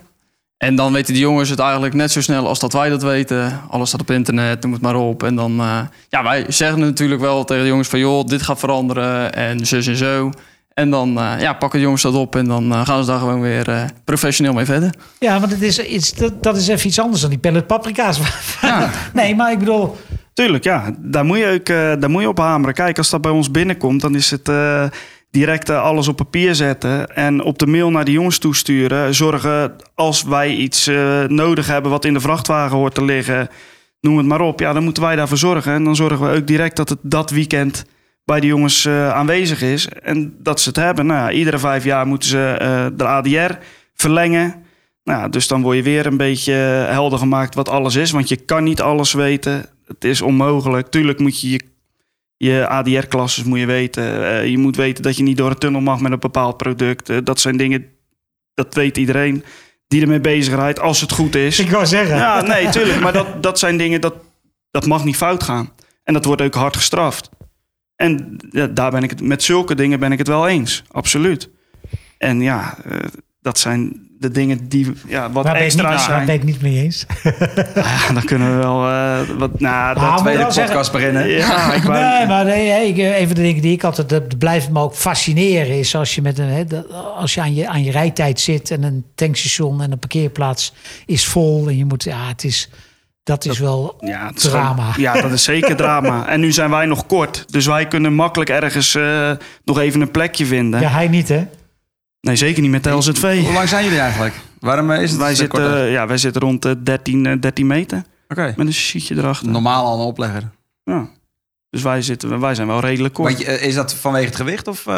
En 0.57 0.75
dan 0.75 0.93
weten 0.93 1.13
die 1.13 1.21
jongens 1.21 1.49
het 1.49 1.59
eigenlijk 1.59 1.93
net 1.93 2.11
zo 2.11 2.21
snel 2.21 2.47
als 2.47 2.59
dat 2.59 2.73
wij 2.73 2.89
dat 2.89 3.03
weten. 3.03 3.61
Alles 3.69 3.87
staat 3.87 4.01
op 4.01 4.11
internet, 4.11 4.61
noem 4.63 4.73
het 4.73 4.81
maar 4.81 4.95
op. 4.95 5.23
En 5.23 5.35
dan, 5.35 5.59
eh, 5.59 5.79
ja, 6.09 6.23
wij 6.23 6.45
zeggen 6.47 6.79
natuurlijk 6.79 7.21
wel 7.21 7.43
tegen 7.43 7.63
de 7.63 7.69
jongens 7.69 7.87
van... 7.87 7.99
joh, 7.99 8.25
dit 8.25 8.41
gaat 8.41 8.59
veranderen 8.59 9.33
en 9.33 9.65
zus 9.65 9.87
en 9.87 9.95
zo. 9.95 10.31
En 10.73 10.89
dan 10.89 11.19
eh, 11.19 11.33
ja, 11.39 11.53
pakken 11.53 11.79
de 11.79 11.85
jongens 11.85 12.01
dat 12.01 12.13
op 12.13 12.35
en 12.35 12.45
dan 12.45 12.71
eh, 12.71 12.85
gaan 12.85 13.03
ze 13.03 13.09
daar 13.09 13.19
gewoon 13.19 13.41
weer 13.41 13.69
eh, 13.69 13.83
professioneel 14.03 14.53
mee 14.53 14.65
verder. 14.65 14.93
Ja, 15.19 15.39
want 15.39 15.51
het 15.51 15.61
is, 15.61 15.79
iets, 15.79 16.13
dat, 16.13 16.43
dat 16.43 16.57
is 16.57 16.67
even 16.67 16.87
iets 16.87 16.99
anders 16.99 17.21
dan 17.21 17.29
die 17.29 17.39
pellet 17.39 17.67
paprika's. 17.67 18.19
Ja. 18.61 18.89
nee, 19.13 19.35
maar 19.35 19.51
ik 19.51 19.59
bedoel, 19.59 19.95
Tuurlijk, 20.35 20.63
ja. 20.63 20.95
Daar 20.97 21.25
moet 21.25 21.37
je, 21.37 21.45
ook, 21.59 21.69
eh, 21.69 21.99
daar 21.99 22.09
moet 22.09 22.21
je 22.21 22.27
op 22.27 22.37
hameren. 22.37 22.73
Kijk, 22.73 22.97
als 22.97 23.09
dat 23.09 23.21
bij 23.21 23.31
ons 23.31 23.51
binnenkomt, 23.51 24.01
dan 24.01 24.15
is 24.15 24.31
het 24.31 24.49
eh, 24.49 24.85
direct 25.35 25.69
eh, 25.69 25.81
alles 25.81 26.07
op 26.07 26.15
papier 26.15 26.55
zetten. 26.55 27.15
En 27.15 27.43
op 27.43 27.59
de 27.59 27.67
mail 27.67 27.91
naar 27.91 28.05
de 28.05 28.11
jongens 28.11 28.37
toesturen. 28.37 29.15
Zorgen 29.15 29.75
als 29.95 30.23
wij 30.23 30.55
iets 30.55 30.87
eh, 30.87 31.23
nodig 31.23 31.67
hebben 31.67 31.91
wat 31.91 32.05
in 32.05 32.13
de 32.13 32.19
vrachtwagen 32.19 32.77
hoort 32.77 32.93
te 32.93 33.05
liggen. 33.05 33.49
Noem 34.01 34.17
het 34.17 34.25
maar 34.25 34.41
op. 34.41 34.59
Ja, 34.59 34.73
dan 34.73 34.83
moeten 34.83 35.03
wij 35.03 35.15
daarvoor 35.15 35.37
zorgen. 35.37 35.73
En 35.73 35.83
dan 35.83 35.95
zorgen 35.95 36.29
we 36.29 36.37
ook 36.37 36.47
direct 36.47 36.75
dat 36.75 36.89
het 36.89 36.99
dat 37.01 37.29
weekend 37.29 37.85
bij 38.25 38.39
de 38.39 38.47
jongens 38.47 38.85
eh, 38.85 39.09
aanwezig 39.09 39.61
is. 39.61 39.87
En 39.87 40.35
dat 40.39 40.59
ze 40.61 40.67
het 40.69 40.77
hebben. 40.77 41.05
Nou, 41.05 41.31
iedere 41.31 41.59
vijf 41.59 41.83
jaar 41.83 42.07
moeten 42.07 42.29
ze 42.29 42.91
de 42.95 43.05
ADR 43.05 43.57
verlengen. 43.93 44.63
Nou, 45.03 45.29
dus 45.29 45.47
dan 45.47 45.61
word 45.61 45.77
je 45.77 45.83
weer 45.83 46.05
een 46.05 46.17
beetje 46.17 46.53
helder 46.89 47.19
gemaakt 47.19 47.55
wat 47.55 47.69
alles 47.69 47.95
is. 47.95 48.11
Want 48.11 48.29
je 48.29 48.35
kan 48.35 48.63
niet 48.63 48.81
alles 48.81 49.13
weten. 49.13 49.65
Het 49.87 50.03
is 50.03 50.21
onmogelijk. 50.21 50.87
Tuurlijk 50.87 51.19
moet 51.19 51.41
je 51.41 51.49
je, 51.49 51.61
je 52.37 52.67
ADR-klasses 52.67 53.43
moet 53.43 53.59
je 53.59 53.65
weten. 53.65 54.29
Eh, 54.29 54.47
je 54.47 54.57
moet 54.57 54.75
weten 54.75 55.03
dat 55.03 55.17
je 55.17 55.23
niet 55.23 55.37
door 55.37 55.49
een 55.49 55.57
tunnel 55.57 55.81
mag 55.81 55.99
met 55.99 56.11
een 56.11 56.19
bepaald 56.19 56.57
product. 56.57 57.09
Eh, 57.09 57.17
dat 57.23 57.39
zijn 57.39 57.57
dingen, 57.57 57.85
dat 58.53 58.73
weet 58.73 58.97
iedereen 58.97 59.43
die 59.87 60.01
ermee 60.01 60.19
bezig 60.19 60.55
rijdt, 60.55 60.79
als 60.79 61.01
het 61.01 61.11
goed 61.11 61.35
is. 61.35 61.59
ik 61.59 61.69
wou 61.69 61.85
zeggen. 61.85 62.15
Ja, 62.15 62.41
nee, 62.41 62.69
tuurlijk. 62.69 62.99
Maar 62.99 63.13
dat, 63.13 63.43
dat 63.43 63.59
zijn 63.59 63.77
dingen, 63.77 64.01
dat, 64.01 64.15
dat 64.71 64.85
mag 64.85 65.03
niet 65.03 65.15
fout 65.15 65.43
gaan. 65.43 65.69
En 66.03 66.13
dat 66.13 66.25
wordt 66.25 66.41
ook 66.41 66.53
hard 66.53 66.75
gestraft. 66.75 67.29
En 67.95 68.37
ja, 68.49 68.67
daar 68.67 68.91
ben 68.91 69.03
ik 69.03 69.09
het, 69.09 69.21
met 69.21 69.43
zulke 69.43 69.75
dingen 69.75 69.99
ben 69.99 70.11
ik 70.11 70.17
het 70.17 70.27
wel 70.27 70.47
eens. 70.47 70.83
Absoluut. 70.91 71.49
En 72.17 72.41
ja, 72.41 72.77
eh, 72.83 72.99
dat 73.45 73.59
zijn 73.59 74.03
de 74.19 74.31
dingen 74.31 74.67
die 74.69 74.91
ja, 75.07 75.31
wat 75.31 75.43
niet, 75.45 75.53
extra 75.53 75.83
waar 75.89 75.99
zijn. 75.99 76.25
ben 76.25 76.35
ik 76.35 76.43
niet 76.43 76.61
mee 76.61 76.83
eens? 76.83 77.05
Ja, 77.75 78.13
dan 78.13 78.23
kunnen 78.23 78.51
we 78.51 78.57
wel 78.57 78.87
eh, 78.89 79.19
wat. 79.37 79.59
Nou, 79.59 79.95
Ah, 79.95 80.01
dat 80.01 80.11
moet 80.11 80.19
Tweede 80.21 80.45
podcast 80.45 80.91
beginnen. 80.91 81.27
Ja, 81.37 81.73
ik 81.73 81.83
wou- 81.83 81.99
Nee, 81.99 82.27
maar 82.27 82.45
nee, 82.45 82.69
hey, 82.69 82.87
ik, 82.87 82.97
eh, 82.97 83.19
even 83.19 83.35
de 83.35 83.41
dingen 83.41 83.61
die 83.61 83.71
ik 83.73 83.83
altijd, 83.83 84.09
dat 84.09 84.37
blijft 84.37 84.69
me 84.69 84.79
ook 84.79 84.95
fascineren, 84.95 85.79
is 85.79 85.95
als 85.95 86.15
je, 86.15 86.21
met 86.21 86.39
een, 86.39 86.47
hè, 86.47 86.63
als 87.17 87.33
je, 87.33 87.41
aan, 87.41 87.55
je 87.55 87.67
aan 87.67 87.83
je 87.83 87.91
rijtijd 87.91 88.39
zit 88.39 88.71
en 88.71 88.83
een 88.83 89.05
tankstation 89.15 89.81
en 89.81 89.91
een 89.91 89.99
parkeerplaats 89.99 90.73
is 91.05 91.25
vol 91.25 91.67
en 91.67 91.77
je 91.77 91.85
moet, 91.85 92.03
ja, 92.03 92.27
het 92.27 92.43
is, 92.43 92.69
dat 93.23 93.45
is 93.45 93.59
wel 93.59 93.95
Ja, 93.99 94.27
het 94.27 94.37
is 94.37 94.43
drama. 94.43 94.91
gewoon- 94.91 95.15
ja, 95.15 95.21
dat 95.21 95.31
is 95.31 95.43
zeker 95.43 95.75
drama. 95.75 96.27
En 96.33 96.39
nu 96.39 96.51
zijn 96.51 96.69
wij 96.69 96.85
nog 96.85 97.05
kort. 97.05 97.43
Dus 97.51 97.65
wij 97.65 97.87
kunnen 97.87 98.13
makkelijk 98.13 98.49
ergens 98.49 98.95
eh, 98.95 99.31
nog 99.63 99.79
even 99.79 100.01
een 100.01 100.11
plekje 100.11 100.45
vinden. 100.45 100.79
Ja, 100.79 100.89
hij 100.89 101.07
niet, 101.07 101.27
hè? 101.29 101.43
Nee, 102.25 102.35
zeker 102.35 102.61
niet 102.61 102.71
met 102.71 102.83
de 102.83 102.89
LZV. 102.89 103.41
Hoe 103.43 103.53
lang 103.53 103.69
zijn 103.69 103.83
jullie 103.83 103.99
eigenlijk? 103.99 104.35
Waarom 104.59 104.91
eh, 104.91 105.01
is 105.01 105.11
het 105.11 105.19
Wij 105.19 105.35
zitten, 105.35 105.59
korter? 105.59 105.89
ja, 105.89 106.07
wij 106.07 106.17
zitten 106.17 106.41
rond 106.41 106.61
de 106.61 106.83
13, 106.83 107.25
eh, 107.25 107.39
13 107.39 107.67
meter 107.67 108.03
Oké. 108.27 108.53
met 108.57 108.67
een 108.67 108.73
sheetje 108.73 109.15
erachter. 109.17 109.49
Normaal 109.49 109.85
al 109.85 109.99
een 109.99 110.05
oplegger. 110.05 110.51
Ja. 110.83 111.07
Dus 111.69 111.81
wij, 111.81 112.01
zitten, 112.01 112.39
wij 112.39 112.55
zijn 112.55 112.67
wel 112.67 112.79
redelijk 112.79 113.13
kort. 113.13 113.37
Je, 113.39 113.45
eh, 113.45 113.67
is 113.67 113.75
dat 113.75 113.93
vanwege 113.95 114.25
het 114.25 114.35
gewicht? 114.35 114.67
of? 114.67 114.87
eh? 114.87 114.93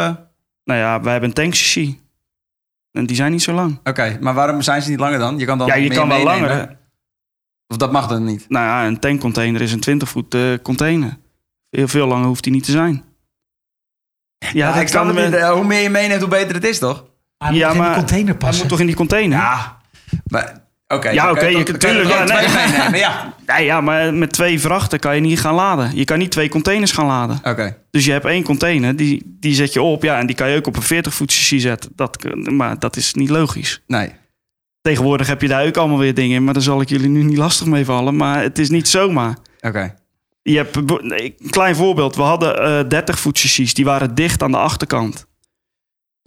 Nou 0.64 0.80
ja, 0.80 1.02
wij 1.02 1.12
hebben 1.12 1.30
een 1.30 1.36
tankchassis. 1.36 1.96
En 2.92 3.06
die 3.06 3.16
zijn 3.16 3.32
niet 3.32 3.44
zo 3.44 3.54
lang. 3.54 3.80
Oké, 3.84 4.18
maar 4.22 4.34
waarom 4.34 4.62
zijn 4.62 4.82
ze 4.82 4.90
niet 4.90 5.00
langer 5.00 5.20
dan? 5.20 5.38
Je 5.40 5.46
kan 5.46 5.58
dan 5.58 5.68
ja, 5.68 5.74
je 5.76 5.90
kan 5.90 6.08
wel 6.08 6.18
meenemen. 6.24 6.50
langer. 6.50 6.78
Of 7.68 7.78
dat 7.78 7.92
mag 7.92 8.08
dan 8.08 8.24
niet? 8.24 8.46
Nou 8.50 8.66
ja, 8.66 8.86
een 8.88 9.00
tankcontainer 9.00 9.62
is 9.62 9.72
een 9.72 9.80
20 9.80 10.10
voet 10.10 10.36
container. 10.62 11.18
Heel 11.70 11.88
veel 11.88 12.08
langer 12.08 12.28
hoeft 12.28 12.44
die 12.44 12.54
niet 12.54 12.64
te 12.64 12.72
zijn. 12.72 13.04
Ja, 14.54 14.74
dat 14.74 14.90
snap 14.90 15.04
kan 15.04 15.16
het 15.16 15.30
met- 15.32 15.40
niet. 15.42 15.50
Hoe 15.50 15.64
meer 15.66 15.82
je 15.82 15.90
meeneemt, 15.90 16.22
hoe 16.22 16.30
beter 16.30 16.56
het 16.56 16.64
is, 16.66 16.80
toch? 16.80 17.06
Hij 17.38 17.52
moet 17.52 17.62
in 17.62 17.82
die 17.82 17.94
container 17.94 18.28
Hij 18.28 18.38
passen. 18.38 18.60
moet 18.62 18.70
toch 18.70 18.80
in 18.80 18.86
die 18.86 18.96
container? 18.96 19.38
Ja. 19.38 19.78
Maar, 20.28 20.64
oké. 20.88 21.10
Ja, 21.10 21.30
oké, 21.32 21.40
kan 21.40 21.50
je 21.52 21.56
toch- 21.56 21.64
kunt- 21.66 21.82
dan 21.82 21.92
kan 21.92 22.00
tuurlijk, 22.02 22.28
toch 22.28 22.42
ja, 22.42 22.56
nee. 22.64 22.72
meenemen, 22.72 23.00
ja. 23.00 23.34
Nee, 23.56 23.66
ja, 23.66 23.82
maar 23.82 24.14
met 24.14 24.32
twee 24.32 24.60
vrachten 24.60 25.00
kan 25.00 25.16
je 25.16 25.22
niet 25.22 25.40
gaan 25.40 25.54
laden. 25.54 25.96
Je 25.96 26.06
kan 26.06 26.18
niet 26.18 26.32
twee 26.32 26.50
containers 26.50 26.92
gaan 26.92 27.06
laden. 27.06 27.40
Oké. 27.44 27.78
Dus 27.92 28.06
je 28.06 28.12
hebt 28.12 28.26
één 28.26 28.44
container, 28.44 28.96
die, 28.96 29.36
die 29.40 29.54
zet 29.56 29.74
je 29.74 29.82
op. 29.82 30.04
Ja, 30.04 30.18
en 30.20 30.28
die 30.28 30.36
kan 30.36 30.50
je 30.50 30.58
ook 30.58 30.68
op 30.68 30.76
een 30.76 30.82
40 30.82 31.14
voet 31.14 31.32
chassis 31.34 31.62
zetten. 31.62 31.92
Dat, 31.96 32.18
maar 32.52 32.80
dat 32.80 32.96
is 32.96 33.14
niet 33.14 33.30
logisch. 33.30 33.82
Nee. 33.88 34.12
Tegenwoordig 34.82 35.28
heb 35.28 35.42
je 35.42 35.48
daar 35.48 35.66
ook 35.66 35.78
allemaal 35.78 35.98
weer 35.98 36.14
dingen 36.14 36.36
in. 36.36 36.44
Maar 36.44 36.54
daar 36.54 36.64
zal 36.64 36.82
ik 36.82 36.90
jullie 36.90 37.10
nu 37.10 37.24
niet 37.24 37.38
lastig 37.38 37.68
mee 37.68 37.86
vallen. 37.86 38.16
Maar 38.16 38.42
het 38.42 38.60
is 38.60 38.70
niet 38.70 38.88
zomaar. 38.88 39.38
Oké. 39.62 39.94
Je 40.42 40.56
hebt, 40.58 40.76
een 40.76 41.34
klein 41.50 41.76
voorbeeld. 41.76 42.16
We 42.16 42.22
hadden 42.22 42.62
eh 42.84 42.90
30 42.90 43.20
voet 43.20 43.40
chassis. 43.40 43.74
Die 43.74 43.86
waren 43.86 44.16
dicht 44.16 44.44
aan 44.44 44.52
de 44.52 44.58
achterkant. 44.58 45.27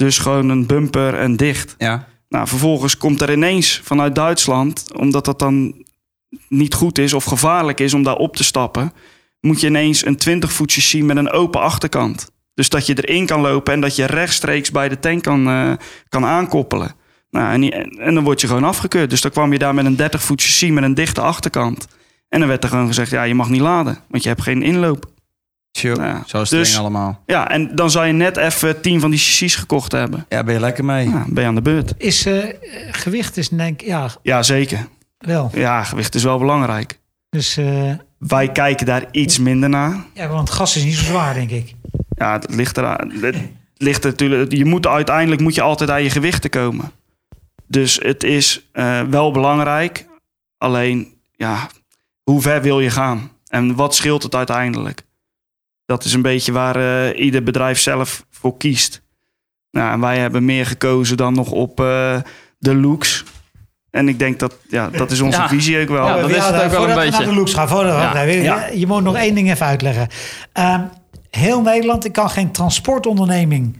Dus 0.01 0.19
gewoon 0.19 0.49
een 0.49 0.67
bumper 0.67 1.15
en 1.15 1.37
dicht. 1.37 1.75
Ja. 1.79 2.07
Nou, 2.29 2.47
vervolgens 2.49 2.97
komt 2.97 3.21
er 3.23 3.33
ineens 3.33 3.81
vanuit 3.85 4.15
Duitsland, 4.15 4.85
omdat 4.97 5.25
dat 5.25 5.39
dan 5.39 5.85
niet 6.49 6.75
goed 6.75 6.99
is 6.99 7.13
of 7.15 7.25
gevaarlijk 7.25 7.81
is 7.81 7.95
om 7.95 8.03
daar 8.03 8.17
op 8.17 8.37
te 8.37 8.45
stappen, 8.45 8.93
moet 9.41 9.61
je 9.61 9.67
ineens 9.67 10.07
een 10.07 10.17
20 10.17 10.53
voet 10.53 10.73
chassis 10.73 11.03
met 11.03 11.17
een 11.17 11.31
open 11.31 11.61
achterkant. 11.61 12.31
Dus 12.55 12.69
dat 12.69 12.87
je 12.87 12.95
erin 13.07 13.27
kan 13.27 13.41
lopen 13.41 13.73
en 13.73 13.81
dat 13.81 13.97
je 13.97 14.05
rechtstreeks 14.05 14.71
bij 14.71 14.89
de 14.89 14.99
tank 14.99 15.23
kan, 15.23 15.47
eh, 15.49 15.73
kan 16.09 16.25
aankoppelen. 16.25 16.95
Nou, 17.31 17.53
en, 17.53 17.61
die- 17.61 17.73
en 17.99 18.15
dan 18.15 18.25
word 18.25 18.41
je 18.41 18.47
gewoon 18.47 18.65
afgekeurd. 18.65 19.11
Dus 19.11 19.21
dan 19.21 19.31
kwam 19.31 19.53
je 19.53 19.59
daar 19.59 19.75
met 19.75 19.85
een 19.85 19.97
30 19.97 20.23
voet 20.23 20.43
chassis 20.43 20.71
met 20.71 20.85
een 20.85 20.95
dichte 20.95 21.21
achterkant. 21.21 21.87
En 22.29 22.39
dan 22.39 22.49
werd 22.49 22.63
er 22.65 22.71
gewoon 22.71 22.87
gezegd, 22.87 23.11
ja, 23.11 23.23
je 23.23 23.35
mag 23.35 23.49
niet 23.49 23.61
laden, 23.61 23.99
want 24.09 24.23
je 24.23 24.29
hebt 24.29 24.43
geen 24.43 24.63
inloop. 24.63 25.07
Ja, 25.71 26.23
Zo 26.27 26.45
streng 26.45 26.65
dus- 26.65 26.79
allemaal. 26.79 27.23
Ja, 27.27 27.51
en 27.51 27.75
dan 27.75 27.91
zou 27.91 28.07
je 28.07 28.13
net 28.13 28.37
even 28.37 28.81
10 28.81 29.01
van 29.01 29.11
die 29.11 29.19
chassis 29.19 29.55
gekocht 29.55 29.93
hebben. 29.93 30.27
Ja, 30.29 30.45
ben 30.45 30.55
je 30.55 30.61
lekker 30.61 30.85
mee. 30.85 31.09
Ja, 31.09 31.25
ben 31.29 31.43
je 31.43 31.49
aan 31.49 31.55
de 31.55 31.63
beurt. 31.63 31.95
Is 31.97 32.27
eh, 32.27 32.45
gewicht 32.91 33.37
is 33.37 33.49
denk 33.49 33.81
ik, 33.81 33.87
ja, 33.87 34.11
Ja, 34.23 34.43
zeker. 34.43 34.87
wel. 35.19 35.51
Ja, 35.55 35.85
gewicht 35.85 36.15
is 36.15 36.23
wel 36.25 36.39
belangrijk. 36.39 36.99
Dus 37.31 37.57
eh, 37.57 37.91
Wij 38.19 38.53
kijken 38.53 38.87
daar 38.87 39.05
iets 39.11 39.39
minder 39.39 39.69
naar. 39.69 40.05
ja, 40.15 40.29
want 40.29 40.51
gas 40.51 40.77
is 40.77 40.85
niet 40.85 40.95
zo 40.95 41.05
zwaar, 41.05 41.35
denk 41.35 41.51
ik. 41.51 41.75
Ja, 42.17 42.33
het 42.33 42.55
ligt 42.55 42.77
eraan. 42.77 43.11
Het 43.21 43.37
ligt 43.77 44.05
er 44.05 44.11
natuurlijk. 44.11 44.53
Je 44.53 44.65
moet 44.65 44.87
uiteindelijk 44.87 45.41
moet 45.41 45.55
je 45.55 45.63
altijd 45.63 45.91
aan 45.91 46.03
je 46.03 46.11
gewichten 46.11 46.51
komen. 46.51 46.91
Dus 47.67 47.99
het 48.03 48.25
is 48.25 48.69
eh, 48.73 49.01
wel 49.03 49.31
belangrijk. 49.31 50.07
Alleen, 50.59 51.15
ja, 51.37 51.69
hoe 52.23 52.41
ver 52.43 52.63
wil 52.63 52.81
je 52.81 52.91
gaan? 52.91 53.31
En 53.49 53.75
wat 53.75 53.95
scheelt 53.95 54.23
het 54.23 54.35
uiteindelijk? 54.35 55.03
Dat 55.91 56.05
is 56.05 56.13
een 56.13 56.23
beetje 56.23 56.53
waar 56.53 56.77
eh, 56.77 57.21
ieder 57.25 57.43
bedrijf 57.43 57.79
zelf 57.79 58.25
voor 58.31 58.57
kiest. 58.57 59.03
Nou, 59.71 59.93
en 59.93 60.01
wij 60.01 60.19
hebben 60.19 60.45
meer 60.45 60.67
gekozen 60.67 61.17
dan 61.17 61.35
nog 61.35 61.51
op 61.51 61.81
eh, 61.81 62.17
de 62.59 62.75
looks. 62.75 63.25
En 63.91 64.09
ik 64.09 64.19
denk 64.19 64.39
dat, 64.39 64.55
ja, 64.69 64.89
dat 64.91 65.11
is 65.11 65.21
onze 65.21 65.39
Ja. 65.41 65.49
visie 65.49 65.81
ook 65.83 65.89
wel. 65.89 66.07
Ja, 66.07 66.21
dat 66.21 66.31
is 66.31 66.37
het 66.37 66.45
ook 66.47 66.53
wel 66.53 66.65
een 66.65 66.71
voordat 66.71 66.95
we 66.97 67.01
beetje. 67.01 67.19
naar 67.19 67.29
de 67.29 67.35
looks 67.35 67.55
gaan. 67.55 67.69
Voordat, 67.69 67.93
Ja. 68.13 68.21
je, 68.21 68.43
Ja. 68.43 68.67
Je 68.67 68.87
moet 68.87 69.03
nog 69.03 69.17
één 69.17 69.35
ding 69.35 69.51
even 69.51 69.67
uitleggen. 69.67 70.09
Ehm, 70.53 70.81
heel 71.31 71.63
Nederland, 71.63 72.05
ik 72.05 72.13
kan 72.13 72.31
geen 72.31 72.51
transportonderneming... 72.53 73.77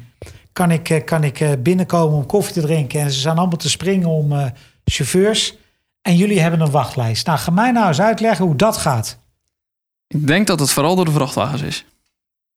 kan 0.53 0.71
ik, 0.71 0.89
eh, 0.91 1.05
kan 1.05 1.25
ik 1.25 1.41
eh, 1.41 1.51
binnenkomen 1.59 2.17
om 2.17 2.27
koffie 2.27 2.55
te 2.55 2.61
drinken... 2.61 3.01
en 3.01 3.11
ze 3.11 3.21
zijn 3.21 3.37
allemaal 3.39 3.59
te 3.59 3.71
springen 3.71 4.09
om 4.09 4.33
eh, 4.33 4.45
chauffeurs... 4.85 5.57
en 6.03 6.17
jullie 6.17 6.41
hebben 6.41 6.61
een 6.61 6.71
wachtlijst. 6.71 7.27
Nou, 7.27 7.39
ga 7.39 7.51
mij 7.51 7.71
nou 7.71 7.89
eens 7.89 8.01
uitleggen 8.01 8.45
hoe 8.45 8.57
dat 8.57 8.77
gaat. 8.77 9.19
Ik 10.07 10.27
denk 10.27 10.47
dat 10.47 10.61
het 10.61 10.71
vooral 10.71 10.97
door 10.97 11.05
de 11.05 11.11
vrachtwagens 11.11 11.63
is. 11.63 11.85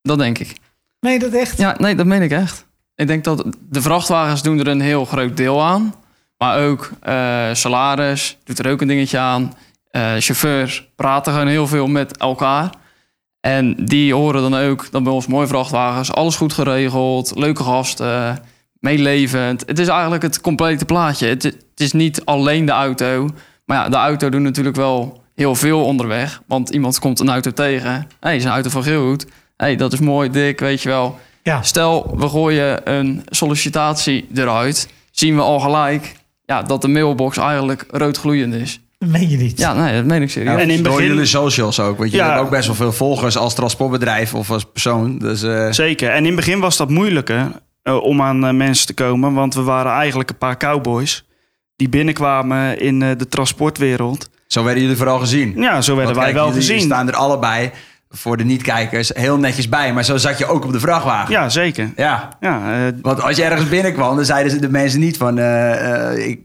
Dat 0.04 0.18
denk 0.18 0.38
ik. 0.40 0.56
Je 1.00 1.20
dat 1.20 1.34
echt? 1.34 1.58
Ja, 1.58 1.76
nee, 1.80 1.96
dat 1.96 2.06
meen 2.06 2.22
ik 2.22 2.32
echt. 2.32 2.66
Ik 2.96 3.08
denk 3.08 3.24
dat 3.24 3.46
de 3.70 3.82
vrachtwagens 3.82 4.42
doen 4.42 4.60
er 4.60 4.68
een 4.68 4.82
heel 4.82 5.06
groot 5.06 5.38
deel 5.38 5.64
aan. 5.64 5.94
Maar 6.38 6.60
ook 6.60 6.92
eh, 7.02 7.50
salaris 7.54 8.38
doet 8.44 8.60
er 8.60 8.72
ook 8.72 8.82
een 8.82 8.88
dingetje 8.88 9.18
aan. 9.18 9.54
Eh, 9.90 10.12
chauffeurs 10.18 10.88
praten 10.96 11.34
gewoon 11.34 11.48
heel 11.48 11.68
veel 11.68 11.88
met 11.88 12.18
elkaar. 12.18 12.70
En 13.40 13.86
die 13.86 14.14
horen 14.14 14.42
dan 14.42 14.56
ook 14.56 14.92
dat 14.92 15.04
bij 15.04 15.12
ons 15.12 15.28
mooie 15.28 15.48
vrachtwagens, 15.48 16.12
alles 16.12 16.36
goed 16.36 16.54
geregeld, 16.54 17.32
leuke 17.36 17.64
gasten, 17.64 18.40
meelevend. 18.80 19.64
Het 19.66 19.80
is 19.80 19.88
eigenlijk 19.88 20.24
het 20.24 20.42
complete 20.42 20.86
plaatje. 20.86 21.28
Het, 21.28 21.44
het 21.44 21.64
is 21.76 21.92
niet 21.92 22.26
alleen 22.26 22.66
de 22.66 22.72
auto. 22.72 23.30
Maar 23.66 23.78
ja, 23.78 23.90
de 23.90 23.96
auto 23.96 24.30
doet 24.30 24.42
natuurlijk 24.42 24.76
wel 24.76 25.24
heel 25.36 25.56
veel 25.56 25.86
onderweg. 25.86 26.42
Want 26.48 26.70
iemand 26.70 27.00
komt 27.00 27.20
een 27.20 27.30
auto 27.30 27.52
tegen. 27.52 27.92
Hé, 27.92 28.06
hey, 28.20 28.36
is 28.36 28.44
een 28.44 28.52
auto 28.52 28.70
van 28.70 28.84
Geelhoed. 28.84 29.26
Hé, 29.58 29.66
hey, 29.66 29.76
dat 29.76 29.94
is 29.94 30.00
mooi, 30.00 30.30
dik, 30.30 30.60
weet 30.60 30.82
je 30.82 30.90
wel. 30.90 31.20
Ja. 31.44 31.62
Stel, 31.62 32.14
we 32.18 32.30
gooien 32.30 32.92
een 32.92 33.22
sollicitatie 33.26 34.28
eruit. 34.36 34.88
Zien 35.12 35.36
we 35.36 35.42
al 35.42 35.60
gelijk 35.60 36.16
ja, 36.46 36.62
dat 36.62 36.82
de 36.82 36.88
mailbox 36.88 37.38
eigenlijk 37.38 37.86
roodgloeiend 37.92 38.54
is. 38.54 38.80
Dat 39.00 39.10
meen 39.10 39.30
je 39.30 39.38
niet. 39.38 39.58
Ja, 39.60 39.74
nee, 39.74 39.96
dat 39.96 40.06
meen 40.06 40.22
ik 40.22 40.30
serieus. 40.32 40.54
Ja, 40.54 40.60
En 40.60 40.70
in 40.70 40.84
door 40.84 40.94
begin- 40.96 41.08
jullie 41.10 41.26
socials 41.26 41.80
ook. 41.80 41.98
Want 41.98 42.12
je 42.12 42.18
Ja. 42.18 42.28
hebt 42.30 42.40
ook 42.40 42.50
best 42.50 42.66
wel 42.68 42.76
veel 42.76 42.92
volgers 42.92 43.38
als 43.38 43.54
transportbedrijf 43.56 44.34
of 44.34 44.52
als 44.52 44.64
persoon. 44.66 45.18
Dus 45.18 45.44
eh, 45.44 45.72
Zeker. 45.72 46.10
En 46.10 46.18
in 46.18 46.26
het 46.26 46.36
begin 46.36 46.60
was 46.60 46.78
dat 46.78 46.90
moeilijker 46.90 47.52
eh, 47.84 47.96
om 48.04 48.22
aan 48.22 48.46
eh, 48.46 48.54
mensen 48.54 48.86
te 48.88 48.94
komen. 48.94 49.34
Want 49.34 49.54
we 49.54 49.62
waren 49.62 49.92
eigenlijk 49.92 50.30
een 50.30 50.38
paar 50.38 50.58
cowboys 50.58 51.26
die 51.76 51.90
binnenkwamen 51.90 52.80
in 52.80 53.02
eh, 53.02 53.10
de 53.18 53.28
transportwereld. 53.28 54.30
zo 54.48 54.64
werden 54.64 54.82
jullie 54.82 54.98
vooral 54.98 55.20
gezien. 55.20 55.54
Ja, 55.58 55.82
zo 55.82 55.96
werden 55.96 56.14
Want 56.16 56.26
wij 56.26 56.34
kijk, 56.34 56.36
wel 56.36 56.48
jullie 56.54 56.62
gezien. 56.62 56.82
staan 56.82 57.08
er 57.08 57.16
allebei 57.16 57.72
voor 58.16 58.38
de 58.38 58.44
niet-kijkers 58.44 59.12
heel 59.14 59.38
netjes 59.38 59.70
bij. 59.70 59.94
Maar 59.94 60.04
zo 60.06 60.18
zat 60.18 60.38
je 60.38 60.46
ook 60.46 60.66
op 60.66 60.72
de 60.72 60.80
vrachtwagen. 60.80 61.32
Ja, 61.32 61.50
zeker. 61.50 61.90
Ja. 61.96 62.30
Ja, 62.40 62.74
eh, 62.88 62.94
Want 63.02 63.22
als 63.22 63.36
je 63.36 63.44
ergens 63.44 63.70
binnenkwam, 63.70 64.16
dan 64.16 64.26
zeiden 64.26 64.52
ze 64.52 64.60
de 64.60 64.70
mensen 64.70 65.00
niet 65.00 65.18
van... 65.18 65.38
eh, 65.38 66.28
ik, 66.28 66.40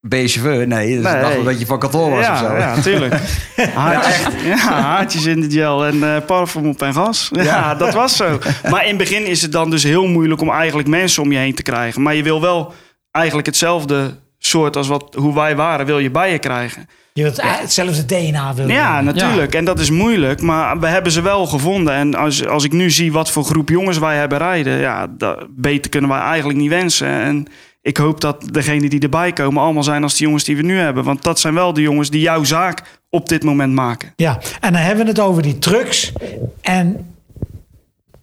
ben 0.00 0.18
je 0.20 0.28
chauffeur? 0.28 0.66
Nee, 0.66 0.94
dus 0.94 1.04
Nee. 1.04 1.14
ik 1.14 1.20
dacht 1.20 1.34
wel 1.34 1.44
dat 1.44 1.60
je 1.60 1.66
van 1.66 1.78
kantoor 1.78 2.10
was 2.10 2.24
ja, 2.24 2.32
of 2.32 2.38
zo. 2.38 2.56
ja, 2.56 2.80
tuurlijk. 2.80 3.14
Haartjes, 3.74 4.18
ja, 4.44 4.56
haartjes 4.82 5.24
in 5.24 5.40
de 5.40 5.50
gel 5.50 5.86
en 5.86 6.24
parfum 6.24 6.66
op 6.68 6.82
en 6.82 6.94
gas. 6.94 7.28
Ja, 7.32 7.42
Ja. 7.42 7.74
dat 7.74 7.94
was 7.94 8.16
zo. 8.16 8.38
Maar 8.70 8.82
in 8.82 8.88
het 8.88 8.98
begin 8.98 9.26
is 9.26 9.42
het 9.42 9.52
dan 9.52 9.70
dus 9.70 9.82
heel 9.82 10.06
moeilijk 10.06 10.40
om 10.40 10.50
eigenlijk 10.50 10.88
mensen 10.88 11.22
om 11.22 11.32
je 11.32 11.38
heen 11.38 11.54
te 11.54 11.62
krijgen. 11.62 12.02
Maar 12.02 12.14
je 12.14 12.22
wil 12.22 12.40
wel 12.40 12.72
eigenlijk 13.10 13.46
hetzelfde 13.46 14.16
soort 14.38 14.76
als 14.76 14.88
wat, 14.88 15.14
hoe 15.18 15.34
wij 15.34 15.56
waren, 15.56 15.86
wil 15.86 15.98
je 15.98 16.10
bij 16.10 16.32
je 16.32 16.38
krijgen. 16.38 16.88
Je 17.18 17.24
wilt 17.24 17.42
hetzelfde 17.42 18.04
DNA 18.04 18.54
willen. 18.54 18.74
Ja, 18.74 19.00
natuurlijk. 19.00 19.54
En 19.54 19.64
dat 19.64 19.78
is 19.78 19.90
moeilijk, 19.90 20.40
maar 20.40 20.80
we 20.80 20.86
hebben 20.86 21.12
ze 21.12 21.20
wel 21.20 21.46
gevonden. 21.46 21.94
En 21.94 22.14
als, 22.14 22.46
als 22.46 22.64
ik 22.64 22.72
nu 22.72 22.90
zie 22.90 23.12
wat 23.12 23.30
voor 23.30 23.44
groep 23.44 23.68
jongens 23.68 23.98
wij 23.98 24.16
hebben 24.16 24.38
rijden, 24.38 24.78
ja, 24.78 25.06
dat, 25.06 25.46
beter 25.50 25.90
kunnen 25.90 26.10
wij 26.10 26.20
eigenlijk 26.20 26.58
niet 26.58 26.68
wensen. 26.68 27.08
En 27.08 27.46
ik 27.82 27.96
hoop 27.96 28.20
dat 28.20 28.44
degenen 28.50 28.90
die 28.90 29.00
erbij 29.00 29.32
komen 29.32 29.62
allemaal 29.62 29.82
zijn 29.82 30.02
als 30.02 30.16
de 30.16 30.24
jongens 30.24 30.44
die 30.44 30.56
we 30.56 30.62
nu 30.62 30.78
hebben. 30.78 31.04
Want 31.04 31.22
dat 31.22 31.40
zijn 31.40 31.54
wel 31.54 31.72
de 31.72 31.80
jongens 31.80 32.10
die 32.10 32.20
jouw 32.20 32.44
zaak 32.44 32.82
op 33.10 33.28
dit 33.28 33.42
moment 33.42 33.72
maken. 33.72 34.12
Ja, 34.16 34.38
en 34.60 34.72
dan 34.72 34.82
hebben 34.82 35.04
we 35.04 35.10
het 35.10 35.20
over 35.20 35.42
die 35.42 35.58
trucks. 35.58 36.12
En 36.60 37.14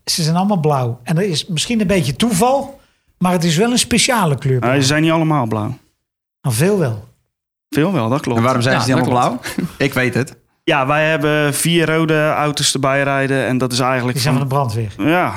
ze 0.05 0.23
zijn 0.23 0.35
allemaal 0.35 0.59
blauw. 0.59 0.99
En 1.03 1.15
dat 1.15 1.23
is 1.23 1.45
misschien 1.47 1.81
een 1.81 1.87
beetje 1.87 2.15
toeval, 2.15 2.79
maar 3.17 3.31
het 3.31 3.43
is 3.43 3.57
wel 3.57 3.71
een 3.71 3.79
speciale 3.79 4.37
kleur. 4.37 4.59
Nou, 4.59 4.81
ze 4.81 4.87
zijn 4.87 5.01
niet 5.01 5.11
allemaal 5.11 5.45
blauw. 5.45 5.77
Nou, 6.41 6.55
veel 6.55 6.77
wel. 6.77 7.13
Veel 7.75 7.93
wel, 7.93 8.09
dat 8.09 8.21
klopt. 8.21 8.37
En 8.37 8.43
waarom 8.43 8.61
zijn 8.61 8.75
Ja, 8.75 8.81
ze 8.81 8.87
niet 8.87 8.97
dat 8.97 9.07
allemaal 9.07 9.39
blauw? 9.53 9.65
Ik 9.77 9.93
weet 9.93 10.13
het. 10.13 10.35
Ja, 10.63 10.87
wij 10.87 11.09
hebben 11.09 11.53
vier 11.53 11.85
rode 11.95 12.29
auto's 12.29 12.73
erbij 12.73 13.03
rijden. 13.03 13.45
En 13.45 13.57
dat 13.57 13.71
is 13.71 13.79
eigenlijk 13.79 14.13
Die 14.13 14.21
zijn 14.21 14.33
van 14.33 14.43
de 14.43 14.49
brandweer. 14.49 14.91
Ja, 14.97 15.33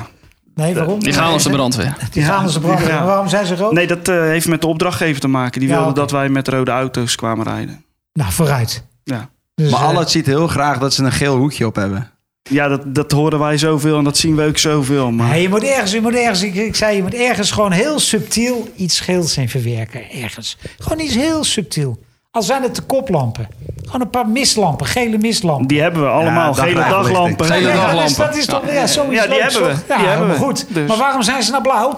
Nee, 0.55 0.75
waarom? 0.75 0.99
Die 0.99 1.13
gaan 1.13 1.31
als 1.31 1.43
de 1.43 1.49
brandweer. 1.49 1.97
Die 2.11 2.23
gaan 2.23 2.43
als 2.43 2.53
de 2.53 2.59
brandweer. 2.59 2.89
Ja. 2.89 2.95
Maar 2.97 3.05
waarom 3.05 3.29
zijn 3.29 3.45
ze 3.45 3.55
rood? 3.55 3.71
nee, 3.71 3.87
dat 3.87 4.07
eh, 4.07 4.15
heeft 4.21 4.47
met 4.47 4.61
de 4.61 4.67
opdrachtgever 4.67 5.21
te 5.21 5.27
maken. 5.27 5.59
Die 5.59 5.69
Ja, 5.69 5.75
wilde 5.77 5.93
dat 5.93 6.11
wij 6.11 6.29
met 6.29 6.47
rode 6.47 6.71
auto's 6.71 7.15
kwamen 7.15 7.45
rijden. 7.45 7.85
Nou, 8.13 8.31
vooruit. 8.31 8.85
Ja. 9.03 9.29
Dus, 9.55 9.71
Maar 9.71 9.81
eh, 9.81 9.87
Allah 9.87 10.07
ziet 10.07 10.25
heel 10.25 10.47
graag 10.47 10.77
dat 10.77 10.93
ze 10.93 11.03
een 11.03 11.11
geel 11.11 11.35
hoekje 11.37 11.65
op 11.65 11.75
hebben. 11.75 12.11
Ja, 12.49 12.67
dat, 12.67 12.95
dat 12.95 13.11
horen 13.11 13.39
wij 13.39 13.57
zoveel 13.57 13.97
en 13.97 14.03
dat 14.03 14.17
zien 14.17 14.35
we 14.35 14.45
ook 14.45 14.57
zoveel. 14.57 15.11
Maar... 15.11 15.29
nee, 15.29 15.41
je 15.41 15.49
moet 15.49 15.63
ergens, 15.63 15.91
je 15.91 16.01
moet 16.01 16.15
ergens 16.15 16.43
ik, 16.43 16.55
ik 16.55 16.75
zei, 16.75 16.95
je 16.95 17.01
moet 17.01 17.13
ergens 17.13 17.51
gewoon 17.51 17.71
heel 17.71 17.99
subtiel 17.99 18.69
iets 18.75 18.99
geels 18.99 19.37
in 19.37 19.49
verwerken. 19.49 20.11
Ergens. 20.11 20.57
Gewoon 20.79 20.99
iets 20.99 21.15
heel 21.15 21.43
subtiel. 21.43 21.99
Al 22.31 22.41
zijn 22.41 22.63
het 22.63 22.75
de 22.75 22.81
koplampen. 22.81 23.47
Gewoon 23.85 24.01
een 24.01 24.09
paar 24.09 24.27
mistlampen, 24.27 24.85
gele 24.85 25.17
mistlampen. 25.17 25.67
Die 25.67 25.81
hebben 25.81 26.01
we 26.01 26.07
allemaal. 26.07 26.55
Ja, 26.55 26.63
Gele 26.63 26.73
daglampen. 26.89 27.45
Gele 27.45 27.67
Ja, 27.67 27.73
daglampen. 27.75 27.97
dat 27.97 28.09
is- 28.09 28.15
Dat 28.15 28.35
is 28.35 28.45
toch, 28.45 28.71
ja, 28.71 28.87
zoiets 28.87 29.23
Ja, 29.23 29.27
die 29.29 29.41
hebben 29.41 29.61
we. 29.61 29.75
Ja, 29.87 29.97
Die 29.97 30.07
hebben 30.07 30.27
maar 30.27 30.37
we. 30.37 30.43
goed. 30.43 30.73
Dus- 30.73 30.87
Maar 30.87 30.97
waarom 30.97 31.21
zijn 31.21 31.43
ze 31.43 31.51
nou 31.51 31.63
blauw? 31.63 31.97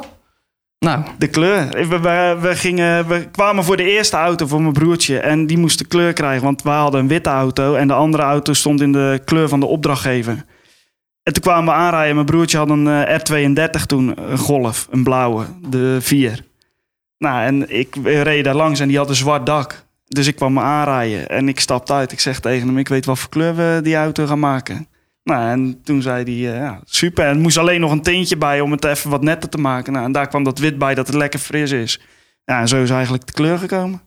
Nou, 0.79 1.01
De 1.17 1.27
kleur. 1.27 1.67
We, 1.87 1.99
we, 1.99 2.37
we, 2.41 2.55
gingen, 2.55 3.07
we 3.07 3.27
kwamen 3.31 3.63
voor 3.63 3.77
de 3.77 3.83
eerste 3.83 4.17
auto 4.17 4.47
voor 4.47 4.61
mijn 4.61 4.73
broertje. 4.73 5.19
En 5.19 5.47
die 5.47 5.57
moest 5.57 5.77
de 5.77 5.85
kleur 5.85 6.13
krijgen. 6.13 6.43
Want 6.43 6.61
wij 6.61 6.75
hadden 6.77 6.99
een 7.01 7.07
witte 7.07 7.29
auto. 7.29 7.75
En 7.75 7.87
de 7.87 7.93
andere 7.93 8.23
auto 8.23 8.53
stond 8.53 8.81
in 8.81 8.91
de 8.91 9.21
kleur 9.25 9.49
van 9.49 9.59
de 9.59 9.65
opdrachtgever. 9.65 10.45
En 11.23 11.33
toen 11.33 11.43
kwamen 11.43 11.65
we 11.73 11.79
aanrijden. 11.79 12.13
Mijn 12.15 12.25
broertje 12.25 12.57
had 12.57 12.69
een 12.69 12.87
eh, 12.87 13.19
R32 13.19 13.85
toen. 13.85 14.13
Een 14.31 14.37
Golf. 14.37 14.87
Een 14.91 15.03
blauwe. 15.03 15.45
De 15.67 15.97
4. 16.01 16.43
Nou, 17.17 17.43
en 17.43 17.77
ik 17.79 17.95
reed 18.03 18.43
daar 18.43 18.55
langs 18.55 18.79
en 18.79 18.87
die 18.87 18.97
had 18.97 19.09
een 19.09 19.15
zwart 19.15 19.45
dak. 19.45 19.83
Dus 20.13 20.27
ik 20.27 20.35
kwam 20.35 20.53
me 20.53 20.59
aanrijden. 20.61 21.27
En 21.29 21.47
ik 21.47 21.59
stapte 21.59 21.93
uit. 21.93 22.11
Ik 22.11 22.19
zeg 22.19 22.39
tegen 22.39 22.67
hem, 22.67 22.77
ik 22.77 22.87
weet 22.87 23.05
wat 23.05 23.19
voor 23.19 23.29
kleur 23.29 23.55
we 23.55 23.79
die 23.83 23.95
auto 23.95 24.25
gaan 24.25 24.39
maken. 24.39 24.87
Nou, 25.23 25.49
en 25.49 25.79
toen 25.83 26.01
zei 26.01 26.23
hij, 26.23 26.53
eh, 26.53 26.59
ja, 26.59 26.79
super. 26.85 27.25
En 27.25 27.29
er 27.35 27.41
moest 27.41 27.57
alleen 27.57 27.79
nog 27.81 27.91
een 27.91 28.01
tintje 28.01 28.37
bij 28.37 28.59
om 28.59 28.71
het 28.71 28.85
even 28.85 29.09
wat 29.09 29.21
netter 29.23 29.49
te 29.49 29.57
maken. 29.57 29.93
Nou, 29.93 30.05
en 30.05 30.11
daar 30.11 30.27
kwam 30.27 30.43
dat 30.43 30.59
wit 30.59 30.77
bij, 30.77 30.95
dat 30.95 31.07
het 31.07 31.15
lekker 31.15 31.39
fris 31.39 31.71
is. 31.71 32.01
Ja, 32.45 32.59
en 32.59 32.67
zo 32.67 32.81
is 32.83 32.89
eigenlijk 32.89 33.25
de 33.25 33.33
kleur 33.33 33.57
gekomen. 33.57 34.01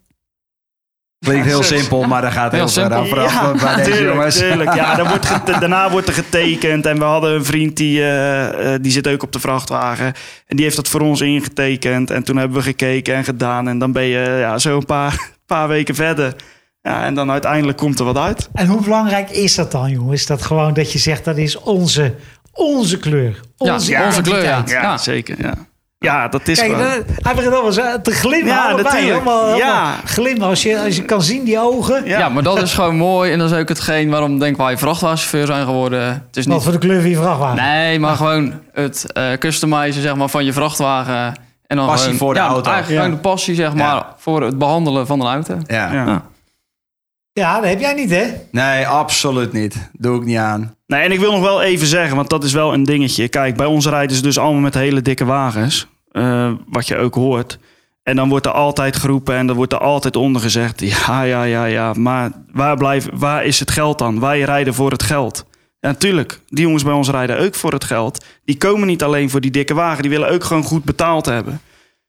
Klinkt 1.18 1.46
heel 1.46 1.62
simpel, 1.62 2.02
maar 2.02 2.22
daar 2.22 2.32
gaat 2.32 2.52
heel, 2.52 2.60
Heel 2.60 2.68
veel 2.68 2.82
simpel. 2.82 2.98
aan 3.00 3.06
vooraf 3.08 3.32
Ja, 3.32 3.52
bij 3.52 3.74
deze 3.76 3.90
tuurlijk, 3.90 4.14
jongens. 4.14 4.38
tuurlijk. 4.38 4.74
Ja, 4.74 4.94
dan 5.00 5.08
wordt 5.08 5.26
gete- 5.26 5.58
daarna 5.60 5.90
wordt 5.90 6.08
er 6.08 6.14
getekend. 6.14 6.86
En 6.86 6.98
we 6.98 7.04
hadden 7.04 7.34
een 7.34 7.44
vriend 7.44 7.76
die, 7.76 8.00
eh, 8.00 8.74
eh, 8.74 8.82
die 8.82 8.92
zit 8.92 9.08
ook 9.08 9.22
op 9.22 9.32
de 9.32 9.40
vrachtwagen. 9.40 10.06
En 10.46 10.56
die 10.56 10.64
heeft 10.64 10.76
dat 10.76 10.88
voor 10.88 11.00
ons 11.00 11.20
ingetekend. 11.20 12.10
En 12.10 12.22
toen 12.24 12.36
hebben 12.36 12.56
we 12.56 12.62
gekeken 12.62 13.14
en 13.14 13.24
gedaan. 13.24 13.68
En 13.68 13.78
dan 13.78 13.92
ben 13.92 14.02
je 14.04 14.36
ja, 14.38 14.58
zo 14.58 14.76
een 14.76 14.84
paar, 14.86 15.30
paar 15.46 15.68
weken 15.68 15.94
verder. 15.94 16.34
Ja, 16.82 17.04
en 17.04 17.14
dan 17.14 17.30
uiteindelijk 17.30 17.78
komt 17.78 17.98
er 17.98 18.04
wat 18.04 18.18
uit. 18.18 18.48
En 18.54 18.66
hoe 18.66 18.82
belangrijk 18.82 19.30
is 19.30 19.54
dat 19.54 19.72
dan, 19.72 19.90
jongen? 19.90 20.12
Is 20.12 20.26
dat 20.26 20.42
gewoon 20.42 20.74
dat 20.74 20.92
je 20.92 20.98
zegt 20.98 21.24
dat 21.24 21.36
is 21.36 21.56
onze, 21.58 22.14
onze 22.52 22.98
kleur? 22.98 23.40
Onze, 23.58 23.90
Ja, 23.90 24.06
onze 24.06 24.22
kleur, 24.22 24.62
ja. 24.66 24.96
zeker. 24.98 25.36
Ja, 25.42 25.54
ja 25.98 26.28
dat 26.28 26.48
is 26.48 26.58
Kijk, 26.58 26.70
gewoon... 26.72 26.86
eh, 26.86 26.92
hij 27.22 27.34
begint 27.34 27.52
allemaal 27.54 27.72
zo 27.72 28.00
te 28.02 28.10
glimmen. 28.10 28.46
Ja, 28.54 28.64
allebei, 28.64 28.82
natuurlijk. 28.84 29.14
Allemaal, 29.14 29.38
allemaal 29.40 29.56
Ja. 29.58 29.96
Glimmen. 30.04 30.46
Als 30.48 30.62
je, 30.62 30.80
als 30.80 30.96
je 30.96 31.02
kan 31.02 31.22
zien, 31.22 31.44
die 31.44 31.58
ogen. 31.60 32.04
Ja. 32.06 32.18
ja. 32.18 32.28
maar 32.28 32.42
dat 32.42 32.62
is 32.62 32.74
gewoon 32.74 32.96
mooi. 32.96 33.32
En 33.32 33.38
dat 33.38 33.50
is 33.52 33.58
ook 33.58 33.68
hetgeen 33.68 34.10
waarom 34.10 34.38
denk 34.38 34.56
wij 34.56 34.78
vrachtwagenchauffeur 34.78 35.46
zijn 35.46 35.64
geworden. 35.64 36.06
Het 36.26 36.36
is 36.36 36.44
Wat 36.46 36.54
niet... 36.54 36.62
voor 36.64 36.72
de 36.72 36.78
kleur 36.78 37.00
van 37.00 37.10
je 37.10 37.16
vrachtwagen. 37.16 37.62
Nee, 37.62 37.98
maar 37.98 38.16
gewoon 38.16 38.60
het 38.72 39.12
eh 39.12 39.32
customizen 39.38 40.02
zeg 40.02 40.14
maar, 40.14 40.28
van 40.28 40.44
je 40.44 40.52
vrachtwagen. 40.52 41.34
En 41.74 41.80
dan 41.80 41.88
Passie 41.88 42.04
gewoon, 42.12 42.18
voor 42.18 42.34
de 42.34 42.40
ja, 42.40 42.46
auto. 42.46 42.70
Eigenlijk 42.70 43.00
Ja. 43.00 43.04
gewoon 43.04 43.22
de 43.22 43.28
passie 43.28 43.54
zeg 43.54 43.74
maar, 43.74 43.84
Ja. 43.94 44.14
voor 44.18 44.42
het 44.42 44.58
behandelen 44.58 45.06
van 45.06 45.20
een 45.20 45.26
auto. 45.26 45.58
Ja. 45.66 45.92
Ja. 45.92 46.22
Dat 47.60 47.64
heb 47.64 47.80
jij 47.80 47.92
niet, 47.94 48.10
hè? 48.10 48.24
Nee, 48.50 48.86
absoluut 48.86 49.52
niet. 49.52 49.90
Doe 49.92 50.16
ik 50.18 50.24
niet 50.24 50.36
aan. 50.38 50.74
Nee, 50.86 51.02
en 51.02 51.12
ik 51.12 51.18
wil 51.20 51.32
nog 51.32 51.40
wel 51.40 51.62
even 51.62 51.86
zeggen, 51.86 52.16
want 52.16 52.30
dat 52.30 52.44
is 52.44 52.52
wel 52.52 52.72
een 52.74 52.84
dingetje. 52.84 53.28
Kijk, 53.28 53.56
bij 53.56 53.66
ons 53.66 53.86
rijden 53.86 54.16
ze 54.16 54.22
dus 54.22 54.38
allemaal 54.38 54.60
met 54.60 54.74
hele 54.74 55.02
dikke 55.02 55.24
wagens. 55.24 55.86
eh, 56.12 56.52
wat 56.66 56.86
je 56.88 56.96
ook 56.96 57.14
hoort. 57.14 57.58
En 58.02 58.16
dan 58.16 58.28
wordt 58.28 58.46
er 58.46 58.52
altijd 58.52 58.96
geroepen 58.96 59.36
en 59.36 59.46
dan 59.46 59.56
wordt 59.56 59.72
er 59.72 59.78
altijd 59.78 60.16
onder 60.16 60.40
gezegd... 60.42 60.80
ja, 60.80 61.22
ja, 61.22 61.42
ja, 61.42 61.64
ja, 61.64 61.92
maar 61.92 62.30
waar, 62.52 62.76
blijf, 62.76 63.06
waar 63.14 63.44
is 63.44 63.60
het 63.60 63.70
geld 63.70 63.98
dan? 63.98 64.20
Wij 64.20 64.40
rijden 64.40 64.74
voor 64.74 64.90
het 64.90 65.02
geld. 65.02 65.44
Ja, 65.84 65.90
natuurlijk, 65.90 66.40
die 66.48 66.64
jongens 66.64 66.82
bij 66.84 66.92
ons 66.92 67.08
rijden 67.10 67.38
ook 67.38 67.54
voor 67.54 67.72
het 67.72 67.84
geld. 67.84 68.24
Die 68.44 68.56
komen 68.56 68.86
niet 68.86 69.02
alleen 69.02 69.30
voor 69.30 69.40
die 69.40 69.50
dikke 69.50 69.74
wagen, 69.74 70.02
die 70.02 70.10
willen 70.10 70.30
ook 70.30 70.44
gewoon 70.44 70.62
goed 70.62 70.84
betaald 70.84 71.26
hebben. 71.26 71.60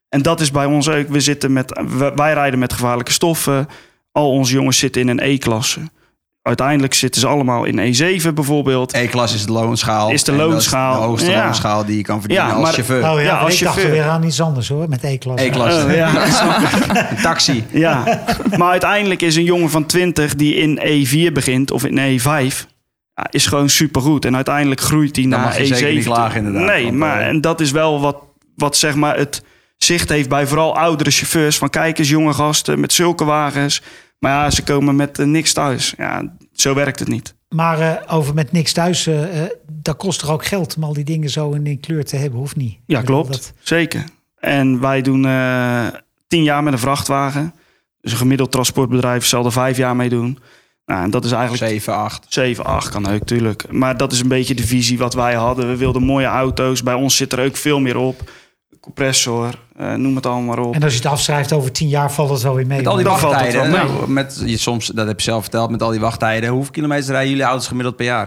En 0.10 0.22
dat 0.22 0.40
is 0.42 0.52
bij 0.52 0.66
ons 0.66 0.90
ook. 0.90 1.08
We 1.10 1.20
zitten 1.20 1.54
met, 1.54 1.82
wij 2.16 2.34
rijden 2.34 2.60
met 2.60 2.74
gevaarlijke 2.74 3.12
stoffen. 3.12 3.68
Al 4.12 4.30
onze 4.32 4.54
jongens 4.54 4.78
zitten 4.78 5.02
in 5.02 5.08
een 5.08 5.20
E-klasse. 5.20 5.80
Uiteindelijk 6.42 6.94
zitten 6.94 7.22
ze 7.22 7.28
allemaal 7.28 7.64
in 7.66 7.96
E7 7.96 8.34
bijvoorbeeld. 8.34 8.94
E-klas 8.94 9.34
is 9.34 9.46
de 9.46 9.52
loonschaal. 9.52 10.10
Is 10.12 10.24
de 10.24 10.32
loonschaal. 10.34 11.00
de 11.00 11.06
hoogste 11.08 11.32
Ja. 11.32 11.46
loonschaal 11.46 11.86
die 11.86 11.98
je 11.98 12.04
kan 12.04 12.20
verdienen 12.20 12.48
Ja, 12.48 12.54
als 12.54 12.64
maar- 12.64 12.74
chauffeur. 12.74 13.10
Oh 13.12 13.22
ja, 13.22 13.38
als 13.38 13.54
ik 13.54 13.60
dacht 13.64 13.74
chauffeur. 13.76 13.92
weer 13.92 14.04
aan 14.10 14.24
iets 14.24 14.42
anders 14.42 14.68
hoor, 14.70 14.90
met 14.90 15.04
E-klas. 15.04 15.42
E-klas. 15.42 15.84
Oh, 15.84 15.94
ja, 15.94 16.12
taxi. 17.22 17.64
Ja, 17.88 18.24
maar 18.58 18.70
uiteindelijk 18.72 19.22
is 19.22 19.36
een 19.36 19.44
jongen 19.44 19.70
van 19.70 19.86
20 19.86 20.36
die 20.36 20.56
in 20.56 20.80
E4 20.80 21.32
begint 21.34 21.72
of 21.72 21.86
in 21.86 22.20
E5, 22.20 22.66
ja, 23.16 23.28
is 23.30 23.46
gewoon 23.48 23.70
supergoed. 23.70 24.26
En 24.26 24.36
uiteindelijk 24.36 24.82
groeit 24.82 25.16
hij 25.16 25.26
Dan 25.26 25.40
naar 25.40 25.48
mag 25.48 25.58
je 25.58 25.64
E7. 25.64 25.78
zeker 25.78 25.94
niet 25.96 26.04
klagen, 26.04 26.46
inderdaad. 26.46 26.66
Nee, 26.70 26.92
maar 26.92 27.22
en 27.22 27.42
dat 27.42 27.62
is 27.62 27.72
wel 27.72 28.00
wat, 28.02 28.18
wat 28.56 28.78
zeg 28.78 28.96
maar 28.96 29.18
het 29.18 29.44
zicht 29.78 30.10
heeft 30.10 30.30
bij 30.30 30.48
vooral 30.48 30.78
oudere 30.78 31.12
chauffeurs. 31.12 31.58
Van 31.58 31.70
kijk 31.70 31.98
eens, 32.00 32.10
jonge 32.10 32.34
gasten 32.34 32.80
met 32.80 32.94
zulke 32.94 33.26
wagens. 33.26 33.82
Maar 34.20 34.32
ja, 34.32 34.50
ze 34.50 34.64
komen 34.64 34.96
met 34.96 35.20
eh, 35.20 35.26
niks 35.26 35.54
thuis. 35.54 35.94
Ja, 35.98 36.34
zo 36.54 36.74
werkt 36.74 37.00
het 37.00 37.08
niet. 37.08 37.36
Maar 37.50 37.80
eh, 37.80 38.16
over 38.16 38.34
met 38.34 38.52
niks 38.52 38.74
thuis, 38.74 39.08
eh, 39.08 39.20
dat 39.72 39.96
kost 39.98 40.20
toch 40.20 40.32
ook 40.32 40.46
geld 40.46 40.76
om 40.76 40.84
al 40.84 40.94
die 40.94 41.04
dingen 41.04 41.30
zo 41.30 41.52
in 41.52 41.64
die 41.64 41.78
kleur 41.78 42.06
te 42.06 42.16
hebben, 42.16 42.40
of 42.40 42.56
niet? 42.56 42.78
Ja, 42.86 43.02
klopt. 43.02 43.32
dat- 43.32 43.54
Zeker. 43.60 44.04
En 44.40 44.80
wij 44.80 45.02
doen 45.02 45.26
eh 45.26 45.86
tien 46.28 46.44
jaar 46.44 46.64
met 46.64 46.74
een 46.74 46.80
vrachtwagen. 46.80 47.54
Dus 48.02 48.12
een 48.12 48.18
gemiddeld 48.18 48.52
transportbedrijf 48.52 49.26
zal 49.26 49.46
er 49.46 49.52
vijf 49.52 49.78
jaar 49.78 49.96
mee 49.96 50.10
doen. 50.10 50.40
Nou, 50.86 51.04
en 51.04 51.10
dat 51.10 51.26
is 51.26 51.32
eigenlijk 51.32 51.64
7, 51.64 51.94
8. 51.96 52.26
7, 52.30 52.66
8 52.66 52.90
kan 52.90 53.08
ook, 53.08 53.24
tuurlijk. 53.26 53.72
Maar 53.72 53.98
dat 53.98 54.12
is 54.12 54.20
een 54.20 54.28
beetje 54.28 54.56
de 54.56 54.68
visie 54.68 54.98
wat 54.98 55.14
wij 55.14 55.34
hadden. 55.34 55.68
We 55.68 55.76
wilden 55.78 56.04
mooie 56.04 56.26
auto's. 56.26 56.84
Bij 56.84 56.94
ons 56.94 57.16
zit 57.16 57.34
er 57.34 57.46
ook 57.46 57.56
veel 57.56 57.80
meer 57.80 57.98
op. 57.98 58.32
Compressor, 58.80 59.60
eh, 59.76 59.94
noem 59.94 60.16
het 60.16 60.26
allemaal 60.26 60.56
maar 60.56 60.66
op. 60.66 60.74
En 60.74 60.84
als 60.84 60.92
je 60.92 60.98
het 60.98 61.08
afschrijft 61.08 61.54
over 61.54 61.72
tien 61.72 61.88
jaar, 61.88 62.12
valt 62.12 62.30
het 62.30 62.42
wel 62.42 62.56
weer 62.56 62.68
mee. 62.68 62.78
Met 62.78 62.88
al 62.88 62.96
die 62.96 63.06
Dan 63.06 63.20
valt 63.20 63.34
het 63.34 63.42
wachttijden. 63.42 63.72
wel 63.72 63.86
mee. 63.86 63.98
nou, 63.98 64.10
met, 64.10 64.42
je, 64.46 64.58
soms, 64.58 64.88
dat 64.88 65.08
heb 65.08 65.20
je 65.20 65.26
zelf 65.26 65.42
verteld, 65.42 65.70
met 65.70 65.82
al 65.82 65.92
die 65.92 66.00
wachttijden. 66.00 66.50
Hoeveel 66.50 66.72
kilometer 66.72 67.12
rijden 67.12 67.30
jullie 67.30 67.46
auto's 67.46 67.68
gemiddeld 67.68 67.96
per 67.96 68.06
jaar? 68.06 68.26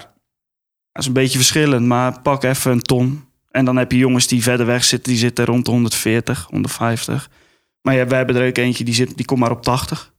Dat 0.93 1.03
is 1.03 1.07
een 1.07 1.13
beetje 1.13 1.39
verschillend, 1.39 1.87
maar 1.87 2.21
pak 2.21 2.43
even 2.45 2.73
een 2.73 2.83
ton. 2.83 3.25
En 3.51 3.65
dan 3.65 3.77
heb 3.77 3.93
je 3.93 3.99
jongens 3.99 4.27
die 4.27 4.43
verder 4.43 4.67
weg 4.67 4.85
zitten. 4.85 5.13
Die 5.13 5.21
zitten 5.21 5.45
rond 5.45 5.65
de 5.65 5.71
140, 5.71 6.47
150. 6.51 7.31
Maar 7.83 7.95
ja, 7.95 8.07
wij 8.07 8.19
hebben 8.19 8.37
er 8.37 8.49
ook 8.49 8.57
eentje, 8.57 8.85
die, 8.85 8.95
zit, 8.95 9.17
die 9.17 9.27
komt 9.27 9.41
maar 9.41 9.51
op 9.51 9.63
80. 9.63 10.13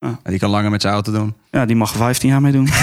En 0.00 0.18
Die 0.24 0.38
kan 0.38 0.50
langer 0.50 0.70
met 0.70 0.80
zijn 0.82 0.92
auto 0.94 1.12
doen. 1.12 1.34
Ja, 1.50 1.66
die 1.66 1.76
mag 1.76 1.90
er 1.92 1.96
15 1.98 2.28
jaar 2.28 2.40
mee 2.40 2.52
doen. 2.52 2.68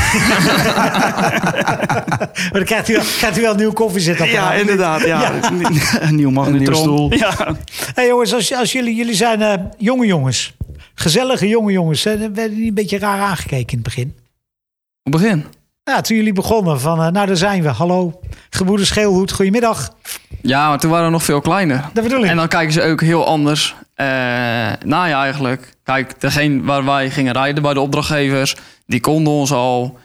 Maar 2.36 2.52
dan 2.52 2.64
krijgt 2.64 2.90
u, 2.90 2.94
wel- 2.94 3.04
krijgt 3.18 3.38
u 3.38 3.42
wel 3.42 3.52
een 3.52 3.58
nieuw 3.58 3.72
koffiezetapparaat. 3.74 4.54
ja, 4.54 4.54
inderdaad. 4.54 5.02
Ja. 5.06 5.32
Een 6.00 6.16
nieuw 6.16 6.28
Een 6.28 6.34
magnetron. 6.34 6.60
nieuwe 6.60 6.76
stoel. 6.76 7.14
Ja. 7.14 7.56
Hey 7.94 8.08
jongens, 8.08 8.34
als, 8.34 8.54
als 8.54 8.72
jullie, 8.72 8.96
jullie 8.96 9.14
zijn 9.16 9.42
eh, 9.42 9.54
jonge 9.78 10.06
jongens. 10.06 10.54
Gezellige 10.96 11.48
jonge 11.48 11.72
jongens. 11.72 12.04
hè, 12.04 12.18
dan 12.20 12.34
werden 12.34 12.56
die 12.58 12.68
een 12.68 12.74
beetje 12.74 12.98
raar 13.00 13.20
aangekeken 13.22 13.68
in 13.70 13.74
het 13.74 13.84
begin. 13.84 14.14
Op 15.04 15.14
het 15.14 15.22
begin. 15.22 15.46
Ja, 15.84 16.02
toen 16.02 16.18
jullie 16.18 16.34
begonnen 16.34 16.80
van, 16.80 17.02
eh, 17.04 17.12
nou 17.12 17.28
daar 17.28 17.38
zijn 17.38 17.62
we. 17.62 17.70
Hallo, 17.70 18.20
gebroeder 18.50 18.86
Scheelhoed, 18.86 19.32
goedemiddag. 19.32 19.96
Ja, 20.42 20.68
maar 20.70 20.80
toen 20.80 20.90
waren 20.92 21.06
we 21.06 21.12
nog 21.12 21.24
veel 21.24 21.42
kleiner. 21.42 21.90
Dat 21.94 22.04
bedoel 22.04 22.24
ik. 22.24 22.30
En 22.30 22.36
dan 22.36 22.48
kijken 22.48 22.74
ze 22.74 22.82
ook 22.84 23.02
heel 23.02 23.26
anders 23.26 23.76
eh 23.96 24.06
naar 24.86 25.08
je 25.08 25.14
eigenlijk. 25.14 25.74
Kijk, 25.84 26.22
degene 26.22 26.64
waar 26.64 26.86
wij 26.86 27.12
gingen 27.12 27.34
rijden 27.34 27.64
bij 27.64 27.74
de 27.74 27.80
opdrachtgevers, 27.80 28.56
die 28.86 29.00
konden 29.00 29.34
ons 29.34 29.52
al. 29.52 29.98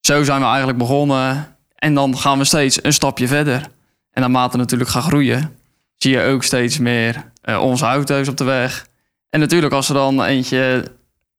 Zo 0.00 0.24
zijn 0.24 0.40
we 0.40 0.46
eigenlijk 0.46 0.78
begonnen. 0.78 1.56
En 1.74 1.94
dan 1.94 2.18
gaan 2.18 2.38
we 2.38 2.44
steeds 2.44 2.84
een 2.84 2.92
stapje 2.92 3.28
verder. 3.28 3.68
En 4.10 4.20
naarmate 4.20 4.56
natuurlijk 4.56 4.90
gaan 4.90 5.02
groeien, 5.02 5.56
zie 5.96 6.10
je 6.10 6.22
ook 6.22 6.42
steeds 6.42 6.78
meer 6.78 7.30
eh, 7.40 7.62
onze 7.62 7.84
auto's 7.84 8.28
op 8.28 8.36
de 8.36 8.44
weg. 8.44 8.86
En 9.30 9.40
natuurlijk 9.40 9.72
als 9.72 9.88
er 9.88 9.94
dan 9.94 10.22
eentje 10.22 10.84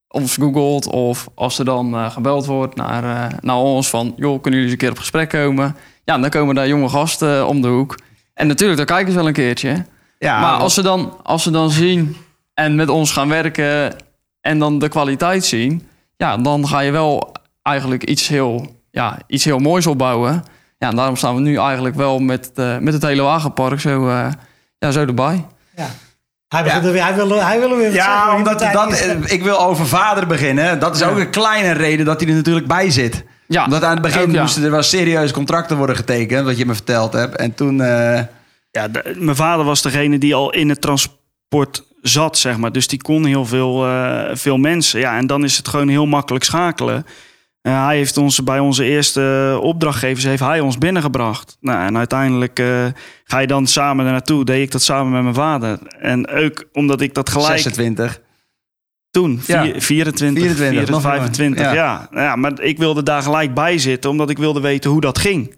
ons 0.07 0.35
googelt 0.35 0.87
of 0.87 1.27
als 1.35 1.59
er 1.59 1.65
dan 1.65 1.95
eh, 1.95 2.11
gebeld 2.11 2.45
wordt 2.45 2.75
naar, 2.75 3.33
naar 3.41 3.55
ons 3.55 3.89
van... 3.89 4.13
joh, 4.17 4.41
kunnen 4.41 4.59
jullie 4.59 4.61
eens 4.61 4.71
een 4.71 4.77
keer 4.77 4.89
op 4.89 4.97
gesprek 4.97 5.29
komen? 5.29 5.75
Ja, 6.03 6.17
dan 6.17 6.29
komen 6.29 6.55
daar 6.55 6.67
jonge 6.67 6.89
gasten 6.89 7.47
om 7.47 7.61
de 7.61 7.67
hoek. 7.67 7.97
En 8.33 8.47
natuurlijk, 8.47 8.77
daar 8.77 8.97
kijken 8.97 9.11
ze 9.11 9.17
wel 9.17 9.27
een 9.27 9.33
keertje. 9.33 9.85
Ja, 10.19 10.39
Maar 10.39 10.53
als 10.59 10.73
ze, 10.73 10.81
dan, 10.81 11.13
als 11.23 11.43
ze 11.43 11.51
dan 11.51 11.69
zien 11.69 12.17
en 12.53 12.75
met 12.75 12.89
ons 12.89 13.11
gaan 13.11 13.29
werken 13.29 13.95
en 14.41 14.59
dan 14.59 14.79
de 14.79 14.87
kwaliteit 14.89 15.45
zien, 15.45 15.87
ja, 16.17 16.37
dan 16.37 16.67
ga 16.67 16.79
je 16.79 16.91
wel 16.91 17.31
eigenlijk 17.61 18.03
iets 18.03 18.27
heel, 18.27 18.75
ja, 18.91 19.17
iets 19.27 19.43
heel 19.43 19.59
moois 19.59 19.87
opbouwen. 19.87 20.43
Ja, 20.77 20.89
en 20.89 20.95
daarom 20.95 21.15
staan 21.15 21.35
we 21.35 21.41
nu 21.41 21.57
eigenlijk 21.57 21.95
wel 21.95 22.19
met, 22.19 22.51
eh, 22.55 22.77
met 22.77 22.93
het 22.93 23.03
hele 23.03 23.21
wagenpark 23.21 23.79
zo, 23.79 24.07
eh, 24.09 24.27
ja, 24.79 24.91
zo 24.91 24.99
erbij. 25.05 25.45
Ja. 25.75 25.87
Hij, 26.47 26.65
er 26.65 26.91
weer, 26.91 27.03
hij, 27.03 27.15
wil, 27.15 27.43
hij 27.43 27.59
wil 27.59 27.71
er 27.71 27.77
weer 27.77 27.91
zeggen, 27.91 28.13
Ja, 28.13 28.35
omdat 28.35 28.59
dat, 28.59 28.91
is- 28.91 29.01
eh, 29.07 29.15
ik 29.25 29.43
wil 29.43 29.59
over 29.59 29.87
vader 29.87 30.27
beginnen. 30.27 30.79
Dat 30.79 30.95
is 30.95 31.03
ook 31.03 31.17
een 31.17 31.29
kleine 31.29 31.71
reden 31.71 32.05
dat 32.05 32.19
hij 32.19 32.29
er 32.29 32.35
natuurlijk 32.35 32.67
bij 32.67 32.89
zit. 32.89 33.23
Ja, 33.47 33.63
Omdat 33.63 33.83
aan 33.83 33.91
het 33.93 34.01
begin 34.01 34.21
ook, 34.21 34.31
ja. 34.31 34.41
moesten 34.41 34.63
er 34.63 34.71
wel 34.71 34.83
serieuze 34.83 35.33
contracten 35.33 35.77
worden 35.77 35.95
getekend, 35.95 36.45
wat 36.45 36.57
je 36.57 36.65
me 36.65 36.73
verteld 36.73 37.13
hebt. 37.13 37.35
En 37.35 37.53
toen, 37.53 37.81
eh, 37.81 38.21
Ja, 38.77 38.87
de- 38.87 39.15
mijn 39.17 39.35
vader 39.35 39.65
was 39.65 39.81
degene 39.81 40.17
die 40.17 40.35
al 40.35 40.51
in 40.53 40.69
het 40.69 40.81
transport 40.81 41.83
zat, 42.01 42.37
zeg 42.37 42.57
maar. 42.57 42.71
Dus 42.71 42.87
die 42.87 43.01
kon 43.01 43.25
heel 43.25 43.45
veel, 43.45 43.85
eh, 43.85 44.35
veel 44.35 44.57
mensen. 44.57 44.99
Ja, 44.99 45.17
en 45.17 45.27
dan 45.27 45.43
is 45.43 45.57
het 45.57 45.67
gewoon 45.67 45.87
heel 45.87 46.05
makkelijk 46.05 46.43
schakelen. 46.43 47.05
Eh, 47.61 47.85
hij 47.85 47.97
heeft 47.97 48.17
ons 48.17 48.43
bij 48.43 48.59
onze 48.59 48.83
eerste 48.83 49.57
opdrachtgevers 49.61 50.23
heeft 50.23 50.41
hij 50.41 50.59
ons 50.59 50.77
binnengebracht. 50.77 51.57
Nou, 51.61 51.85
en 51.87 51.97
uiteindelijk 51.97 52.59
eh, 52.59 52.85
ga 53.23 53.39
je 53.39 53.47
dan 53.47 53.67
samen 53.67 54.05
er 54.05 54.11
naartoe. 54.11 54.45
Deed 54.45 54.61
ik 54.61 54.71
dat 54.71 54.81
samen 54.81 55.11
met 55.11 55.21
mijn 55.21 55.35
vader. 55.35 55.79
En 55.99 56.27
ook 56.29 56.63
omdat 56.73 57.01
ik 57.01 57.13
dat 57.13 57.29
gelijk 57.29 57.47
26. 57.59 58.21
toen, 59.11 59.39
Ja. 59.47 59.63
vier- 59.63 59.81
24, 59.81 60.43
24, 60.43 60.89
nog 60.89 61.01
25, 61.01 61.59
jonger. 61.61 61.75
ja. 61.75 62.07
Ja. 62.11 62.35
maar 62.35 62.61
ik 62.61 62.77
wilde 62.77 63.03
daar 63.03 63.21
gelijk 63.21 63.53
bij 63.53 63.77
zitten, 63.77 64.09
omdat 64.09 64.29
ik 64.29 64.37
wilde 64.37 64.59
weten 64.61 64.89
hoe 64.91 65.01
dat 65.01 65.17
ging. 65.17 65.55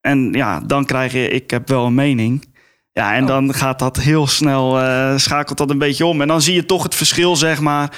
En 0.00 0.32
ja, 0.32 0.60
dan 0.60 0.84
krijg 0.84 1.12
je, 1.12 1.28
ik 1.28 1.50
heb 1.50 1.68
wel 1.68 1.86
een 1.86 1.94
mening. 1.94 2.54
Ja, 2.96 3.14
en 3.14 3.26
dan 3.26 3.54
gaat 3.54 3.78
dat 3.78 3.96
heel 3.96 4.26
snel, 4.26 4.80
eh, 4.80 5.12
schakelt 5.16 5.58
dat 5.58 5.70
een 5.70 5.78
beetje 5.78 6.06
om. 6.06 6.20
En 6.20 6.28
dan 6.28 6.42
zie 6.42 6.54
je 6.54 6.66
toch 6.66 6.82
het 6.82 6.94
verschil, 6.94 7.36
zeg 7.36 7.60
maar, 7.60 7.90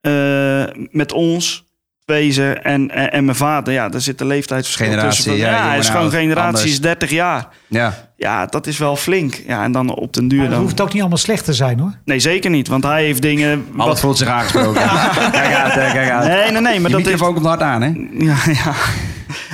eh, 0.00 0.64
met 0.90 1.12
ons, 1.12 1.64
wezen 2.04 2.64
en, 2.64 2.90
en, 2.90 3.12
en 3.12 3.24
mijn 3.24 3.36
vader. 3.36 3.72
Ja, 3.72 3.88
daar 3.88 4.00
zit 4.00 4.20
een 4.20 4.26
leeftijdsverschil 4.26 4.86
Generatie, 4.86 5.24
tussen. 5.24 5.36
ja, 5.36 5.50
ja, 5.50 5.68
hij 5.68 5.78
is 5.78 5.86
gewoon 5.88 6.02
oud, 6.02 6.12
generatie, 6.12 6.46
anders. 6.46 6.64
is 6.64 6.80
30 6.80 7.10
jaar. 7.10 7.48
Ja. 7.66 8.10
Ja, 8.16 8.46
dat 8.46 8.66
is 8.66 8.78
wel 8.78 8.96
flink. 8.96 9.42
Ja, 9.46 9.62
en 9.64 9.72
dan 9.72 9.94
op 9.94 10.12
den 10.12 10.28
duur 10.28 10.38
Maar 10.38 10.46
dat 10.46 10.56
dan... 10.56 10.64
hoeft 10.64 10.80
ook 10.80 10.92
niet 10.92 11.00
allemaal 11.00 11.18
slecht 11.18 11.44
te 11.44 11.52
zijn 11.52 11.78
hoor. 11.78 11.92
Nee, 12.04 12.18
zeker 12.18 12.50
niet, 12.50 12.68
want 12.68 12.84
hij 12.84 13.04
heeft 13.04 13.22
dingen... 13.22 13.66
Alles 13.76 13.86
Wat... 13.86 14.00
voelt 14.00 14.18
zich 14.18 14.28
aangesproken. 14.28 14.82
Kijk 15.32 15.54
uit, 15.54 15.72
kijk 15.72 16.10
uit. 16.10 16.28
Nee, 16.28 16.50
nee, 16.50 16.60
nee, 16.60 16.80
maar 16.80 16.90
Je 16.90 16.96
dat 16.96 17.06
heeft... 17.06 17.22
komt 17.22 17.44
hard 17.46 17.62
aan, 17.62 17.82
hè? 17.82 17.92
Ja, 18.12 18.36
ja. 18.64 18.74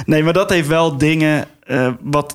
Nee, 0.06 0.22
maar 0.24 0.32
dat 0.32 0.50
heeft 0.50 0.68
wel 0.68 0.96
dingen 0.96 1.44
eh, 1.62 1.88
wat... 2.02 2.34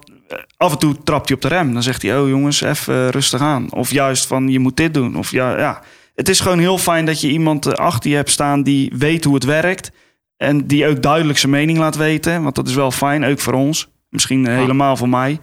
af 0.58 0.72
en 0.72 0.78
toe 0.78 1.04
trapt 1.04 1.28
hij 1.28 1.36
op 1.36 1.41
de 1.41 1.48
rem. 1.48 1.74
Dan 1.74 1.84
zegt 1.84 2.02
hij, 2.02 2.19
oh 2.19 2.28
jongens, 2.28 2.62
even 2.62 3.10
rustig 3.10 3.41
aan. 3.41 3.72
Of 3.72 3.91
juist 3.91 4.28
van, 4.28 4.48
je 4.48 4.60
moet 4.60 4.78
dit 4.78 4.93
doen. 4.93 5.15
Of 5.15 5.32
ja, 5.32 5.58
ja. 5.58 5.82
Het 6.15 6.30
is 6.30 6.39
gewoon 6.39 6.60
heel 6.60 6.78
fijn 6.78 7.06
dat 7.06 7.22
je 7.22 7.30
iemand 7.30 7.78
achter 7.78 8.10
je 8.10 8.15
hebt 8.15 8.30
staan... 8.30 8.63
die 8.63 8.93
weet 8.98 9.24
hoe 9.24 9.34
het 9.34 9.43
werkt. 9.43 9.91
En 10.38 10.67
die 10.67 10.88
ook 10.88 11.02
duidelijk 11.02 11.39
zijn 11.39 11.52
mening 11.52 11.78
laat 11.78 11.96
weten. 11.96 12.43
Want 12.43 12.56
dat 12.56 12.67
is 12.67 12.76
wel 12.76 12.91
fijn, 12.91 13.26
ook 13.26 13.39
voor 13.39 13.54
ons. 13.54 13.88
Misschien 14.10 14.48
helemaal 14.48 14.98
voor 14.98 15.10
mij. 15.10 15.39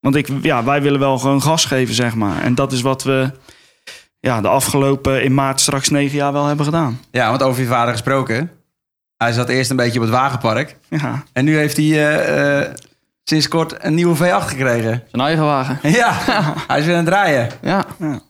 Want 0.00 0.16
ik, 0.16 0.28
ja, 0.42 0.64
wij 0.64 0.82
willen 0.82 1.00
wel 1.00 1.18
gewoon 1.18 1.42
gas 1.42 1.64
geven, 1.64 1.94
zeg 1.94 2.14
maar. 2.14 2.42
En 2.42 2.54
dat 2.54 2.72
is 2.72 2.80
wat 2.80 3.02
we 3.02 3.30
ja, 4.20 4.40
de 4.40 4.48
afgelopen 4.48 5.22
in 5.22 5.34
maart 5.34 5.60
straks 5.60 5.88
negen 5.88 6.16
jaar 6.16 6.32
wel 6.32 6.46
hebben 6.46 6.64
gedaan. 6.64 7.00
Ja, 7.10 7.28
want 7.28 7.42
over 7.42 7.62
je 7.62 7.68
vader 7.68 7.92
gesproken. 7.92 8.50
Hij 9.16 9.32
zat 9.32 9.48
eerst 9.48 9.70
een 9.70 9.76
beetje 9.76 9.98
op 9.98 10.04
het 10.04 10.14
wagenpark. 10.14 10.76
Ja, 10.88 11.22
En 11.32 11.44
nu 11.44 11.56
heeft 11.56 11.76
hij 11.76 11.86
eh, 11.86 12.60
eh, 12.60 12.70
sinds 13.24 13.48
kort 13.48 13.84
een 13.84 13.94
nieuwe 13.94 14.16
V8 14.16 14.46
gekregen. 14.46 15.02
Zijn 15.10 15.22
eigen 15.26 15.44
wagen. 15.44 15.78
Ja, 15.90 16.12
hij 16.68 16.78
is 16.78 16.84
weer 16.84 16.96
aan 16.96 17.04
het 17.04 17.12
draaien. 17.12 17.48
Ja. 17.62 17.84
Ja. 17.98 18.20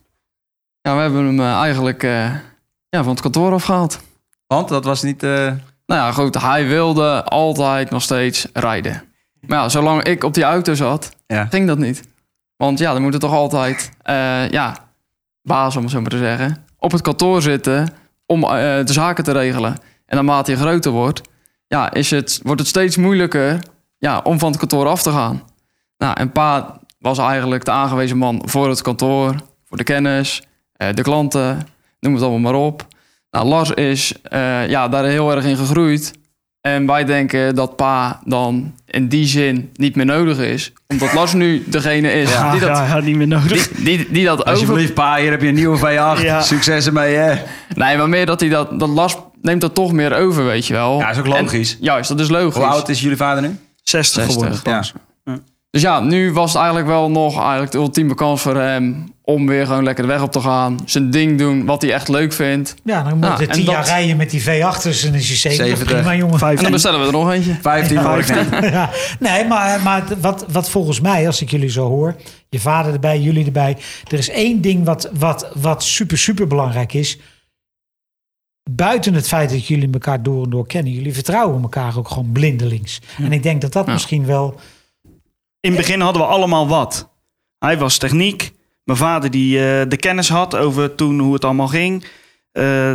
Ja, 0.80 0.94
we 0.94 1.00
hebben 1.00 1.24
hem 1.24 1.40
eh, 1.40 1.52
eigenlijk 1.60 2.02
eh, 2.02 2.24
ja, 2.88 3.02
van 3.02 3.08
het 3.08 3.20
kantoor 3.20 3.52
afgehaald. 3.52 4.00
Want 4.46 4.68
dat 4.68 4.84
was 4.84 5.02
niet... 5.02 5.22
eh, 5.22 5.30
Nou 5.86 6.00
ja, 6.00 6.12
goed, 6.12 6.40
hij 6.40 6.66
wilde 6.66 7.24
altijd 7.24 7.90
nog 7.90 8.02
steeds 8.02 8.46
rijden. 8.52 9.02
Maar 9.40 9.58
ja, 9.58 9.68
zolang 9.68 10.02
ik 10.02 10.24
op 10.24 10.34
die 10.34 10.44
auto 10.44 10.74
zat, 10.74 11.10
Ja. 11.26 11.46
ging 11.46 11.66
dat 11.66 11.78
niet. 11.78 12.02
Want 12.56 12.78
ja, 12.78 12.92
dan 12.92 13.02
moet 13.02 13.14
er 13.14 13.20
toch 13.20 13.32
altijd, 13.32 13.90
ja, 14.50 14.76
baas 15.42 15.76
om 15.76 15.82
het 15.82 15.90
zo 15.90 16.00
maar 16.00 16.10
te 16.10 16.18
zeggen, 16.18 16.64
op 16.78 16.92
het 16.92 17.00
kantoor 17.02 17.42
zitten 17.42 17.88
om 18.26 18.40
de 18.40 18.82
zaken 18.84 19.24
te 19.24 19.32
regelen. 19.32 19.76
En 20.06 20.16
naarmate 20.16 20.50
je 20.50 20.56
groter 20.56 20.90
wordt, 20.90 21.20
ja, 21.66 21.92
is 21.92 22.10
het, 22.10 22.40
wordt 22.42 22.60
het 22.60 22.68
steeds 22.68 22.96
moeilijker 22.96 23.58
ja, 24.04 24.20
om 24.24 24.38
van 24.38 24.48
het 24.50 24.58
kantoor 24.58 24.86
af 24.86 25.02
te 25.02 25.10
gaan. 25.10 25.42
Nou, 25.98 26.14
en 26.18 26.32
pa 26.32 26.78
was 26.98 27.18
eigenlijk 27.18 27.64
de 27.64 27.70
aangewezen 27.70 28.16
man 28.16 28.42
voor 28.44 28.68
het 28.68 28.82
kantoor, 28.82 29.34
voor 29.68 29.76
de 29.76 29.84
kennis, 29.84 30.42
eh, 30.72 30.88
de 30.94 31.02
klanten, 31.02 31.66
noem 32.00 32.14
het 32.14 32.22
allemaal 32.22 32.52
maar 32.52 32.60
op. 32.60 32.86
Nou, 33.30 33.46
Lars 33.46 33.70
is 33.70 34.14
eh, 34.22 34.68
ja, 34.68 34.88
daar 34.88 35.04
heel 35.04 35.34
erg 35.34 35.44
in 35.44 35.56
gegroeid. 35.56 36.12
En 36.60 36.86
wij 36.86 37.04
denken 37.04 37.54
dat 37.54 37.76
pa 37.76 38.20
dan 38.24 38.74
in 38.86 39.08
die 39.08 39.26
zin 39.26 39.70
niet 39.74 39.96
meer 39.96 40.06
nodig 40.06 40.38
is. 40.38 40.72
Omdat 40.86 41.12
Lars 41.12 41.32
nu 41.32 41.62
degene 41.66 42.12
is 42.12 42.32
Ja, 42.32 42.50
die, 42.50 42.60
dat, 42.60 42.68
ja, 42.68 43.00
niet 43.00 43.16
meer 43.16 43.26
nodig. 43.26 43.68
die, 43.68 43.84
die, 43.84 44.06
die 44.10 44.24
dat 44.24 44.38
over... 44.38 44.50
Alsjeblieft, 44.50 44.94
pa, 44.94 45.16
hier 45.16 45.30
heb 45.30 45.42
je 45.42 45.48
een 45.48 45.54
nieuwe 45.54 45.78
V8. 45.78 46.22
Ja. 46.22 46.42
Succes 46.42 46.86
ermee, 46.86 47.14
hè? 47.14 47.34
Nee, 47.74 47.96
maar 47.96 48.08
meer 48.08 48.26
dat 48.26 48.40
hij 48.40 48.48
dat... 48.48 48.78
Dat 48.80 48.88
Lars 48.88 49.16
neemt 49.42 49.60
dat 49.60 49.74
toch 49.74 49.92
meer 49.92 50.14
over, 50.14 50.44
weet 50.44 50.66
je 50.66 50.72
wel. 50.74 50.98
Ja, 50.98 51.10
is 51.10 51.18
ook 51.18 51.26
logisch. 51.26 51.72
En- 51.72 51.78
juist, 51.84 52.08
dat 52.08 52.20
is 52.20 52.28
logisch. 52.28 52.54
Hoe 52.54 52.64
oud 52.64 52.88
is 52.88 53.00
jullie 53.00 53.16
vader 53.16 53.42
nu? 53.42 53.58
60 53.84 54.22
60. 54.24 54.34
geworden. 54.34 54.60
Ja. 54.64 54.82
Dus 55.70 55.82
ja, 55.82 56.00
nu 56.00 56.32
was 56.32 56.48
het 56.48 56.56
eigenlijk 56.56 56.86
wel 56.86 57.10
nog 57.10 57.40
eigenlijk 57.40 57.72
de 57.72 57.78
ultieme 57.78 58.14
kans 58.14 58.40
voor 58.42 58.56
hem... 58.56 59.12
om 59.22 59.46
weer 59.46 59.66
gewoon 59.66 59.84
lekker 59.84 60.04
de 60.04 60.10
weg 60.12 60.22
op 60.22 60.32
te 60.32 60.40
gaan. 60.40 60.78
Zijn 60.84 61.10
ding 61.10 61.38
doen, 61.38 61.64
wat 61.64 61.82
hij 61.82 61.92
echt 61.92 62.08
leuk 62.08 62.32
vindt. 62.32 62.74
Ja, 62.84 63.02
dan 63.02 63.18
moet 63.18 63.38
je 63.38 63.46
tien 63.46 63.64
dat- 63.64 63.74
jaar 63.74 63.84
rijden 63.84 64.16
met 64.16 64.30
die 64.30 64.42
V8'ers 64.42 65.06
en 65.06 65.14
is 65.14 65.28
je 65.28 65.34
70. 65.36 65.56
70. 65.66 65.86
Prima, 65.86 66.14
jongen. 66.14 66.40
En 66.40 66.56
dan 66.56 66.70
bestellen 66.70 67.00
we 67.00 67.06
er 67.06 67.12
nog 67.12 67.30
eentje. 67.32 67.58
15 67.62 67.96
hoor 67.96 68.18
ik 68.18 68.28
net. 68.28 68.46
ja, 68.72 68.90
nee, 69.18 69.44
maar, 69.46 69.80
maar 69.80 70.04
wat, 70.20 70.44
wat 70.52 70.70
volgens 70.70 71.00
mij, 71.00 71.26
als 71.26 71.42
ik 71.42 71.50
jullie 71.50 71.70
zo 71.70 71.88
hoor, 71.88 72.16
je 72.48 72.60
vader 72.60 72.92
erbij, 72.92 73.20
jullie 73.20 73.44
erbij, 73.44 73.76
er 74.10 74.18
is 74.18 74.30
één 74.30 74.60
ding 74.60 74.84
wat, 74.84 75.10
wat, 75.18 75.50
wat 75.54 75.82
super, 75.82 76.18
super 76.18 76.46
belangrijk 76.46 76.92
is. 76.92 77.18
Buiten 78.70 79.14
het 79.14 79.28
feit 79.28 79.50
dat 79.50 79.66
jullie 79.66 79.88
elkaar 79.92 80.22
door 80.22 80.44
en 80.44 80.50
door 80.50 80.66
kennen, 80.66 80.92
jullie 80.92 81.14
vertrouwen 81.14 81.62
elkaar 81.62 81.98
ook 81.98 82.08
gewoon 82.08 82.32
blindelings. 82.32 83.00
En 83.18 83.32
ik 83.32 83.42
denk 83.42 83.60
dat 83.60 83.72
dat 83.72 83.86
Ja. 83.86 83.92
misschien 83.92 84.26
wel. 84.26 84.60
In 85.60 85.70
het 85.70 85.76
begin 85.76 86.00
hadden 86.00 86.22
we 86.22 86.28
allemaal 86.28 86.68
wat. 86.68 87.08
Hij 87.58 87.78
was 87.78 87.98
techniek. 87.98 88.52
Mijn 88.84 88.98
vader 88.98 89.30
die 89.30 89.58
eh, 89.58 89.88
de 89.88 89.96
kennis 89.96 90.28
had 90.28 90.56
over 90.56 90.94
toen 90.94 91.18
hoe 91.18 91.34
het 91.34 91.44
allemaal 91.44 91.68
ging. 91.68 92.04
Eh, 92.52 92.92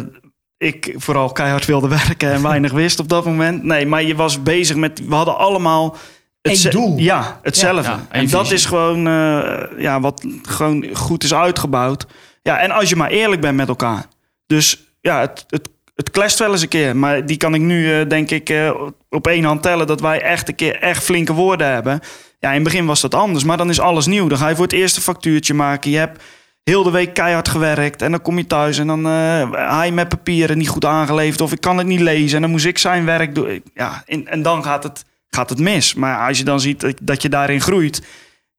ik 0.57 0.93
vooral 0.97 1.31
keihard 1.31 1.65
wilde 1.65 1.87
werken 2.05 2.31
en 2.31 2.41
weinig 2.41 2.71
wist 2.71 2.99
op 2.99 3.09
dat 3.09 3.25
moment. 3.25 3.63
Nee, 3.63 3.85
maar 3.85 4.03
je 4.03 4.15
was 4.15 4.43
bezig 4.43 4.75
met... 4.75 5.07
We 5.07 5.15
hadden 5.15 5.37
allemaal... 5.37 5.95
Eén 6.41 6.69
doel. 6.69 6.97
Ja, 6.97 7.39
hetzelfde. 7.43 7.89
Ja, 7.89 8.05
en 8.09 8.29
dat 8.29 8.41
visie. 8.41 8.55
is 8.55 8.65
gewoon 8.65 9.07
eh, 9.07 9.81
ja, 9.81 9.99
wat 9.99 10.25
gewoon 10.41 10.85
goed 10.93 11.23
is 11.23 11.33
uitgebouwd. 11.33 12.05
Ja, 12.41 12.59
en 12.59 12.71
als 12.71 12.89
je 12.89 12.95
maar 12.95 13.09
eerlijk 13.09 13.41
bent 13.41 13.55
met 13.55 13.67
elkaar. 13.67 14.05
Dus 14.45 14.88
ja, 15.01 15.19
het, 15.21 15.45
het, 15.47 15.69
het 15.95 16.37
wel 16.37 16.51
eens 16.51 16.61
een 16.61 16.67
keer. 16.67 16.95
Maar 16.95 17.25
die 17.25 17.37
kan 17.37 17.53
ik 17.53 17.61
nu, 17.61 17.99
eh, 17.99 18.07
denk 18.09 18.31
ik, 18.31 18.49
eh, 18.49 18.81
op 19.09 19.27
één 19.27 19.43
hand 19.43 19.61
tellen... 19.61 19.87
dat 19.87 20.01
wij 20.01 20.21
echt 20.21 20.47
een 20.47 20.55
keer 20.55 20.75
echt 20.75 21.03
flinke 21.03 21.33
woorden 21.33 21.67
hebben. 21.67 21.99
Ja, 22.39 22.49
in 22.49 22.55
het 22.55 22.63
begin 22.63 22.85
was 22.85 23.01
dat 23.01 23.13
anders. 23.15 23.43
Maar 23.43 23.57
dan 23.57 23.69
is 23.69 23.79
alles 23.79 24.05
nieuw. 24.05 24.27
Dan 24.27 24.37
ga 24.37 24.47
je 24.49 24.55
voor 24.55 24.63
het 24.63 24.73
eerste 24.73 25.01
factuurtje 25.01 25.53
maken. 25.53 25.91
Je 25.91 25.97
hebt 25.97 26.23
heel 26.63 26.83
de 26.83 26.91
week 26.91 27.13
keihard 27.13 27.47
gewerkt. 27.47 28.01
En 28.01 28.11
dan 28.11 28.21
kom 28.21 28.37
je 28.37 28.47
thuis 28.47 28.77
en 28.79 28.87
dan 28.87 29.05
eh 29.05 29.51
hij 29.51 29.91
met 29.91 30.09
papieren 30.09 30.57
niet 30.57 30.69
goed 30.69 30.85
aangeleverd. 30.85 31.41
Of 31.41 31.51
ik 31.51 31.61
kan 31.61 31.77
het 31.77 31.87
niet 31.87 31.99
lezen. 31.99 32.35
En 32.35 32.41
dan 32.41 32.51
moest 32.51 32.65
ik 32.65 32.77
zijn 32.77 33.05
werk 33.05 33.35
doen. 33.35 33.63
Ja, 33.73 34.03
en, 34.05 34.27
en 34.27 34.41
dan 34.41 34.63
gaat 34.63 34.83
het, 34.83 35.05
gaat 35.29 35.49
het 35.49 35.59
mis. 35.59 35.93
Maar 35.93 36.27
als 36.27 36.37
je 36.37 36.43
dan 36.43 36.59
ziet 36.59 36.93
dat- 37.01 37.21
je 37.21 37.29
daarin 37.29 37.61
groeit... 37.61 38.01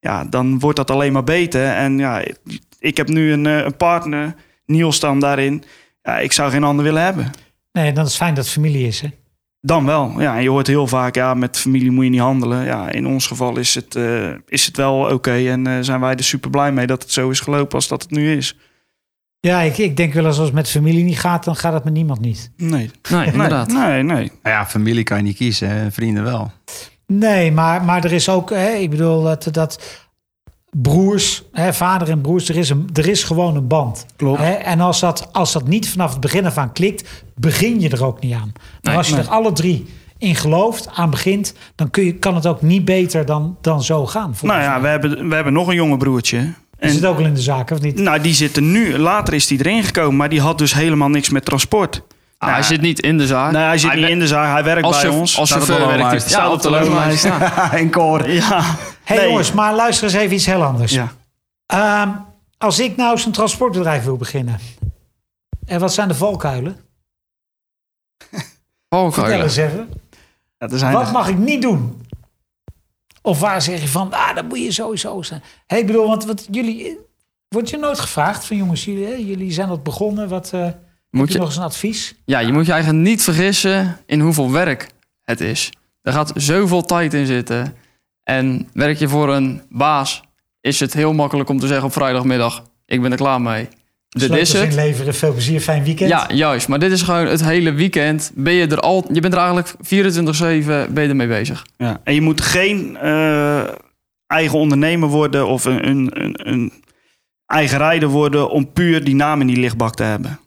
Ja, 0.02 0.24
dan 0.24 0.58
wordt 0.58 0.76
dat 0.76 0.90
alleen 0.90 1.12
maar 1.12 1.24
beter. 1.24 1.66
En 1.66 1.98
ja, 1.98 2.22
ik 2.78 2.96
heb 2.96 3.08
nu 3.08 3.32
een, 3.32 3.46
eh, 3.46 3.56
een 3.58 3.76
partner, 3.76 4.34
Niels 4.66 5.00
dan 5.00 5.18
daarin. 5.20 5.64
Ja, 6.02 6.18
ik 6.18 6.32
zou 6.32 6.50
geen 6.50 6.64
ander 6.64 6.84
willen 6.84 7.02
hebben. 7.02 7.30
Nee, 7.72 7.92
dan 7.92 8.04
is 8.04 8.10
het 8.10 8.18
fijn 8.18 8.34
dat 8.34 8.44
het 8.44 8.52
familie 8.52 8.86
is. 8.86 9.00
Hè? 9.00 9.08
Dan 9.60 9.86
wel. 9.86 10.20
Ja, 10.20 10.36
en 10.36 10.42
je 10.42 10.48
hoort 10.50 10.66
heel 10.66 10.86
vaak, 10.86 11.14
ja, 11.14 11.34
met 11.34 11.58
familie 11.58 11.90
moet 11.90 12.04
je 12.04 12.10
niet 12.10 12.20
handelen. 12.20 12.64
Ja, 12.64 12.90
in 12.90 13.06
ons 13.06 13.26
geval 13.26 13.58
is 13.58 13.74
het, 13.74 13.94
eh, 13.94 14.30
is 14.46 14.66
het 14.66 14.76
wel 14.76 15.12
oké. 15.12 15.32
En 15.32 15.66
eh, 15.66 15.78
zijn 15.80 16.00
wij 16.00 16.14
er 16.14 16.24
super 16.24 16.50
blij 16.50 16.72
mee 16.72 16.86
dat 16.86 17.02
het 17.02 17.12
zo 17.12 17.30
is 17.30 17.40
gelopen 17.40 17.74
als 17.74 17.88
dat 17.88 18.02
het 18.02 18.10
nu 18.10 18.36
is. 18.36 18.56
Ja, 19.40 19.60
ik, 19.60 19.78
ik 19.78 19.96
denk 19.96 20.12
wel 20.12 20.26
eens 20.26 20.36
als 20.36 20.46
het 20.46 20.54
met 20.54 20.70
familie 20.70 21.04
niet 21.04 21.18
gaat, 21.18 21.44
dan 21.44 21.56
gaat 21.56 21.72
het 21.72 21.84
met 21.84 21.92
niemand 21.92 22.20
niet. 22.20 22.50
Nee. 22.56 22.90
Nee, 23.10 23.26
inderdaad. 23.32 23.68
Nee, 23.68 23.86
nee, 23.86 24.02
nee. 24.02 24.32
Nou 24.42 24.56
ja, 24.56 24.66
familie 24.66 25.04
kan 25.04 25.16
je 25.16 25.22
niet 25.22 25.36
kiezen, 25.36 25.68
hè? 25.68 25.90
vrienden 25.90 26.22
wel. 26.22 26.52
Nee, 27.06 27.52
maar, 27.52 27.84
maar 27.84 28.04
er 28.04 28.12
is 28.12 28.28
ook, 28.28 28.50
hè, 28.50 28.70
ik 28.70 28.90
bedoel, 28.90 29.22
dat, 29.22 29.48
dat 29.50 29.82
broers, 30.70 31.42
hè, 31.52 31.72
vader 31.74 32.10
en 32.10 32.20
broers, 32.20 32.48
er 32.48 32.56
is, 32.56 32.70
een, 32.70 32.88
er 32.92 33.08
is 33.08 33.22
gewoon 33.24 33.56
een 33.56 33.66
band. 33.66 34.06
Klopt. 34.16 34.38
Hè? 34.40 34.50
En 34.52 34.80
als 34.80 35.00
dat, 35.00 35.28
als 35.32 35.52
dat 35.52 35.68
niet 35.68 35.88
vanaf 35.90 36.10
het 36.10 36.20
begin 36.20 36.46
af 36.46 36.56
aan 36.58 36.72
klikt, 36.72 37.24
begin 37.34 37.80
je 37.80 37.88
er 37.88 38.04
ook 38.04 38.20
niet 38.20 38.32
aan. 38.34 38.52
Maar 38.54 38.62
Nee, 38.82 38.96
als 38.96 39.08
je 39.08 39.14
nee. 39.14 39.22
er 39.24 39.30
alle 39.30 39.52
drie 39.52 39.86
in 40.18 40.34
gelooft, 40.34 40.88
aan 40.94 41.10
begint, 41.10 41.54
dan 41.74 41.90
kun 41.90 42.04
je, 42.04 42.14
kan 42.14 42.34
het 42.34 42.46
ook 42.46 42.62
niet 42.62 42.84
beter 42.84 43.26
dan, 43.26 43.56
dan 43.60 43.82
zo 43.82 44.06
gaan. 44.06 44.34
Nou 44.42 44.60
ja, 44.60 44.80
we 44.80 44.86
hebben, 44.88 45.28
we 45.28 45.34
hebben 45.34 45.52
nog 45.52 45.68
een 45.68 45.74
jonge 45.74 45.96
broertje. 45.96 46.38
Is 46.38 46.88
En, 46.88 46.94
het 46.94 47.04
ook 47.04 47.18
al 47.18 47.24
in 47.24 47.34
de 47.34 47.40
zaak, 47.40 47.70
of 47.70 47.80
niet? 47.80 47.98
nou, 47.98 48.20
die 48.20 48.34
zit 48.34 48.56
er 48.56 48.62
nu. 48.62 48.98
Later 48.98 49.34
is 49.34 49.46
die 49.46 49.58
erin 49.58 49.82
gekomen, 49.84 50.16
maar 50.16 50.28
die 50.28 50.40
had 50.40 50.58
dus 50.58 50.74
helemaal 50.74 51.08
niks 51.08 51.30
met 51.30 51.44
transport. 51.44 52.02
Ah, 52.42 52.52
hij 52.52 52.62
zit 52.62 52.80
niet 52.80 53.00
in 53.00 53.18
de 53.18 53.26
zaak. 53.26 53.52
Nee, 53.52 53.62
hij 53.62 53.78
zit 53.78 53.94
niet 53.94 54.08
in 54.08 54.18
de 54.18 54.26
zaak. 54.26 54.52
Hij 54.52 54.64
werkt 54.64 54.82
als, 54.86 55.00
bij 55.00 55.10
ons. 55.10 55.38
als 55.38 55.48
Staat 55.50 55.62
chauffeur 55.64 55.86
werkt 55.86 56.24
hij. 56.24 56.42
Ja, 56.42 56.52
op 56.52 56.62
de 56.62 56.70
loonlijst. 56.70 57.24
Ja. 57.24 57.72
in 57.82 57.90
koor. 57.90 58.30
Ja. 58.30 58.62
hey, 59.04 59.16
Nee. 59.16 59.28
jongens, 59.28 59.52
maar 59.52 59.74
luister 59.74 60.04
eens 60.04 60.14
even 60.14 60.34
iets 60.34 60.46
heel 60.46 60.62
anders. 60.62 60.92
Ja. 60.92 61.12
Ehm, 61.66 62.08
als 62.58 62.78
ik 62.78 62.96
nou 62.96 63.18
zo'n 63.18 63.32
transportbedrijf 63.32 64.04
wil 64.04 64.16
beginnen, 64.16 64.58
en 65.66 65.80
wat 65.80 65.92
zijn 65.94 66.08
de 66.08 66.14
valkuilen? 66.14 66.76
Oh, 68.88 69.12
Vertel 69.12 69.40
eens 69.42 69.56
even. 69.56 69.88
Ja, 70.58 70.68
er 70.68 70.78
zijn 70.78 70.92
Wat 70.92 71.06
er- 71.06 71.12
mag 71.12 71.28
ik 71.28 71.36
niet 71.38 71.62
doen? 71.62 72.06
Of 73.22 73.40
waar 73.40 73.62
zeg 73.62 73.80
je 73.80 73.88
van, 73.88 74.12
ah, 74.12 74.34
dat 74.34 74.44
moet 74.48 74.58
je 74.62 74.72
sowieso 74.72 75.22
zijn. 75.22 75.42
Hey, 75.66 75.78
ik 75.78 75.86
bedoel, 75.86 76.06
want 76.06 76.24
wat 76.24 76.46
jullie... 76.50 76.98
Wordt 77.48 77.70
je 77.70 77.76
nooit 77.76 77.98
gevraagd 77.98 78.44
van 78.44 78.56
jongens, 78.56 78.84
jullie, 78.84 79.04
hè, 79.06 79.12
jullie 79.14 79.52
zijn 79.52 79.68
wat 79.68 79.82
begonnen. 79.82 80.28
Wat, 80.28 80.52
eh 80.52 80.66
Moet 81.10 81.26
je 81.26 81.32
je, 81.32 81.38
nog 81.38 81.48
eens 81.48 81.56
een 81.56 81.62
advies? 81.62 82.14
ja, 82.24 82.38
je 82.38 82.52
moet 82.52 82.66
je 82.66 82.72
eigenlijk 82.72 83.02
niet 83.02 83.22
vergissen 83.22 83.98
in 84.06 84.20
hoeveel 84.20 84.52
werk 84.52 84.90
het 85.22 85.40
is. 85.40 85.70
Er 86.02 86.12
gaat 86.12 86.32
zoveel 86.34 86.82
tijd 86.82 87.14
in 87.14 87.26
zitten. 87.26 87.74
En 88.22 88.68
werk 88.72 88.98
je 88.98 89.08
voor 89.08 89.34
een 89.34 89.62
baas, 89.68 90.22
is 90.60 90.80
het 90.80 90.92
heel 90.92 91.12
makkelijk 91.12 91.48
om 91.48 91.58
te 91.58 91.66
zeggen 91.66 91.86
op 91.86 91.92
vrijdagmiddag: 91.92 92.64
Ik 92.86 93.02
ben 93.02 93.10
er 93.10 93.16
klaar 93.16 93.40
mee. 93.40 93.68
Dit 94.08 94.22
is 94.22 94.26
Sleutels 94.26 94.52
het. 94.52 94.70
inleveren, 94.70 95.14
veel 95.14 95.32
plezier, 95.32 95.60
fijn 95.60 95.84
weekend. 95.84 96.10
Ja, 96.10 96.28
juist. 96.32 96.68
Maar 96.68 96.78
dit 96.78 96.92
is 96.92 97.02
gewoon 97.02 97.26
het 97.26 97.44
hele 97.44 97.72
weekend. 97.72 98.32
Ben 98.34 98.52
je 98.52 98.66
er 98.66 98.80
al. 98.80 99.04
Je 99.12 99.20
bent 99.20 99.34
er 99.34 99.38
eigenlijk 99.38 99.74
24-7 100.88 100.92
ben 100.92 101.02
je 101.02 101.08
ermee 101.08 101.26
bezig. 101.26 101.66
Ja. 101.76 102.00
En 102.04 102.14
je 102.14 102.20
moet 102.20 102.40
geen 102.40 102.96
eh, 102.96 103.62
eigen 104.26 104.58
ondernemer 104.58 105.08
worden 105.08 105.46
of 105.46 105.64
een, 105.64 105.88
een, 105.88 106.10
een, 106.24 106.48
een 106.48 106.72
eigen 107.46 107.78
rijder 107.78 108.08
worden 108.08 108.50
om 108.50 108.72
puur 108.72 109.04
die 109.04 109.14
naam 109.14 109.40
in 109.40 109.46
die 109.46 109.60
lichtbak 109.60 109.94
te 109.94 110.02
hebben. 110.02 110.38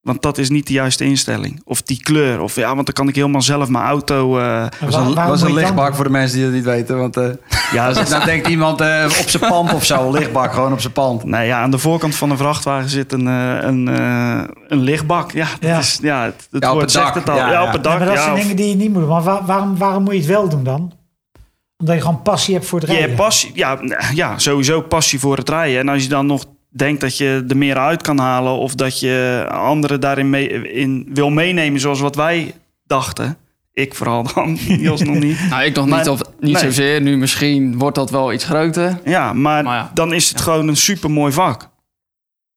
Want 0.00 0.22
dat 0.22 0.38
is 0.38 0.48
niet 0.50 0.66
de 0.66 0.72
juiste 0.72 1.04
instelling. 1.04 1.60
Of 1.64 1.82
die 1.82 2.00
kleur. 2.02 2.40
Of 2.40 2.54
ja, 2.54 2.74
want 2.74 2.86
dan 2.86 2.94
kan 2.94 3.08
ik 3.08 3.14
helemaal 3.14 3.42
zelf 3.42 3.68
mijn 3.68 3.84
auto. 3.84 4.38
eh, 4.38 4.62
En 4.62 4.70
was 4.80 4.94
een, 4.94 5.14
was 5.14 5.40
een 5.40 5.46
dan 5.46 5.56
lichtbak 5.56 5.94
voor 5.94 6.04
de 6.04 6.10
mensen 6.10 6.36
die 6.36 6.44
het 6.46 6.54
niet 6.54 6.64
weten. 6.64 6.98
Want 6.98 7.16
eh 7.16 7.28
ja, 7.72 7.90
nou 8.08 8.24
denkt 8.24 8.48
iemand 8.48 8.80
eh, 8.80 9.04
op 9.20 9.28
zijn 9.28 9.42
pand 9.50 9.72
of 9.74 9.84
zo, 9.84 10.06
een 10.06 10.12
lichtbak 10.12 10.52
gewoon 10.52 10.72
op 10.72 10.80
zijn 10.80 10.92
pand. 10.92 11.24
nou 11.24 11.44
ja, 11.44 11.60
aan 11.62 11.70
de 11.70 11.78
voorkant 11.78 12.14
van 12.14 12.30
een 12.30 12.36
vrachtwagen 12.36 12.88
zit 12.88 13.12
een, 13.12 13.26
eh, 13.28 13.56
een, 13.60 13.88
eh, 13.88 14.42
een 14.68 14.80
lichtbak. 14.80 15.32
Ja, 15.32 15.46
dat 15.60 15.70
Ja. 15.70 15.78
is. 15.78 15.98
Ja, 16.02 16.24
het, 16.24 16.48
het 16.50 16.62
Ja, 16.62 16.68
op 16.68 16.74
woord 16.74 16.80
het 16.84 16.92
zegt 16.92 17.04
dak. 17.06 17.14
het 17.14 17.28
al. 17.30 17.36
Ja, 17.36 17.46
Ja, 17.46 17.52
ja. 17.52 17.60
op 17.66 17.72
het 17.72 17.76
Ja, 17.76 17.90
dak. 17.90 17.98
maar 17.98 18.06
dat 18.08 18.16
ja, 18.16 18.22
zijn 18.22 18.34
of- 18.34 18.40
dingen 18.40 18.56
die 18.56 18.68
je 18.68 18.74
niet 18.74 18.90
moet 18.92 19.00
doen. 19.00 19.08
Maar 19.10 19.22
waar- 19.22 19.44
waarom, 19.46 19.76
waarom 19.76 20.02
moet 20.02 20.12
je 20.12 20.18
het 20.18 20.28
wel 20.28 20.48
doen 20.48 20.64
dan? 20.64 20.92
Omdat 21.78 21.94
je 21.96 22.00
gewoon 22.02 22.22
passie 22.22 22.54
hebt 22.54 22.66
voor 22.66 22.78
het 22.78 22.88
Je 22.88 22.94
rijden. 22.94 23.10
hebt 23.14 23.22
passie, 23.22 23.50
ja, 23.54 23.78
ja, 24.14 24.38
sowieso 24.38 24.80
passie 24.80 25.20
voor 25.20 25.36
het 25.36 25.48
rijden. 25.48 25.80
En 25.80 25.88
als 25.88 26.02
je 26.02 26.08
dan 26.08 26.26
nog 26.26 26.44
denkt 26.70 27.00
dat 27.00 27.16
je 27.16 27.44
er 27.48 27.56
meer 27.56 27.76
uit 27.78 28.02
kan 28.02 28.18
halen... 28.18 28.52
of 28.52 28.74
dat 28.74 29.00
je 29.00 29.46
anderen 29.50 30.00
daarin 30.00 30.30
mee, 30.30 30.48
in 30.72 31.08
wil 31.12 31.30
meenemen 31.30 31.80
zoals 31.80 32.00
wat 32.00 32.14
wij 32.14 32.54
dachten... 32.84 33.38
Ik 33.72 33.94
vooral 33.94 34.32
dan, 34.34 34.58
Niels 34.68 35.02
nog 35.02 35.18
niet. 35.18 35.48
Nou, 35.48 35.62
ik 35.62 35.74
nog 35.74 35.86
Maar- 35.86 35.98
niet, 35.98 36.08
of, 36.08 36.20
niet 36.40 36.52
nee. 36.52 36.62
zozeer. 36.62 37.00
Nu 37.00 37.16
misschien 37.16 37.78
wordt 37.78 37.96
dat 37.96 38.10
wel 38.10 38.32
iets 38.32 38.44
groter. 38.44 39.00
Ja, 39.04 39.32
maar, 39.32 39.64
Maar 39.64 39.76
ja. 39.76 39.90
dan 39.94 40.12
is 40.12 40.28
het 40.28 40.40
gewoon 40.40 40.68
een 40.68 40.76
super 40.76 41.10
mooi 41.10 41.32
vak. 41.32 41.68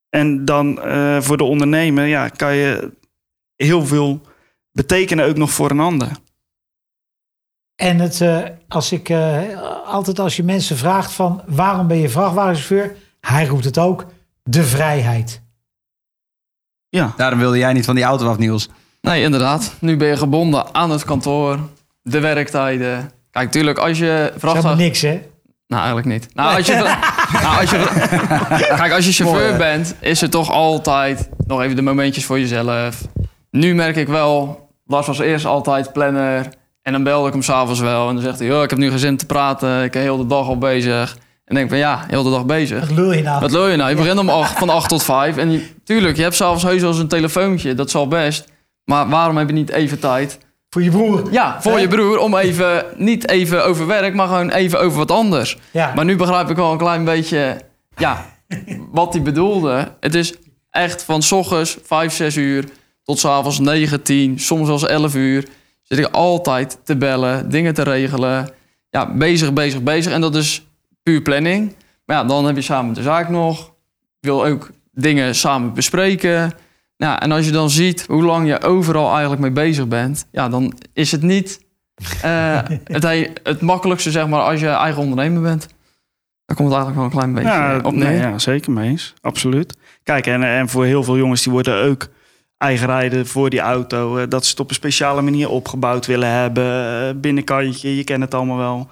En 0.09 0.45
dan 0.45 0.81
eh, 0.81 1.21
voor 1.21 1.37
de 1.37 1.43
ondernemer 1.43 2.05
ja, 2.05 2.29
kan 2.29 2.55
je 2.55 2.91
heel 3.55 3.85
veel 3.85 4.21
betekenen 4.71 5.25
ook 5.25 5.37
nog 5.37 5.51
voor 5.51 5.71
een 5.71 5.79
ander. 5.79 6.09
En 7.75 7.99
het, 7.99 8.21
eh, 8.21 8.43
als 8.67 8.91
ik 8.91 9.09
eh, 9.09 9.41
altijd 9.85 10.19
als 10.19 10.35
je 10.35 10.43
mensen 10.43 10.77
vraagt 10.77 11.11
van 11.11 11.41
waarom 11.47 11.87
ben 11.87 11.97
je 11.97 12.09
vrachtwagenchauffeur? 12.09 12.95
Hij 13.27 13.45
roept 13.45 13.65
het 13.65 13.77
ook, 13.77 14.05
de 14.43 14.63
vrijheid. 14.63 15.41
Ja, 16.89 17.13
Daarom 17.17 17.39
wilde 17.39 17.57
jij 17.57 17.73
niet 17.73 17.85
van 17.85 17.95
die 17.95 18.03
auto 18.03 18.29
af, 18.29 18.37
Niels. 18.37 18.69
Nee, 19.01 19.23
inderdaad. 19.23 19.73
Nu 19.79 19.97
ben 19.97 20.07
je 20.07 20.17
gebonden 20.17 20.73
aan 20.75 20.91
het 20.91 21.03
kantoor, 21.03 21.59
de 22.01 22.19
werktijden. 22.19 23.11
Kijk, 23.31 23.51
tuurlijk, 23.51 23.77
als 23.77 23.97
je 23.97 24.33
vrachtwagen... 24.37 24.77
niks, 24.77 25.01
hè? 25.01 25.21
Nou, 25.67 25.85
eigenlijk 25.85 26.07
niet. 26.07 26.35
Nou, 26.35 26.57
als 26.57 26.67
je, 26.67 26.73
nou, 27.43 27.59
als 27.59 27.69
je, 27.69 28.73
kijk, 28.75 28.91
als 28.91 29.05
je 29.05 29.11
chauffeur 29.11 29.47
Mooi, 29.47 29.57
bent, 29.57 29.95
is 29.99 30.21
er 30.21 30.29
toch 30.29 30.51
altijd 30.51 31.29
nog 31.47 31.61
even 31.61 31.75
de 31.75 31.81
momentjes 31.81 32.25
voor 32.25 32.39
jezelf. 32.39 33.07
Nu 33.51 33.75
merk 33.75 33.95
ik 33.95 34.07
wel, 34.07 34.69
Lars 34.85 35.07
was 35.07 35.19
eerst 35.19 35.45
altijd 35.45 35.93
planner. 35.93 36.47
En 36.81 36.91
dan 36.91 37.03
belde 37.03 37.27
ik 37.27 37.33
hem 37.33 37.41
s'avonds 37.41 37.79
wel. 37.79 38.07
En 38.07 38.13
dan 38.13 38.23
zegt 38.23 38.39
hij, 38.39 38.53
oh, 38.53 38.63
ik 38.63 38.69
heb 38.69 38.79
nu 38.79 38.89
geen 38.89 38.99
zin 38.99 39.17
te 39.17 39.25
praten. 39.25 39.83
Ik 39.83 39.91
ben 39.91 40.01
heel 40.01 40.17
de 40.17 40.25
dag 40.25 40.47
al 40.47 40.57
bezig. 40.57 41.17
En 41.53 41.59
denk 41.59 41.71
van, 41.71 41.77
ja, 41.77 42.05
heel 42.07 42.23
de 42.23 42.29
dag 42.29 42.45
bezig. 42.45 42.79
Wat 42.79 42.97
lul 42.97 43.13
je 43.13 43.21
nou? 43.21 43.39
Wat 43.39 43.51
je 43.51 43.75
nou? 43.75 43.89
Je 43.89 43.95
begint 43.95 44.19
om 44.19 44.29
acht, 44.29 44.57
van 44.57 44.69
8 44.69 44.89
tot 44.89 45.03
5. 45.03 45.37
En 45.37 45.51
je, 45.51 45.67
tuurlijk, 45.83 46.15
je 46.15 46.21
hebt 46.21 46.35
s'avonds 46.35 46.63
heus 46.63 46.81
wel 46.81 46.89
eens 46.89 46.99
een 46.99 47.07
telefoontje. 47.07 47.73
Dat 47.73 47.89
zal 47.89 48.07
best. 48.07 48.51
Maar 48.85 49.09
waarom 49.09 49.37
heb 49.37 49.47
je 49.47 49.53
niet 49.53 49.69
even 49.69 49.99
tijd 49.99 50.39
Voor 50.69 50.83
je 50.83 50.89
broer. 50.89 51.31
Ja, 51.31 51.61
voor 51.61 51.79
je 51.79 51.87
broer. 51.87 52.17
Om 52.17 52.37
even, 52.37 52.85
niet 52.95 53.29
even 53.29 53.65
over 53.65 53.87
werk, 53.87 54.13
maar 54.13 54.27
gewoon 54.27 54.49
even 54.49 54.79
over 54.79 54.97
wat 54.97 55.11
anders. 55.11 55.57
Ja. 55.71 55.91
Maar 55.95 56.05
nu 56.05 56.15
begrijp 56.15 56.49
ik 56.49 56.55
wel 56.55 56.71
een 56.71 56.77
klein 56.77 57.05
beetje, 57.05 57.57
ja, 57.95 58.25
wat 58.91 59.13
hij 59.13 59.21
bedoelde. 59.21 59.91
Het 59.99 60.15
is 60.15 60.33
echt 60.69 61.03
van 61.03 61.21
s 61.21 61.31
ochtends 61.31 61.77
5, 61.83 62.13
6 62.13 62.35
uur 62.35 62.65
tot 63.03 63.19
s 63.19 63.25
avonds 63.25 63.59
9, 63.59 64.01
10, 64.01 64.39
soms 64.39 64.67
zelfs 64.67 64.85
11 64.85 65.15
uur. 65.15 65.47
Zit 65.81 65.97
ik 65.97 66.07
altijd 66.11 66.77
te 66.83 66.95
bellen, 66.95 67.49
dingen 67.49 67.73
te 67.73 67.83
regelen. 67.83 68.49
Ja, 68.89 69.13
bezig, 69.13 69.53
bezig, 69.53 69.83
bezig. 69.83 70.13
En 70.13 70.21
dat 70.21 70.35
is 70.35 70.63
puur 71.03 71.21
planning. 71.21 71.75
Maar 72.05 72.15
ja, 72.17 72.23
dan 72.23 72.45
heb 72.45 72.55
je 72.55 72.61
samen 72.61 72.93
de 72.93 73.01
zaak 73.01 73.29
nog. 73.29 73.73
Je 74.19 74.27
wil 74.29 74.45
ook 74.45 74.69
dingen 74.91 75.35
samen 75.35 75.73
bespreken. 75.73 76.51
Ja, 76.95 77.19
en 77.21 77.31
als 77.31 77.45
je 77.45 77.51
dan 77.51 77.69
ziet 77.69 78.05
hoe 78.07 78.23
lang 78.23 78.47
je 78.47 78.61
overal 78.61 79.11
eigenlijk 79.11 79.41
mee 79.41 79.51
bezig 79.51 79.87
bent, 79.87 80.25
ja, 80.31 80.49
dan 80.49 80.73
is 80.93 81.11
het 81.11 81.21
niet 81.21 81.59
eh, 82.21 82.59
het, 82.83 83.03
he- 83.03 83.31
het 83.43 83.61
makkelijkste, 83.61 84.11
zeg 84.11 84.27
maar, 84.27 84.41
als 84.41 84.59
je 84.59 84.67
eigen 84.67 85.01
ondernemer 85.01 85.41
bent. 85.41 85.67
Daar 86.45 86.57
komt 86.57 86.69
het 86.73 86.77
eigenlijk 86.77 86.95
wel 86.95 87.03
een 87.05 87.31
klein 87.31 87.33
beetje 87.33 87.63
Ja, 87.63 87.77
op 87.83 87.93
neer. 87.93 88.09
nee, 88.09 88.17
ja, 88.17 88.39
zeker 88.39 88.71
mee 88.71 88.89
eens. 88.89 89.13
Absoluut. 89.21 89.77
Kijk, 90.03 90.27
en, 90.27 90.43
en 90.43 90.69
voor 90.69 90.85
heel 90.85 91.03
veel 91.03 91.17
jongens 91.17 91.43
die 91.43 91.51
worden 91.51 91.83
ook 91.83 92.07
eigenrijden 92.57 93.27
voor 93.27 93.49
die 93.49 93.59
auto. 93.59 94.17
eh, 94.17 94.23
dat 94.29 94.43
ze 94.45 94.49
het 94.51 94.59
op 94.59 94.69
een 94.69 94.75
speciale 94.75 95.21
manier 95.21 95.49
opgebouwd 95.49 96.05
willen 96.05 96.29
hebben. 96.31 97.07
eh, 97.07 97.15
binnenkantje, 97.15 97.95
je 97.95 98.03
kent 98.03 98.21
het 98.23 98.33
allemaal 98.33 98.57
wel. 98.57 98.89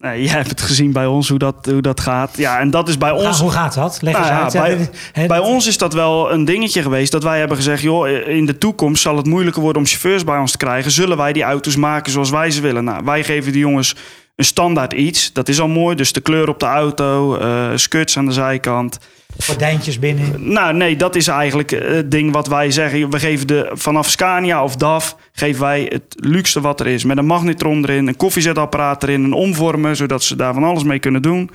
Nee, 0.00 0.22
jij 0.22 0.32
hebt 0.32 0.50
het 0.50 0.60
gezien 0.60 0.92
bij 0.92 1.06
ons 1.06 1.28
hoe 1.28 1.38
dat, 1.38 1.54
hoe 1.70 1.80
dat 1.80 2.00
gaat. 2.00 2.36
Ja, 2.36 2.58
en 2.58 2.70
dat 2.70 2.88
is 2.88 2.98
bij 2.98 3.10
ons... 3.10 3.40
hoe 3.40 3.50
gaat 3.50 3.74
dat? 3.74 3.98
Leg 4.02 4.16
eens 4.18 4.28
Nou 4.28 4.38
ja, 4.52 4.62
uit. 4.62 4.90
Bij- 5.12 5.26
Bij 5.26 5.36
dat- 5.38 5.46
ons 5.46 5.66
is 5.66 5.78
dat 5.78 5.92
wel 5.92 6.32
een 6.32 6.44
dingetje 6.44 6.82
geweest 6.82 7.12
dat 7.12 7.22
wij 7.22 7.38
hebben 7.38 7.56
gezegd: 7.56 7.82
joh, 7.82 8.08
in 8.28 8.46
de 8.46 8.58
toekomst 8.58 9.02
zal 9.02 9.16
het 9.16 9.26
moeilijker 9.26 9.62
worden 9.62 9.82
om 9.82 9.88
chauffeurs 9.88 10.24
bij 10.24 10.38
ons 10.38 10.50
te 10.50 10.56
krijgen. 10.56 10.90
Zullen 10.90 11.16
wij 11.16 11.32
die 11.32 11.42
auto's 11.42 11.76
maken 11.76 12.12
zoals 12.12 12.30
wij 12.30 12.50
ze 12.50 12.60
willen? 12.60 12.84
Nou, 12.84 13.04
wij 13.04 13.24
geven 13.24 13.52
de 13.52 13.58
jongens 13.58 13.94
een 14.38 14.44
standaard 14.44 14.92
iets. 14.92 15.32
Dat 15.32 15.48
is 15.48 15.60
al 15.60 15.68
mooi. 15.68 15.96
Dus 15.96 16.12
de 16.12 16.20
kleur 16.20 16.48
op 16.48 16.60
de 16.60 16.66
auto, 16.66 17.38
skirts 17.76 18.16
aan 18.16 18.26
de 18.26 18.32
zijkant. 18.32 18.98
Gordijntjes 19.44 19.98
binnen. 19.98 20.52
Nou, 20.52 20.74
nee, 20.74 20.96
dat 20.96 21.14
is 21.14 21.28
eigenlijk 21.28 21.72
eh, 21.72 21.94
het 21.94 22.10
ding 22.10 22.32
wat 22.32 22.46
wij 22.46 22.70
zeggen. 22.70 23.10
We 23.10 23.18
geven 23.18 23.46
de, 23.46 23.70
vanaf 23.72 24.08
Scania 24.08 24.64
of 24.64 24.76
DAF 24.76 25.16
geven 25.32 25.60
wij 25.60 25.86
het 25.88 26.14
luxe 26.16 26.60
wat 26.60 26.80
er 26.80 26.86
is. 26.86 27.04
Met 27.04 27.18
een 27.18 27.26
magnetron 27.26 27.84
erin, 27.84 28.06
een 28.06 28.16
koffiezetapparaat 28.16 29.02
erin, 29.02 29.24
een 29.24 29.32
omvormer, 29.32 29.96
zodat 29.96 30.22
ze 30.22 30.36
daar 30.36 30.54
van 30.54 30.64
alles 30.64 30.82
mee 30.82 30.98
kunnen 30.98 31.22
doen. 31.22 31.50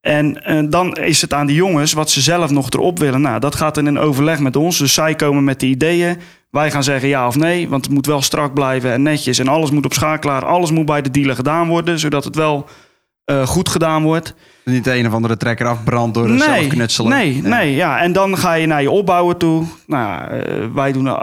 En 0.00 0.44
eh, 0.44 0.62
dan 0.68 0.92
is 0.92 1.20
het 1.22 1.32
aan 1.34 1.46
die 1.46 1.56
jongens 1.56 1.92
wat 1.92 2.10
ze 2.10 2.20
zelf 2.20 2.50
nog 2.50 2.70
erop 2.70 2.98
willen. 2.98 3.20
Nou, 3.20 3.40
dat 3.40 3.54
gaat 3.54 3.76
in 3.76 3.86
een 3.86 3.98
overleg 3.98 4.38
met 4.38 4.56
ons. 4.56 4.78
Dus 4.78 4.94
zij 4.94 5.14
komen 5.14 5.44
met 5.44 5.60
de 5.60 5.66
ideeën. 5.66 6.18
Wij 6.50 6.70
gaan 6.70 6.84
zeggen 6.84 7.08
ja 7.08 7.26
of 7.26 7.36
nee, 7.36 7.68
want 7.68 7.84
het 7.84 7.94
moet 7.94 8.06
wel 8.06 8.22
strak 8.22 8.54
blijven 8.54 8.92
en 8.92 9.02
netjes. 9.02 9.38
En 9.38 9.48
alles 9.48 9.70
moet 9.70 9.84
op 9.84 9.92
schakelaar, 9.92 10.44
alles 10.44 10.70
moet 10.70 10.86
bij 10.86 11.02
de 11.02 11.10
dealer 11.10 11.34
gedaan 11.34 11.68
worden, 11.68 11.98
zodat 11.98 12.24
het 12.24 12.34
wel 12.36 12.68
eh, 13.24 13.46
goed 13.46 13.68
gedaan 13.68 14.02
wordt. 14.02 14.34
Niet 14.64 14.84
de 14.84 14.94
een 14.96 15.06
of 15.06 15.12
andere 15.12 15.36
trekker 15.36 15.66
afbrandt 15.66 16.14
door 16.14 16.28
het 16.28 16.42
zelf 16.42 16.66
knutselen. 16.66 17.10
Nee, 17.12 17.42
Ja. 17.42 17.48
nee, 17.48 17.74
ja. 17.74 18.00
En 18.00 18.12
dan 18.12 18.38
ga 18.38 18.52
je 18.52 18.66
naar 18.66 18.82
je 18.82 18.90
opbouwen 18.90 19.36
toe. 19.36 19.64
Nou, 19.86 20.30
eh, 20.30 20.66
wij 20.74 20.92
doen 20.92 21.16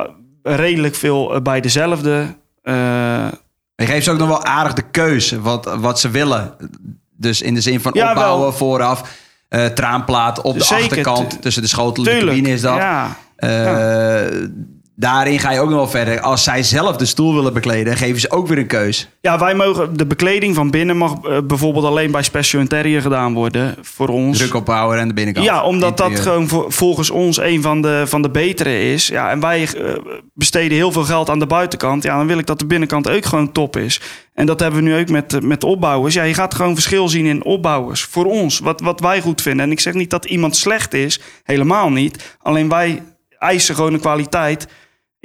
redelijk 0.44 0.96
veel 0.96 1.42
bij 1.42 1.62
dezelfde. 1.62 2.36
Je 3.76 3.86
geeft 3.86 4.04
ze 4.06 4.12
ook 4.12 4.18
nog 4.18 4.28
wel 4.28 4.44
aardig 4.46 4.74
de 4.74 4.90
keuze 4.92 5.42
wat, 5.42 5.76
wat 5.80 6.00
ze 6.00 6.10
willen. 6.10 6.56
Dus 7.18 7.42
in 7.42 7.54
de 7.54 7.62
zin 7.62 7.80
van 7.80 7.92
Ja, 7.96 8.10
opbouwen 8.10 8.42
wel. 8.42 8.52
vooraf. 8.54 9.26
eh, 9.50 9.66
traanplaat 9.66 10.42
op 10.42 10.58
de 10.58 10.64
Zeker, 10.64 10.84
achterkant. 10.84 11.30
tu- 11.30 11.38
Tussen 11.40 11.62
de 11.62 11.68
schotel 11.68 12.06
en 12.06 12.20
de 12.20 12.26
cabine 12.26 12.50
is 12.50 12.62
dat. 12.62 12.76
Ja. 12.76 13.18
Eh, 13.36 14.26
Daarin 15.00 15.40
ga 15.40 15.52
je 15.52 15.60
ook 15.60 15.70
nog 15.70 15.78
wel 15.78 15.88
verder. 15.88 16.20
Als 16.22 16.44
zij 16.44 16.64
zelf 16.64 16.96
de 16.96 17.06
stoel 17.06 17.34
willen 17.36 17.54
bekleden, 17.54 17.98
geven 17.98 18.20
ze 18.22 18.32
ook 18.32 18.48
weer 18.48 18.58
een 18.58 18.68
keus. 18.68 19.08
ja, 19.22 19.40
wij 19.40 19.56
mogen... 19.56 19.98
De 19.98 20.06
bekleding 20.06 20.56
van 20.56 20.70
binnen 20.70 20.98
mag 20.98 21.14
eh, 21.24 21.38
bijvoorbeeld 21.44 21.86
alleen 21.86 22.12
bij 22.12 22.24
Special 22.24 22.62
Interior 22.62 23.02
gedaan 23.02 23.34
worden. 23.34 23.76
Voor 23.82 24.08
ons. 24.08 24.38
Druk 24.38 24.54
ophouden 24.54 25.00
en 25.02 25.08
de 25.08 25.14
binnenkant. 25.14 25.46
Ja, 25.46 25.64
omdat 25.64 25.98
dat 25.98 26.20
gewoon 26.20 26.48
voor- 26.48 26.72
volgens 26.72 27.10
ons 27.10 27.38
een 27.40 27.62
van 27.62 27.82
de, 27.82 28.04
van 28.06 28.22
de 28.22 28.30
betere 28.30 28.92
is. 28.94 29.08
Ja, 29.08 29.30
en 29.30 29.40
wij 29.40 29.62
eh, 29.76 29.94
besteden 30.34 30.78
heel 30.78 30.92
veel 30.92 31.04
geld 31.04 31.30
aan 31.30 31.40
de 31.40 31.48
buitenkant. 31.48 32.04
Ja, 32.04 32.18
dan 32.18 32.28
wil 32.28 32.38
ik 32.38 32.46
dat 32.46 32.60
de 32.60 32.66
binnenkant 32.66 33.10
ook 33.10 33.26
gewoon 33.26 33.52
top 33.52 33.78
is. 33.78 34.02
En 34.34 34.46
dat 34.46 34.60
hebben 34.60 34.84
we 34.84 34.90
nu 34.90 35.00
ook 35.00 35.10
met, 35.10 35.44
met 35.44 35.64
opbouwers. 35.64 36.14
Ja, 36.14 36.24
je 36.24 36.34
gaat 36.34 36.56
gewoon 36.56 36.74
verschil 36.74 37.10
zien 37.10 37.26
in 37.26 37.44
opbouwers. 37.46 38.02
Voor 38.04 38.26
ons, 38.26 38.60
wat, 38.60 38.82
wat 38.82 39.00
wij 39.00 39.22
goed 39.22 39.42
vinden. 39.42 39.66
En 39.66 39.72
ik 39.72 39.80
zeg 39.80 39.94
niet 39.94 40.10
dat 40.10 40.26
iemand 40.26 40.56
slecht 40.56 40.94
is. 40.94 41.20
Helemaal 41.44 41.90
niet. 41.90 42.36
Alleen 42.42 42.70
wij 42.70 43.04
eisen 43.40 43.76
gewoon 43.76 43.94
een 43.94 44.00
kwaliteit. 44.00 44.68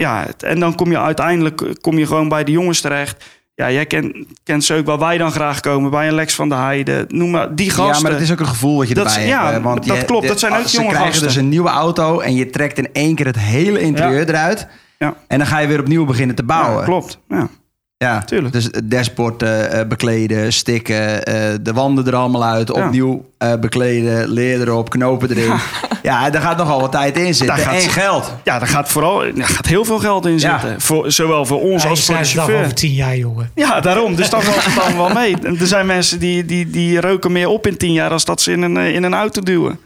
Ja, 0.02 0.26
en 0.38 0.60
dan 0.60 0.74
kom 0.74 0.90
je 0.90 0.98
uiteindelijk 0.98 1.60
eh, 1.60 1.70
kom 1.80 1.98
je 1.98 2.06
gewoon 2.06 2.28
bij 2.28 2.44
de 2.44 2.52
jongens 2.52 2.80
terecht. 2.80 3.24
Ja, 3.54 3.70
jij 3.70 3.86
kent, 3.86 4.16
kent 4.44 4.64
ze 4.64 4.74
ook 4.74 4.86
waar 4.86 4.98
wij 4.98 5.18
dan 5.18 5.30
graag 5.32 5.60
komen. 5.60 5.90
Bij 5.90 6.08
een 6.08 6.14
Lex 6.14 6.34
van 6.34 6.48
de 6.48 6.54
Heide. 6.54 7.04
Noem 7.08 7.30
maar 7.30 7.54
die 7.54 7.70
gasten. 7.70 7.94
Ja, 7.94 8.00
maar 8.00 8.10
het 8.12 8.20
is 8.20 8.32
ook 8.32 8.40
een 8.40 8.46
gevoel 8.46 8.76
wat 8.76 8.88
je 8.88 8.94
Dat 8.94 9.06
erbij 9.06 9.26
ja, 9.26 9.42
hebt. 9.42 9.54
hè, 9.56 9.62
Want 9.62 9.86
dat 9.86 9.96
je- 9.96 10.04
klopt. 10.04 10.28
Dat 10.28 10.38
zijn 10.38 10.52
ook 10.52 10.66
ze 10.66 10.76
jonge 10.76 10.88
krijgen 10.88 11.08
gasten. 11.10 11.26
dus 11.26 11.36
een 11.36 11.48
nieuwe 11.48 11.68
auto 11.68 12.20
en 12.20 12.34
je 12.34 12.50
trekt 12.50 12.78
in 12.78 12.88
één 12.92 13.14
keer 13.14 13.26
het 13.26 13.38
hele 13.38 13.80
interieur 13.80 14.20
Ja. 14.20 14.26
eruit. 14.26 14.66
Ja. 14.98 15.14
En 15.28 15.38
dan 15.38 15.46
ga 15.46 15.58
je 15.58 15.66
weer 15.66 15.80
opnieuw 15.80 16.04
beginnen 16.04 16.36
te 16.36 16.42
bouwen. 16.42 16.78
Ja, 16.78 16.84
klopt. 16.84 17.18
Ja. 17.28 17.48
Ja, 18.02 18.22
Tuurlijk. 18.22 18.52
Dus 18.52 18.64
het 18.64 18.90
dashboard 18.90 19.42
eh, 19.42 19.80
eh, 19.80 19.88
bekleden, 19.88 20.52
stikken, 20.52 21.24
eh, 21.24 21.34
de 21.62 21.72
wanden 21.72 22.06
er 22.06 22.14
allemaal 22.14 22.44
uit, 22.44 22.68
Ja. 22.74 22.84
opnieuw 22.84 23.24
eh, 23.38 23.54
bekleden, 23.60 24.28
leer 24.28 24.60
erop, 24.60 24.90
knopen 24.90 25.30
erin. 25.30 25.52
Ja, 26.02 26.30
daar 26.30 26.42
gaat 26.42 26.56
nogal 26.56 26.80
wat 26.80 26.92
tijd 26.92 27.16
in 27.16 27.34
zitten. 27.34 27.46
Daar 27.56 27.58
gaat- 27.66 27.82
en 27.82 27.90
geld. 27.90 28.32
Ja, 28.44 28.58
daar 28.58 28.68
gaat 28.68 28.88
vooral 28.88 29.18
daar 29.34 29.46
gaat 29.48 29.66
heel 29.66 29.84
veel 29.84 29.98
geld 29.98 30.26
in 30.26 30.32
Ja. 30.38 30.38
zitten. 30.60 30.80
Voor, 30.80 31.12
zowel 31.12 31.46
voor 31.46 31.60
ons 31.60 31.86
als 31.86 32.04
voor 32.04 32.16
de 32.18 32.24
chauffeur. 32.24 32.58
over 32.60 32.74
tien 32.74 32.92
jaar, 32.92 33.16
jongen. 33.16 33.50
Ja, 33.54 33.80
daarom. 33.80 34.14
Dus 34.16 34.30
dat 34.30 34.44
valt 34.44 34.64
het 34.64 34.74
dan 34.84 34.96
wel 34.96 35.08
mee. 35.08 35.36
Er 35.60 35.66
zijn 35.66 35.86
mensen 35.86 36.18
die, 36.18 36.44
die, 36.44 36.70
die 36.70 37.00
roken 37.00 37.32
meer 37.32 37.48
op 37.48 37.66
in 37.66 37.76
tien 37.76 37.92
jaar... 37.92 38.10
als 38.10 38.24
dat 38.24 38.40
ze 38.40 38.52
in 38.52 38.62
een, 38.62 38.76
eh, 38.76 38.94
in 38.94 39.02
een 39.02 39.14
auto 39.14 39.40
duwen. 39.42 39.78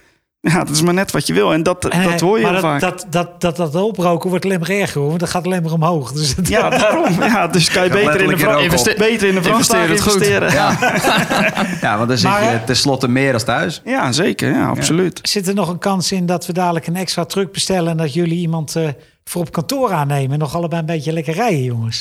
Ja, 0.49 0.59
dat 0.65 0.69
is 0.71 0.83
maar 0.83 0.95
net 0.95 1.11
wat 1.11 1.27
je 1.27 1.33
wil. 1.33 1.53
En 1.53 1.63
dat, 1.63 1.85
En, 1.89 2.03
dat 2.03 2.21
hoor 2.21 2.37
je 2.39 2.43
maar 2.45 2.53
heel 2.53 2.63
dat, 2.63 2.71
vaak. 2.71 2.81
Dat, 2.81 3.07
dat, 3.11 3.41
dat, 3.41 3.57
dat 3.57 3.75
oproken 3.75 4.31
wordt 4.31 4.45
alleen 4.45 4.61
maar 4.61 4.69
erger, 4.69 4.99
hoor. 5.01 5.09
Want 5.09 5.21
dat 5.21 5.31
gaat 5.31 5.45
alleen 5.45 5.63
maar 5.63 5.73
omhoog. 5.73 6.13
Dus 6.13 6.37
het- 6.37 6.49
Ja, 6.49 6.69
daarom. 6.71 7.23
Ja, 7.23 7.47
dus 7.47 7.71
kan 7.71 7.85
je 7.85 7.91
beter 7.91 8.21
in 8.21 8.29
de, 8.37 8.91
op. 8.91 8.99
beter 8.99 9.29
in 9.29 9.35
de 9.35 9.43
vrachtwagen 9.43 9.89
Investeer 9.89 9.89
het 9.89 10.01
goed. 10.01 10.13
investeren. 10.13 10.53
Ja. 10.53 11.75
Ja, 11.81 11.97
want 11.97 12.09
dan 12.09 12.19
zit 12.19 12.31
je 12.31 12.61
tenslotte 12.67 13.09
meer 13.09 13.33
als 13.33 13.45
thuis. 13.45 13.81
ja, 13.85 14.13
zeker. 14.13 14.51
Ja, 14.51 14.67
absoluut. 14.69 15.19
Zit 15.23 15.49
er 15.49 15.55
nog 15.55 15.69
een 15.69 15.79
kans 15.79 16.13
in 16.13 16.27
dat 16.27 16.47
we 16.47 16.53
dadelijk 16.53 16.87
een 16.87 16.97
extra 16.97 17.25
truck 17.25 17.53
bestellen... 17.53 17.91
en 17.91 17.97
dat 17.97 18.15
jullie 18.15 18.39
iemand 18.39 18.77
eh, 18.77 18.89
voor 19.25 19.41
op 19.43 19.53
kantoor 19.53 19.93
aannemen... 19.93 20.33
en 20.33 20.39
nog 20.39 20.55
allebei 20.55 20.81
een 20.81 20.87
beetje 20.87 21.13
lekker 21.13 21.35
rijden, 21.35 21.63
jongens? 21.63 22.01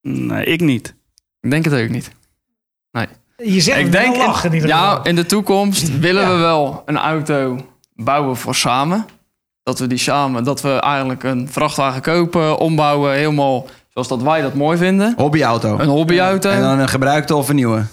Nee, 0.00 0.44
ik 0.44 0.60
niet. 0.60 0.94
Ik 1.40 1.50
denk 1.50 1.64
het 1.64 1.74
ook 1.74 1.88
niet. 1.88 2.10
Je 3.36 3.60
zegt 3.60 3.78
ik 3.78 3.92
denk, 3.92 4.16
lachen 4.16 4.48
in 4.48 4.54
ieder 4.54 4.68
ja, 4.68 4.88
geval. 4.88 5.04
in 5.06 5.14
de 5.14 5.26
toekomst 5.26 5.98
willen 5.98 6.22
Ja. 6.22 6.28
we 6.32 6.36
wel 6.38 6.82
een 6.86 6.96
auto 6.98 7.58
bouwen 7.94 8.36
voor 8.36 8.54
samen. 8.54 9.06
Dat 9.62 9.78
we 9.78 9.86
die 9.86 9.98
samen, 9.98 10.44
dat 10.44 10.60
we 10.60 10.70
eigenlijk 10.80 11.22
een 11.22 11.48
vrachtwagen 11.50 12.02
kopen, 12.02 12.58
ombouwen, 12.58 13.12
helemaal 13.12 13.66
zoals 13.88 14.08
dat 14.08 14.22
wij 14.22 14.40
dat 14.42 14.54
mooi 14.54 14.78
vinden. 14.78 15.14
Hobbyauto. 15.16 15.78
Een 15.78 15.88
hobbyauto, 15.88 16.50
En 16.50 16.60
dan 16.60 16.78
een 16.78 16.88
gebruikte 16.88 17.34
of 17.34 17.48
een 17.48 17.54
nieuwe. 17.54 17.84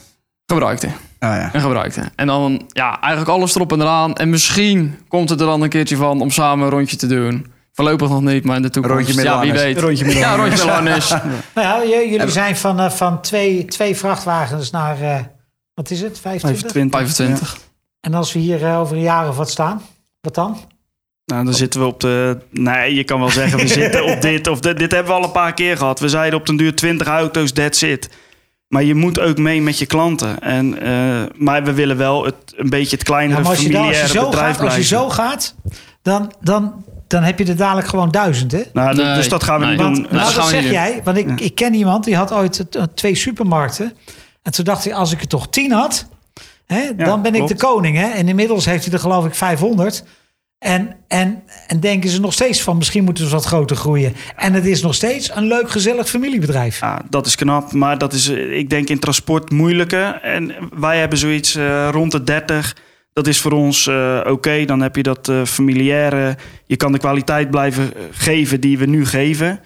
gebruikte. 0.46 0.88
Oh 0.88 0.92
ja. 1.30 1.50
En 1.54 1.62
gebruikte. 1.62 2.02
En 2.16 2.28
dan, 2.28 2.62
ja, 2.68 3.00
eigenlijk 3.02 3.32
alles 3.38 3.56
erop 3.56 3.72
en 3.72 3.82
eraan. 3.82 4.14
En 4.16 4.30
misschien 4.30 5.00
komt 5.08 5.30
het 5.30 5.40
er 5.40 5.46
dan 5.46 5.62
een 5.62 5.70
keertje 5.70 5.96
van 5.96 6.22
om 6.22 6.30
samen 6.32 6.66
een 6.66 6.72
rondje 6.72 6.96
te 6.98 7.08
doen. 7.08 7.52
Voorlopig 7.74 8.10
nog 8.10 8.22
niet, 8.22 8.44
maar 8.44 8.56
in 8.56 8.62
de 8.62 8.70
toekomst. 8.70 8.98
Rondje 8.98 9.16
met 9.16 9.24
ja, 9.26 9.40
wie 9.40 9.52
weet. 9.52 9.80
Rondje 9.80 10.06
met 10.06 10.14
Ja, 10.14 10.36
rondje 10.36 10.82
met. 10.82 11.10
Nou 11.56 11.88
ja, 11.90 12.00
jullie 12.10 12.30
zijn 12.30 12.58
van, 12.58 12.80
eh, 12.80 12.90
van 12.90 13.22
twee, 13.22 13.66
twee 13.66 13.96
vrachtwagens 13.98 14.72
naar... 14.72 15.02
eh, 15.02 15.20
wat 15.74 15.90
is 15.90 16.02
het? 16.02 16.20
25? 16.20 16.72
25. 16.72 17.00
25. 17.00 17.58
En 18.00 18.14
als 18.14 18.34
we 18.34 18.40
hier 18.40 18.66
eh, 18.66 18.80
over 18.80 18.96
een 18.96 19.02
jaar 19.02 19.28
of 19.28 19.38
wat 19.38 19.50
staan, 19.50 19.82
wat 20.22 20.36
dan? 20.36 20.58
Nou, 21.26 21.46
dan 21.46 21.54
zitten 21.54 21.80
we 21.80 21.86
op 21.86 22.00
de... 22.00 22.38
Nee, 22.50 22.96
je 22.96 23.04
kan 23.04 23.20
wel 23.20 23.30
zeggen, 23.30 23.60
we 23.60 23.68
zitten 23.82 24.06
op 24.06 24.22
dit 24.22 24.48
of 24.48 24.60
dit. 24.60 24.78
Dit 24.78 24.92
hebben 24.92 25.12
we 25.12 25.20
al 25.20 25.26
een 25.26 25.32
paar 25.32 25.54
keer 25.54 25.78
gehad. 25.78 26.00
We 26.00 26.10
zeiden 26.10 26.40
op 26.40 26.46
den 26.46 26.58
duur 26.58 26.76
20 26.76 27.08
auto's, 27.08 27.52
that's 27.52 27.82
it. 27.82 28.10
Maar 28.68 28.84
je 28.84 28.96
moet 28.96 29.20
ook 29.20 29.38
mee 29.38 29.62
met 29.62 29.80
je 29.80 29.86
klanten. 29.86 30.40
En, 30.40 30.82
eh, 30.82 31.22
maar 31.38 31.64
we 31.64 31.74
willen 31.74 31.98
wel 31.98 32.26
het, 32.26 32.36
een 32.56 32.70
beetje 32.70 32.96
het 32.96 33.06
kleinere 33.06 33.38
Ja, 33.38 33.42
maar 33.42 33.52
als 33.52 33.62
je, 33.62 33.70
dan, 33.72 33.88
als 33.88 33.90
je 33.90 33.96
familiaire 33.96 34.20
zo 34.20 34.30
bedrijf 34.30 34.56
gaat, 34.56 34.66
als 34.66 34.76
je 34.76 34.88
blijven. 34.88 34.98
zo 34.98 35.24
gaat 35.24 35.56
dan, 36.02 36.34
dan, 36.42 36.86
dan 37.08 37.24
heb 37.24 37.40
je 37.40 37.46
er 37.46 37.56
dadelijk 37.56 37.88
gewoon 37.88 38.12
duizend, 38.12 38.52
hè? 38.52 38.62
Nou, 38.74 38.96
Nee, 38.96 39.16
dus 39.16 39.30
dat 39.30 39.44
gaan 39.44 39.60
we 39.60 39.66
nee. 39.66 39.76
niet 39.76 39.86
doen. 39.86 39.94
Want, 39.94 40.04
dat 40.04 40.12
nou, 40.12 40.26
gaan 40.26 40.42
dat 40.42 40.50
zeg 40.50 40.62
doen. 40.62 40.72
jij, 40.72 41.02
want 41.04 41.18
ik, 41.18 41.40
ik 41.42 41.56
ken 41.56 41.74
iemand 41.74 42.04
die 42.04 42.16
had 42.16 42.34
ooit 42.34 42.66
twee 42.94 43.16
supermarkten. 43.16 43.94
En 44.42 44.52
toen 44.52 44.66
dacht 44.66 44.84
hij, 44.84 44.94
als 44.94 45.12
ik 45.12 45.22
er 45.22 45.28
toch 45.28 45.50
tien 45.50 45.72
had, 45.72 46.08
hè, 46.74 46.96
dan 46.96 47.22
ben 47.22 47.36
ik 47.36 47.48
de 47.48 47.56
koning. 47.56 47.98
Hè? 47.98 48.08
En 48.08 48.28
inmiddels 48.28 48.66
heeft 48.66 48.86
hij 48.86 48.94
er 48.94 49.00
geloof 49.00 49.26
ik 49.26 49.36
500. 49.36 50.04
En, 50.60 50.96
en, 51.08 51.44
en 51.68 51.80
denken 51.80 52.10
ze 52.10 52.20
nog 52.20 52.34
steeds 52.34 52.62
van, 52.62 52.78
misschien 52.78 53.04
moeten 53.04 53.26
ze 53.26 53.32
wat 53.32 53.46
groter 53.46 53.76
groeien. 53.76 54.16
En 54.36 54.54
het 54.54 54.66
is 54.66 54.82
nog 54.82 54.96
steeds 54.96 55.36
een 55.36 55.48
leuk, 55.48 55.70
gezellig 55.70 56.10
familiebedrijf. 56.10 56.80
Ja, 56.80 57.02
dat 57.10 57.26
is 57.26 57.36
knap, 57.36 57.72
maar 57.72 57.98
dat 57.98 58.14
is, 58.14 58.30
eh, 58.30 58.58
ik 58.58 58.70
denk 58.70 58.90
in 58.90 59.00
transport 59.00 59.52
moeilijker. 59.52 60.20
En 60.22 60.56
wij 60.74 61.00
hebben 61.00 61.18
zoiets 61.18 61.56
eh, 61.56 61.90
rond 61.92 62.12
de 62.12 62.24
30. 62.24 62.76
Dat 63.14 63.28
is 63.28 63.40
voor 63.40 63.52
ons 63.52 63.88
eh, 63.88 64.20
oké. 64.28 64.66
Dan 64.66 64.82
heb 64.82 64.96
je 64.96 65.04
dat 65.04 65.30
eh 65.30 65.46
familiaire. 65.46 66.38
Je 66.66 66.76
kan 66.76 66.92
de 66.92 66.98
kwaliteit 66.98 67.50
blijven 67.50 67.94
geven 68.12 68.62
die 68.62 68.78
we 68.78 68.86
nu 68.86 69.06
geven. 69.06 69.60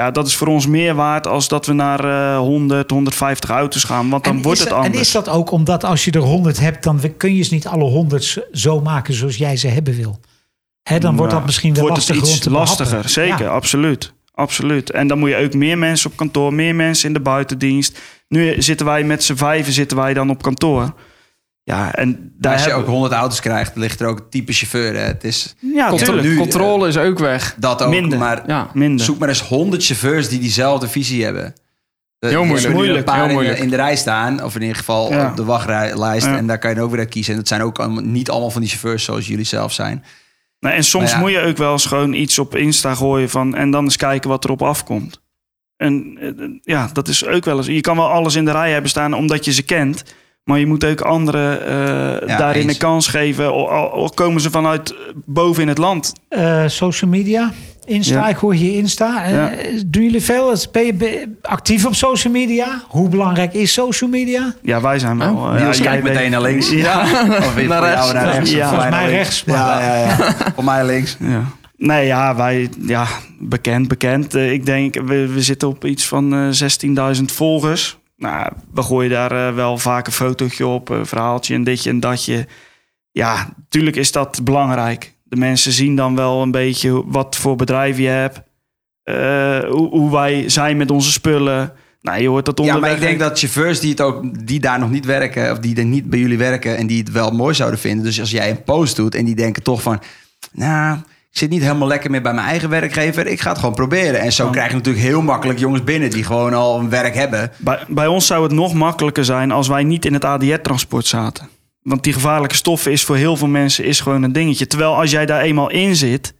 Ja, 0.00 0.10
dat 0.10 0.26
is 0.26 0.36
voor 0.36 0.46
ons 0.46 0.66
meer 0.66 0.94
waard 0.94 1.26
als 1.26 1.48
dat 1.48 1.66
we 1.66 1.72
naar 1.72 2.04
eh 2.04 2.38
100, 2.38 2.90
150 2.90 3.50
auto's 3.50 3.84
gaan. 3.84 4.08
Want 4.10 4.24
dan 4.24 4.36
En 4.36 4.42
wordt 4.42 4.58
het 4.58 4.68
dat- 4.68 4.76
anders. 4.78 4.94
En 4.94 5.00
is 5.00 5.10
dat 5.12 5.28
ook 5.28 5.50
omdat 5.50 5.84
als 5.84 6.04
je 6.04 6.10
er 6.10 6.20
100 6.20 6.60
hebt, 6.60 6.82
dan 6.84 7.00
kun 7.16 7.34
je 7.34 7.42
ze 7.42 7.54
niet 7.54 7.66
alle 7.66 7.84
100 7.84 8.38
zo 8.52 8.80
maken 8.80 9.14
zoals 9.14 9.36
jij 9.36 9.56
ze 9.56 9.68
hebben 9.68 9.94
wil? 9.94 10.20
Hè, 10.82 10.98
dan 10.98 11.10
wordt 11.10 11.22
dat 11.22 11.32
Nou, 11.32 11.44
misschien 11.46 11.72
wel 11.74 11.82
wordt 11.82 11.96
lastiger 11.96 12.22
het 12.22 12.36
iets 12.36 12.44
lastiger. 12.48 13.08
Zeker, 13.08 13.44
Ja. 13.44 13.50
absoluut. 13.50 14.12
Absoluut. 14.34 14.90
En 14.90 15.06
dan 15.06 15.18
moet 15.18 15.28
je 15.30 15.36
ook 15.36 15.54
meer 15.54 15.78
mensen 15.78 16.10
op 16.10 16.16
kantoor, 16.16 16.54
meer 16.54 16.74
mensen 16.74 17.06
in 17.08 17.12
de 17.14 17.20
buitendienst. 17.20 17.98
Nu 18.28 18.62
zitten 18.62 18.86
wij 18.86 19.04
met 19.04 19.24
z'n 19.24 19.34
vijven 19.34 19.72
zitten 19.72 19.96
wij 19.96 20.14
dan 20.14 20.30
op 20.30 20.42
kantoor. 20.42 20.94
Ja, 21.70 21.94
en 21.94 22.32
daar 22.38 22.52
Als 22.52 22.62
je 22.62 22.68
hebben 22.68 22.86
ook 22.86 22.92
100 22.92 23.12
auto's 23.12 23.40
krijgt, 23.40 23.76
ligt 23.76 24.00
er 24.00 24.06
ook 24.06 24.18
een 24.18 24.28
type 24.30 24.52
chauffeur. 24.52 24.94
Hè. 24.94 25.00
Het 25.00 25.24
is 25.24 25.54
Ja, 25.58 25.88
Contro- 25.88 26.06
tuurlijk. 26.06 26.28
nu, 26.28 26.36
controle 26.36 26.88
is 26.88 26.96
ook 26.96 27.18
weg. 27.18 27.54
dat 27.58 27.82
ook, 27.82 27.90
Minder. 27.90 28.18
maar 28.18 28.42
Ja. 28.46 28.70
Minder. 28.74 29.04
zoek 29.04 29.18
maar 29.18 29.28
eens 29.28 29.40
100 29.42 29.84
chauffeurs 29.84 30.28
die 30.28 30.38
diezelfde 30.40 30.88
visie 30.88 31.24
hebben. 31.24 31.54
Heel 32.18 32.44
moeilijk. 32.44 32.68
nu 32.68 32.74
Moeilijk, 32.74 32.98
een 32.98 33.04
paar 33.04 33.14
heel 33.14 33.22
in 33.24 33.28
de- 33.28 33.34
moeilijk. 33.34 33.58
in 33.58 33.70
de 33.70 33.76
rij 33.76 33.96
staan, 33.96 34.44
of 34.44 34.54
in 34.54 34.60
ieder 34.60 34.76
geval 34.76 35.12
Ja. 35.12 35.28
op 35.30 35.36
de 35.36 35.44
wachtlijst. 35.44 36.26
Ja. 36.26 36.36
En 36.36 36.46
daar 36.46 36.58
kan 36.58 36.74
je 36.74 36.80
ook 36.80 36.90
weer 36.90 36.98
uit 36.98 37.08
kiezen. 37.08 37.32
En 37.32 37.38
dat 37.38 37.48
zijn 37.48 37.62
ook 37.62 37.78
allemaal, 37.78 38.02
niet 38.02 38.30
allemaal 38.30 38.50
van 38.50 38.60
die 38.60 38.70
chauffeurs 38.70 39.04
zoals 39.04 39.26
jullie 39.26 39.44
zelf 39.44 39.72
zijn. 39.72 40.04
Nou, 40.60 40.74
en 40.74 40.84
soms 40.84 41.16
moet 41.16 41.30
je 41.30 41.40
ook 41.40 41.56
wel 41.56 41.72
eens 41.72 41.86
gewoon 41.86 42.12
iets 42.12 42.38
op 42.38 42.56
Insta 42.56 42.94
gooien 42.94 43.30
van 43.30 43.54
en 43.54 43.70
dan 43.70 43.84
eens 43.84 43.96
kijken 43.96 44.30
wat 44.30 44.44
erop 44.44 44.62
afkomt. 44.62 45.20
En 45.76 46.18
eh, 46.20 46.30
ja, 46.62 46.90
dat 46.92 47.08
is 47.08 47.26
ook 47.26 47.44
wel 47.44 47.56
eens. 47.56 47.66
Je 47.66 47.80
kan 47.80 47.96
wel 47.96 48.08
alles 48.10 48.34
in 48.34 48.44
de 48.44 48.50
rij 48.52 48.72
hebben 48.72 48.90
staan 48.90 49.12
omdat 49.14 49.44
je 49.44 49.52
ze 49.52 49.62
kent. 49.62 50.02
Maar 50.50 50.58
je 50.58 50.66
moet 50.66 50.84
ook 50.84 51.00
anderen 51.00 51.66
eh, 51.66 52.28
Ja, 52.28 52.36
daarin 52.36 52.62
eens. 52.62 52.72
een 52.72 52.78
kans 52.78 53.06
geven. 53.08 53.52
Al 53.92 54.10
komen 54.14 54.40
ze 54.40 54.50
vanuit 54.50 54.94
boven 55.24 55.62
in 55.62 55.68
het 55.68 55.78
land. 55.78 56.12
Eh, 56.28 56.62
social 56.66 57.10
media, 57.10 57.52
Insta, 57.84 58.14
Ja. 58.14 58.28
ik 58.28 58.36
hoor 58.36 58.54
hier 58.54 58.76
Insta. 58.78 59.24
Eh, 59.24 59.30
Ja. 59.32 59.50
Doen 59.86 60.02
jullie 60.02 60.22
veel? 60.22 60.54
Ben 60.72 60.86
je 60.86 61.28
actief 61.42 61.86
op 61.86 61.94
social 61.94 62.32
media? 62.32 62.82
Hoe 62.88 63.08
belangrijk 63.08 63.52
is 63.54 63.72
social 63.72 64.10
media? 64.10 64.54
Ja, 64.62 64.80
wij 64.80 64.98
zijn 64.98 65.18
wel. 65.18 65.34
Oh, 65.34 65.54
eh, 65.54 65.62
Niels 65.62 65.78
ja, 65.78 65.84
kijkt 65.84 66.02
meteen 66.02 66.18
weet- 66.20 66.30
naar 66.30 66.40
links. 66.42 66.70
Ja, 66.86 67.00
Of 67.38 67.54
weer 67.54 67.68
Naar 67.68 67.82
rechts. 67.82 68.10
jou 68.10 68.14
naar 68.14 68.32
rechts. 68.34 68.50
Ja. 68.50 68.62
of 68.64 68.68
Volgens 68.70 68.90
mij 68.90 69.00
links. 69.08 69.16
rechts, 69.16 69.42
Ja, 69.46 69.80
ja, 69.80 69.96
ja. 69.96 70.34
voor 70.54 70.64
mij 70.64 70.86
links. 70.86 71.16
ja. 71.20 71.44
Nee, 71.76 72.06
ja, 72.06 72.36
wij, 72.36 72.68
ja, 72.86 73.06
bekend, 73.38 73.88
bekend. 73.88 74.34
Ik 74.34 74.66
denk, 74.66 74.94
we, 74.94 75.26
we 75.26 75.42
zitten 75.42 75.68
op 75.68 75.84
iets 75.84 76.06
van 76.06 76.34
eh 76.34 76.48
16.000 77.16 77.22
volgers. 77.32 77.98
Nou, 78.20 78.52
we 78.74 78.82
gooien 78.82 79.10
daar 79.10 79.48
eh, 79.48 79.54
wel 79.54 79.78
vaak 79.78 80.06
een 80.06 80.12
fotootje 80.12 80.66
op, 80.66 80.88
een 80.88 81.06
verhaaltje 81.06 81.54
en 81.54 81.64
ditje 81.64 81.90
en 81.90 82.00
datje. 82.00 82.46
Ja, 83.10 83.52
natuurlijk 83.56 83.96
is 83.96 84.12
dat 84.12 84.40
belangrijk. 84.44 85.14
De 85.22 85.36
mensen 85.36 85.72
zien 85.72 85.96
dan 85.96 86.16
wel 86.16 86.42
een 86.42 86.50
beetje 86.50 87.02
wat 87.06 87.36
voor 87.36 87.56
bedrijf 87.56 87.98
je 87.98 88.06
hebt. 88.06 88.40
eh, 89.02 89.58
hoe, 89.70 89.88
hoe 89.88 90.10
wij 90.12 90.48
zijn 90.48 90.76
met 90.76 90.90
onze 90.90 91.12
spullen. 91.12 91.72
Nou, 92.00 92.20
je 92.22 92.28
hoort 92.28 92.44
dat 92.44 92.58
Ja, 92.58 92.64
onderweg. 92.64 92.90
maar 92.90 93.00
ik 93.00 93.06
denk 93.06 93.18
dat 93.20 93.38
chauffeurs 93.38 93.80
die, 93.80 93.90
het 93.90 94.00
ook, 94.00 94.46
die 94.46 94.60
daar 94.60 94.78
nog 94.78 94.90
niet 94.90 95.04
werken... 95.04 95.52
of 95.52 95.58
die 95.58 95.76
er 95.76 95.84
niet 95.84 96.10
bij 96.10 96.18
jullie 96.18 96.38
werken 96.38 96.76
en 96.76 96.86
die 96.86 96.98
het 96.98 97.10
wel 97.10 97.30
mooi 97.30 97.54
zouden 97.54 97.80
vinden... 97.80 98.04
dus 98.04 98.20
als 98.20 98.30
jij 98.30 98.50
een 98.50 98.62
post 98.62 98.96
doet 98.96 99.14
en 99.14 99.24
die 99.24 99.34
denken 99.34 99.62
toch 99.62 99.82
van... 99.82 100.00
nou, 100.52 100.98
ik 101.30 101.38
zit 101.38 101.50
niet 101.50 101.62
helemaal 101.62 101.88
lekker 101.88 102.10
meer 102.10 102.22
bij 102.22 102.34
mijn 102.34 102.46
eigen 102.46 102.68
werkgever... 102.68 103.26
ik 103.26 103.40
ga 103.40 103.48
het 103.50 103.58
gewoon 103.58 103.74
proberen. 103.74 104.20
En 104.20 104.32
zo 104.32 104.44
Ja. 104.44 104.50
krijg 104.50 104.68
je 104.68 104.74
natuurlijk 104.76 105.04
heel 105.04 105.22
makkelijk 105.22 105.58
jongens 105.58 105.84
binnen... 105.84 106.10
die 106.10 106.24
gewoon 106.24 106.54
al 106.54 106.78
een 106.78 106.88
werk 106.90 107.14
hebben. 107.14 107.50
Bij, 107.56 107.78
bij 107.88 108.06
ons 108.06 108.26
zou 108.26 108.42
het 108.42 108.52
nog 108.52 108.74
makkelijker 108.74 109.24
zijn 109.24 109.50
als 109.50 109.68
wij 109.68 109.84
niet 109.84 110.04
in 110.04 110.12
het 110.12 110.24
ADR-transport 110.24 111.06
zaten. 111.06 111.48
Want 111.82 112.02
die 112.04 112.12
gevaarlijke 112.12 112.54
stoffen 112.54 112.92
is 112.92 113.04
voor 113.04 113.16
heel 113.16 113.36
veel 113.36 113.48
mensen 113.48 113.84
is 113.84 114.00
gewoon 114.00 114.22
een 114.22 114.32
dingetje. 114.32 114.66
Terwijl 114.66 114.94
als 114.96 115.10
jij 115.10 115.26
daar 115.26 115.40
eenmaal 115.40 115.70
in 115.70 115.96
zit, 115.96 116.34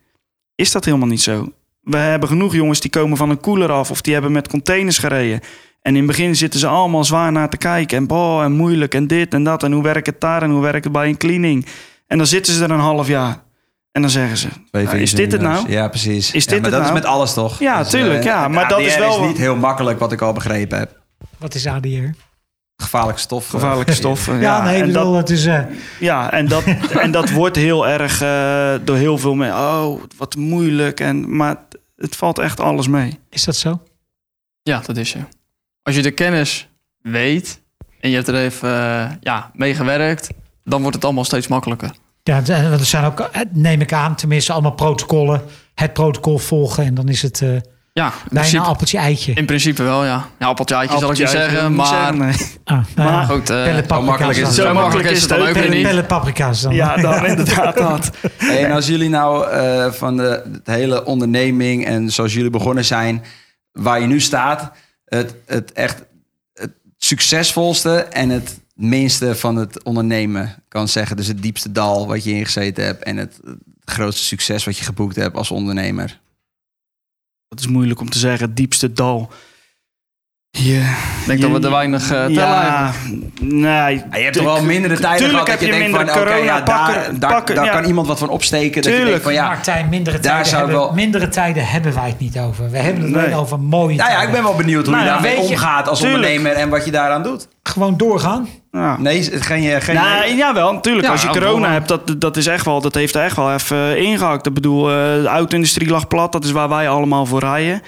is 0.55 0.72
dat 0.72 0.84
helemaal 0.84 1.09
niet 1.09 1.20
zo. 1.22 1.53
We 1.80 1.97
hebben 1.97 2.28
genoeg 2.28 2.55
jongens 2.55 2.80
die 2.80 2.91
komen 2.91 3.16
van 3.16 3.30
een 3.30 3.41
koeler 3.41 3.72
af 3.72 3.91
of 3.91 4.01
die 4.01 4.12
hebben 4.12 4.32
met 4.32 4.49
containers 4.49 4.99
gereden. 4.99 5.41
En 5.82 5.93
in 5.93 5.97
het 5.97 6.07
begin 6.07 6.36
zitten 6.36 6.61
ze 6.61 6.66
allemaal 6.66 7.05
zwaar 7.05 7.32
naar 7.32 7.49
te 7.49 7.57
kijken. 7.57 7.97
En 7.97 8.07
boh, 8.07 8.43
en 8.43 8.53
moeilijk 8.53 8.95
en 8.95 9.07
dit 9.07 9.34
en 9.34 9.45
dat. 9.45 9.62
En 9.62 9.72
hoe 9.72 9.82
werkt 9.82 10.07
het 10.07 10.20
daar 10.20 10.43
en 10.43 10.51
hoe 10.51 10.62
werkt 10.62 10.84
het 10.84 10.93
bij 10.93 11.09
een 11.09 11.16
cleaning. 11.16 11.66
En 12.07 12.18
dan 12.18 12.26
zitten 12.26 12.53
ze 12.55 12.64
er 12.64 12.70
een 12.70 12.78
half 12.78 13.09
jaar. 13.09 13.43
En 13.93 14.01
dan 14.01 14.11
zeggen 14.11 14.36
ze, 14.36 14.49
"Nou, 14.70 14.97
is 14.99 15.12
dit 15.14 15.32
het 15.32 15.41
nou? 15.41 15.70
Ja, 15.70 15.88
precies. 15.88 16.30
Is 16.32 16.45
Ja, 16.45 16.51
dit 16.51 16.61
maar 16.61 16.70
het 16.70 16.78
dat 16.80 16.88
nou? 16.88 16.95
is 16.97 17.01
met 17.03 17.11
alles 17.12 17.34
toch? 17.34 17.59
Ja, 17.59 17.78
Dus, 17.78 17.91
tuurlijk, 17.91 18.18
eh, 18.18 18.24
ja, 18.24 18.43
het 18.43 18.53
maar 18.53 18.68
dat 18.68 18.80
is 18.80 18.97
wel- 18.97 19.20
is 19.22 19.26
niet 19.26 19.36
heel 19.38 19.57
makkelijk, 19.57 19.99
wat 19.99 20.12
ik 20.12 20.20
al 20.20 20.32
begrepen 20.32 20.78
heb. 20.78 20.99
Wat 21.38 21.55
is 21.55 21.66
ADR? 21.66 21.88
Gevaarlijke 22.76 23.20
stof. 23.20 23.49
Gevaarlijke 23.49 23.93
stoffen. 23.93 24.41
Ja, 24.49 24.62
nee, 24.62 24.82
en 24.82 24.93
dat, 24.93 25.14
het 25.14 25.30
is... 25.30 25.47
eh, 25.47 25.62
Ja, 26.01 26.32
en 26.32 26.49
dat, 26.49 26.64
en 27.05 27.11
dat 27.11 27.30
wordt 27.30 27.57
heel 27.57 27.88
erg 27.88 28.20
eh, 28.22 28.74
door 28.84 28.97
heel 28.97 29.18
veel 29.18 29.34
mensen. 29.34 29.59
Oh, 29.59 30.03
wat 30.16 30.36
moeilijk. 30.36 31.01
En, 31.01 31.36
maar 31.36 31.57
het 31.97 32.16
valt 32.16 32.38
echt 32.38 32.61
alles 32.61 32.88
mee. 32.88 33.18
is 33.30 33.45
dat 33.45 33.57
zo? 33.57 33.82
Ja, 34.62 34.82
dat 34.86 34.97
is 34.97 35.11
zo. 35.11 35.18
Als 35.82 35.95
je 35.95 36.03
de 36.03 36.11
kennis 36.11 36.68
weet 37.03 37.61
en 38.01 38.11
je 38.11 38.16
hebt 38.16 38.28
er 38.28 38.34
even 38.34 38.68
eh, 38.68 39.11
ja, 39.20 39.51
mee 39.55 39.74
gewerkt, 39.74 40.28
dan 40.64 40.80
wordt 40.80 40.97
het 40.97 41.05
allemaal 41.05 41.24
steeds 41.24 41.49
makkelijker. 41.49 41.91
Ja, 42.23 42.37
het- 42.37 42.49
eh, 42.49 42.73
er 42.73 42.85
zijn 42.85 43.05
ook, 43.05 43.21
eh, 43.21 43.41
neem 43.53 43.81
ik 43.81 43.93
aan, 43.93 44.14
tenminste 44.16 44.53
allemaal 44.53 44.73
protocollen. 44.75 45.43
Het 45.75 45.93
protocol 45.93 46.39
volgen 46.39 46.85
en 46.85 46.95
dan 46.95 47.09
is 47.09 47.23
het 47.23 47.43
eh 47.43 47.49
Ja, 47.93 48.07
in 48.07 48.12
bijna 48.12 48.41
principe, 48.41 48.62
appeltje-eitje. 48.62 49.33
in 49.33 49.47
principe 49.47 49.83
wel, 49.83 50.05
ja. 50.05 50.27
Ja, 50.39 50.47
appeltje 50.47 50.75
eitje 50.75 50.99
zal 50.99 51.11
ik 51.11 51.18
Appeltje, 51.21 51.39
zeggen, 51.39 51.75
maar... 51.75 51.87
zeggen, 51.87 52.18
nee. 52.18 52.35
Ah, 52.64 52.79
nou 52.95 53.11
Maar- 53.11 53.27
Goed, 53.27 53.47
zo 53.47 54.03
makkelijk 54.03 54.39
is 54.39 54.47
het 54.47 54.57
dan. 54.57 54.66
Zo 54.66 54.75
makkelijk 54.75 55.09
is 55.11 55.21
het 55.21 55.29
dan 55.29 55.41
ook 55.49 55.53
weer 55.55 55.68
niet. 55.95 56.07
paprika's 56.07 56.61
dan. 56.61 56.75
Ja, 56.75 56.97
dan 56.97 57.27
inderdaad 57.37 57.77
dat. 57.77 58.11
Hey, 58.37 58.64
en 58.64 58.73
als 58.73 58.87
jullie 58.87 59.09
nou 59.09 59.51
eh, 59.51 59.93
van 59.93 60.16
de, 60.16 60.43
het 60.53 60.66
hele 60.66 61.05
onderneming 61.05 61.87
en 61.87 62.11
zoals 62.11 62.35
jullie 62.35 62.51
begonnen 62.51 62.85
zijn, 62.85 63.25
waar 63.73 64.01
je 64.01 64.07
nu 64.07 64.21
staat, 64.21 64.71
het, 65.05 65.35
het 65.47 65.73
echt 65.73 66.03
het 66.55 66.71
succesvolste 66.99 67.95
en 67.97 68.29
het 68.29 68.60
minste 68.81 69.35
van 69.35 69.57
het 69.57 69.83
ondernemen 69.83 70.62
kan 70.68 70.89
zeggen. 70.89 71.16
Dus 71.16 71.26
het 71.26 71.43
diepste 71.43 71.72
dal 71.72 72.07
wat 72.07 72.24
je 72.24 72.31
ingezeten 72.31 72.85
hebt 72.85 73.03
en 73.03 73.16
het, 73.16 73.41
grootste 73.91 74.24
succes 74.24 74.64
wat 74.64 74.78
je 74.78 74.85
geboekt 74.85 75.16
hebt 75.16 75.37
als 75.37 75.51
ondernemer. 75.51 76.20
Dat 77.49 77.61
is 77.61 77.66
moeilijk 77.66 78.01
om 78.01 78.11
te 78.11 78.18
zeggen. 78.18 78.47
Het 78.47 78.57
diepste 78.57 78.93
dal. 78.93 79.31
Je, 80.51 80.76
Ik 81.20 81.26
denk 81.26 81.40
dat 81.40 81.51
we 81.51 81.66
er 81.66 81.70
weinig 81.70 82.03
eh 82.03 82.09
tellen 82.09 82.30
ja, 82.32 82.90
hebben. 82.92 83.32
nee. 83.40 83.70
Ja, 83.70 84.16
je 84.16 84.22
hebt 84.22 84.34
toch 84.36 84.44
wel 84.44 84.62
mindere 84.64 84.94
tijden 84.98 85.18
tuurlijk 85.18 85.30
gehad 85.32 85.46
dat 85.46 85.48
heb 85.48 85.61
je 85.61 85.66
je 85.66 85.72
denkt 85.72 85.96
van, 85.96 86.05
minder 86.05 86.14
oké, 86.22 86.24
corona 86.24 86.44
ja, 86.44 86.61
daar, 86.61 86.78
pakken- 86.86 87.20
daar, 87.20 87.30
pakken, 87.32 87.55
daar 87.55 87.64
ja. 87.64 87.72
kan 87.72 87.84
iemand 87.84 88.07
wat 88.07 88.18
van 88.18 88.28
opsteken. 88.28 88.74
Dat 88.74 88.84
je 88.84 88.90
denkt 88.90 89.03
Tuurlijk. 89.03 89.22
van, 89.22 89.32
ja, 89.32 89.46
Martijn, 89.46 89.88
mindere 89.88 90.18
Daar 90.20 90.42
tijden, 90.42 90.59
hebben, 90.59 90.76
wel- 90.76 90.92
mindere 90.92 91.28
tijden 91.28 91.66
hebben 91.66 91.94
wij 91.94 92.09
het 92.09 92.18
niet 92.18 92.38
over. 92.38 92.70
We 92.70 92.78
hebben 92.78 93.03
het 93.03 93.12
Nee. 93.12 93.22
alleen 93.24 93.34
over 93.34 93.61
mooie 93.61 93.96
nou 93.96 93.96
ja, 93.96 94.05
tijden. 94.16 94.26
ik 94.26 94.32
ben 94.34 94.42
wel 94.42 94.55
benieuwd 94.55 94.86
hoe 94.86 94.94
Nou 94.94 95.07
je 95.07 95.11
ja, 95.12 95.20
daarmee 95.20 95.38
omgaat 95.38 95.88
als 95.88 96.01
tuurlijk. 96.01 96.22
ondernemer 96.24 96.53
en 96.53 96.68
wat 96.68 96.84
je 96.84 96.90
daaraan 96.90 97.22
doet. 97.22 97.48
Gewoon 97.62 97.96
doorgaan. 97.96 98.48
Ja. 98.72 98.96
Nee, 98.98 99.24
het- 99.30 99.42
geen, 99.46 99.80
geen, 99.82 99.94
Nou, 99.94 100.34
jawel, 100.36 100.72
natuurlijk. 100.72 101.07
Ja, 101.07 101.12
Als 101.12 101.20
je 101.22 101.26
ja, 101.26 101.32
corona 101.32 101.61
wel. 101.61 101.70
hebt, 101.70 101.88
dat, 101.88 102.14
dat, 102.20 102.36
is 102.36 102.46
echt 102.46 102.64
wel, 102.64 102.80
dat 102.80 102.94
heeft 102.94 103.14
er 103.14 103.22
echt 103.24 103.36
wel 103.36 103.53
even 103.53 103.98
ingehakt. 103.98 104.46
Ik 104.46 104.55
bedoel, 104.55 104.88
eh, 104.90 104.94
de 105.22 105.26
auto-industrie 105.28 105.88
lag 105.88 106.09
plat. 106.09 106.32
Dat 106.32 106.44
is 106.44 106.51
waar 106.51 106.68
wij 106.68 106.88
allemaal 106.88 107.26
voor 107.26 107.40
rijden. 107.40 107.82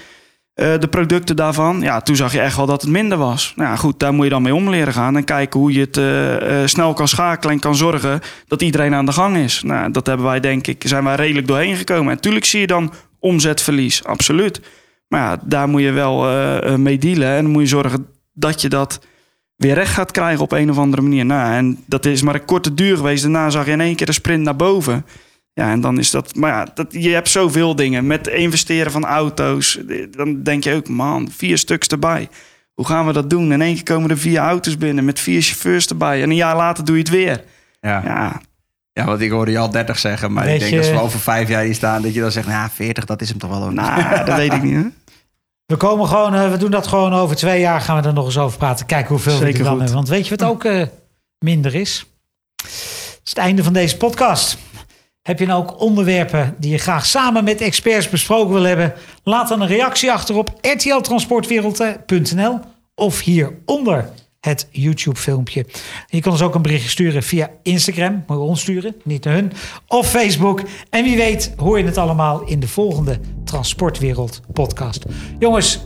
Eh, 0.53 0.79
de 0.79 0.87
producten 0.87 1.35
daarvan. 1.35 1.81
Ja, 1.81 2.01
toen 2.01 2.15
zag 2.15 2.33
je 2.33 2.39
echt 2.39 2.55
wel 2.55 2.65
dat 2.65 2.81
het 2.81 2.91
minder 2.91 3.17
was. 3.17 3.53
Nou 3.55 3.69
ja, 3.69 3.75
goed, 3.75 3.99
daar 3.99 4.13
moet 4.13 4.23
je 4.23 4.29
dan 4.29 4.41
mee 4.41 4.55
om 4.55 4.69
leren 4.69 4.93
gaan. 4.93 5.17
En 5.17 5.23
kijken 5.23 5.59
hoe 5.59 5.73
je 5.73 5.79
het 5.79 5.97
eh, 5.97 6.61
eh, 6.61 6.67
snel 6.67 6.93
kan 6.93 7.07
schakelen 7.07 7.53
en 7.53 7.59
kan 7.59 7.75
zorgen 7.75 8.19
dat 8.47 8.61
iedereen 8.61 8.93
aan 8.93 9.05
de 9.05 9.11
gang 9.11 9.37
is. 9.37 9.63
Nou, 9.63 9.91
dat 9.91 10.05
hebben 10.05 10.25
wij, 10.25 10.39
denk 10.39 10.67
ik, 10.67 10.83
zijn 10.85 11.03
wij 11.03 11.15
redelijk 11.15 11.47
doorheen 11.47 11.75
gekomen. 11.75 12.07
En 12.07 12.15
natuurlijk 12.15 12.45
zie 12.45 12.59
je 12.59 12.67
dan 12.67 12.93
omzetverlies, 13.19 14.03
absoluut. 14.03 14.61
Maar 15.07 15.21
ja, 15.21 15.39
daar 15.43 15.69
moet 15.69 15.81
je 15.81 15.91
wel 15.91 16.25
mee 16.77 16.97
dealen. 16.97 17.27
En 17.27 17.49
moet 17.49 17.61
je 17.61 17.67
zorgen 17.67 18.07
dat 18.33 18.61
je 18.61 18.69
dat 18.69 18.99
weer 19.55 19.73
recht 19.73 19.93
gaat 19.93 20.11
krijgen 20.11 20.43
op 20.43 20.51
een 20.51 20.69
of 20.69 20.77
andere 20.77 21.01
manier. 21.01 21.25
Nou, 21.25 21.53
en 21.53 21.83
dat 21.85 22.05
is 22.05 22.21
maar 22.21 22.35
een 22.35 22.45
korte 22.45 22.73
duur 22.73 22.97
geweest. 22.97 23.21
Daarna 23.21 23.49
zag 23.49 23.65
je 23.65 23.71
in 23.71 23.81
één 23.81 23.95
keer 23.95 24.07
een 24.07 24.13
sprint 24.13 24.43
naar 24.43 24.55
boven. 24.55 25.05
Ja, 25.53 25.71
en 25.71 25.81
dan 25.81 25.99
is 25.99 26.11
dat... 26.11 26.35
Maar 26.35 26.49
ja, 26.51 26.67
dat, 26.73 26.87
je 26.89 27.09
hebt 27.09 27.29
zoveel 27.29 27.75
dingen. 27.75 28.07
Met 28.07 28.27
investeren 28.27 28.91
van 28.91 29.05
auto's. 29.05 29.79
Dan 30.11 30.43
denk 30.43 30.63
je 30.63 30.73
ook, 30.75 30.87
man, 30.89 31.29
vier 31.31 31.57
stuks 31.57 31.87
erbij. 31.87 32.29
Hoe 32.73 32.85
gaan 32.85 33.05
we 33.07 33.13
dat 33.13 33.29
doen? 33.29 33.51
In 33.51 33.61
één 33.61 33.73
keer 33.75 33.83
komen 33.83 34.09
er 34.09 34.17
vier 34.17 34.39
auto's 34.39 34.77
binnen 34.77 35.05
met 35.05 35.19
vier 35.19 35.41
chauffeurs 35.41 35.87
erbij. 35.87 36.21
En 36.21 36.29
een 36.29 36.35
jaar 36.35 36.55
later 36.55 36.85
doe 36.85 36.95
je 36.95 37.01
het 37.01 37.11
weer. 37.11 37.43
Ja. 37.81 38.01
Ja, 38.05 38.41
Ja, 38.93 39.05
want 39.05 39.21
ik 39.21 39.31
hoorde 39.31 39.51
je 39.51 39.57
al 39.57 39.69
30 39.69 39.99
zeggen, 39.99 40.33
maar 40.33 40.43
Weet 40.45 40.53
ik 40.53 40.59
denk 40.59 40.71
je- 40.83 40.89
dat 40.89 40.99
we 40.99 41.05
over 41.05 41.19
vijf 41.19 41.47
jaar 41.49 41.63
hier 41.63 41.75
staan, 41.75 42.01
dat 42.01 42.13
je 42.13 42.19
dan 42.19 42.31
zegt, 42.31 42.47
nou, 42.47 42.69
40, 42.73 43.05
dat 43.05 43.21
is 43.21 43.29
hem 43.29 43.37
toch 43.37 43.49
wel. 43.49 43.61
Een... 43.67 43.73
nou, 43.73 44.25
dat 44.25 44.35
weet 44.37 44.53
ik 44.53 44.61
niet. 44.69 44.73
Hè? 44.75 44.83
We, 45.65 45.75
komen 45.75 46.07
gewoon, 46.07 46.33
eh, 46.35 46.51
we 46.51 46.57
doen 46.57 46.71
dat 46.71 46.87
gewoon 46.87 47.13
over 47.13 47.35
twee 47.35 47.59
jaar. 47.59 47.81
Gaan 47.81 48.01
we 48.01 48.07
er 48.07 48.13
nog 48.13 48.25
eens 48.25 48.37
over 48.37 48.57
praten. 48.57 48.85
Kijken 48.85 49.09
hoeveel 49.09 49.33
we 49.33 49.37
Zeker 49.45 49.57
er 49.57 49.63
dan 49.63 49.67
goed. 49.71 49.77
hebben. 49.81 49.95
Want 49.97 50.09
weet 50.09 50.27
je 50.27 50.35
wat 50.35 50.49
ook 50.49 50.63
eh, 50.63 50.81
minder 51.39 51.75
is? 51.75 52.05
Het 52.61 52.71
is 53.23 53.29
het 53.29 53.37
einde 53.37 53.63
van 53.63 53.73
deze 53.73 53.97
podcast. 53.97 54.57
Heb 55.23 55.39
je 55.39 55.45
nou 55.45 55.61
ook 55.63 55.79
onderwerpen 55.81 56.55
die 56.57 56.71
je 56.71 56.77
graag 56.77 57.05
samen 57.05 57.43
met 57.43 57.61
experts 57.61 58.09
besproken 58.09 58.53
wil 58.53 58.63
hebben? 58.63 58.93
Laat 59.23 59.47
dan 59.49 59.61
een 59.61 59.67
reactie 59.67 60.11
achter 60.11 60.35
op 60.35 60.53
rtltransportwereld.nl 60.61 62.59
of 62.95 63.19
hieronder. 63.21 64.09
het 64.39 64.67
YouTube-filmpje. 64.71 65.65
Je 66.07 66.21
kan 66.21 66.31
ons 66.31 66.41
ook 66.41 66.55
een 66.55 66.61
berichtje 66.61 66.89
sturen 66.89 67.23
via 67.23 67.49
Instagram. 67.61 68.23
Moet 68.27 68.37
je 68.37 68.43
ons 68.43 68.61
sturen, 68.61 68.95
niet 69.03 69.23
naar 69.23 69.33
hun. 69.33 69.51
Of 69.87 70.09
Facebook. 70.09 70.61
En 70.89 71.03
wie 71.03 71.17
weet 71.17 71.53
hoor 71.57 71.77
je 71.77 71.85
het 71.85 71.97
allemaal 71.97 72.43
in 72.43 72.59
de 72.59 72.67
volgende 72.67 73.19
Transportwereld 73.43 74.41
podcast. 74.53 75.05
Jongens, 75.39 75.79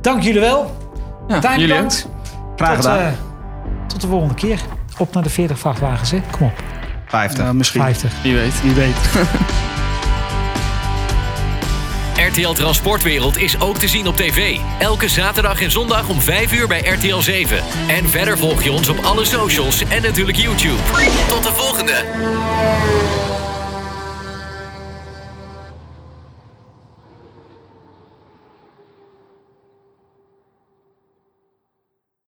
dank 0.00 0.22
jullie 0.22 0.40
wel. 0.40 0.76
Ja, 1.28 1.38
Tijn, 1.40 1.60
jullie 1.60 1.74
bedankt. 1.74 2.08
Graag 2.56 2.74
Tot, 2.74 2.84
gedaan. 2.84 2.98
eh, 2.98 3.12
tot 3.88 4.00
de 4.00 4.06
volgende 4.06 4.34
keer. 4.34 4.60
Op 4.98 5.12
naar 5.14 5.22
de 5.22 5.30
40 5.30 5.58
vrachtwagens, 5.58 6.10
hè? 6.10 6.20
Kom 6.30 6.46
op, 6.46 6.52
50. 7.14 7.44
Ja, 7.44 7.52
misschien. 7.52 7.80
50. 7.80 8.12
Wie 8.22 8.34
weet. 8.34 8.62
Wie 8.62 8.72
weet. 8.72 8.96
RTL 12.30 12.52
Transportwereld 12.52 13.36
is 13.36 13.60
ook 13.60 13.78
te 13.78 13.88
zien 13.88 14.06
op 14.06 14.16
tv. 14.16 14.58
Elke 14.78 15.08
zaterdag 15.08 15.62
en 15.62 15.70
zondag 15.70 16.08
om 16.08 16.20
5 16.20 16.52
uur 16.52 16.66
bij 16.66 16.80
RTL 16.80 17.20
7. 17.20 17.58
En 17.88 18.08
verder 18.08 18.38
volg 18.38 18.62
je 18.62 18.72
ons 18.72 18.88
op 18.88 18.98
alle 19.04 19.24
socials 19.24 19.82
en 19.88 20.02
natuurlijk 20.02 20.36
YouTube. 20.36 20.82
Tot 21.28 21.42
de 21.42 21.52
volgende. 21.52 23.33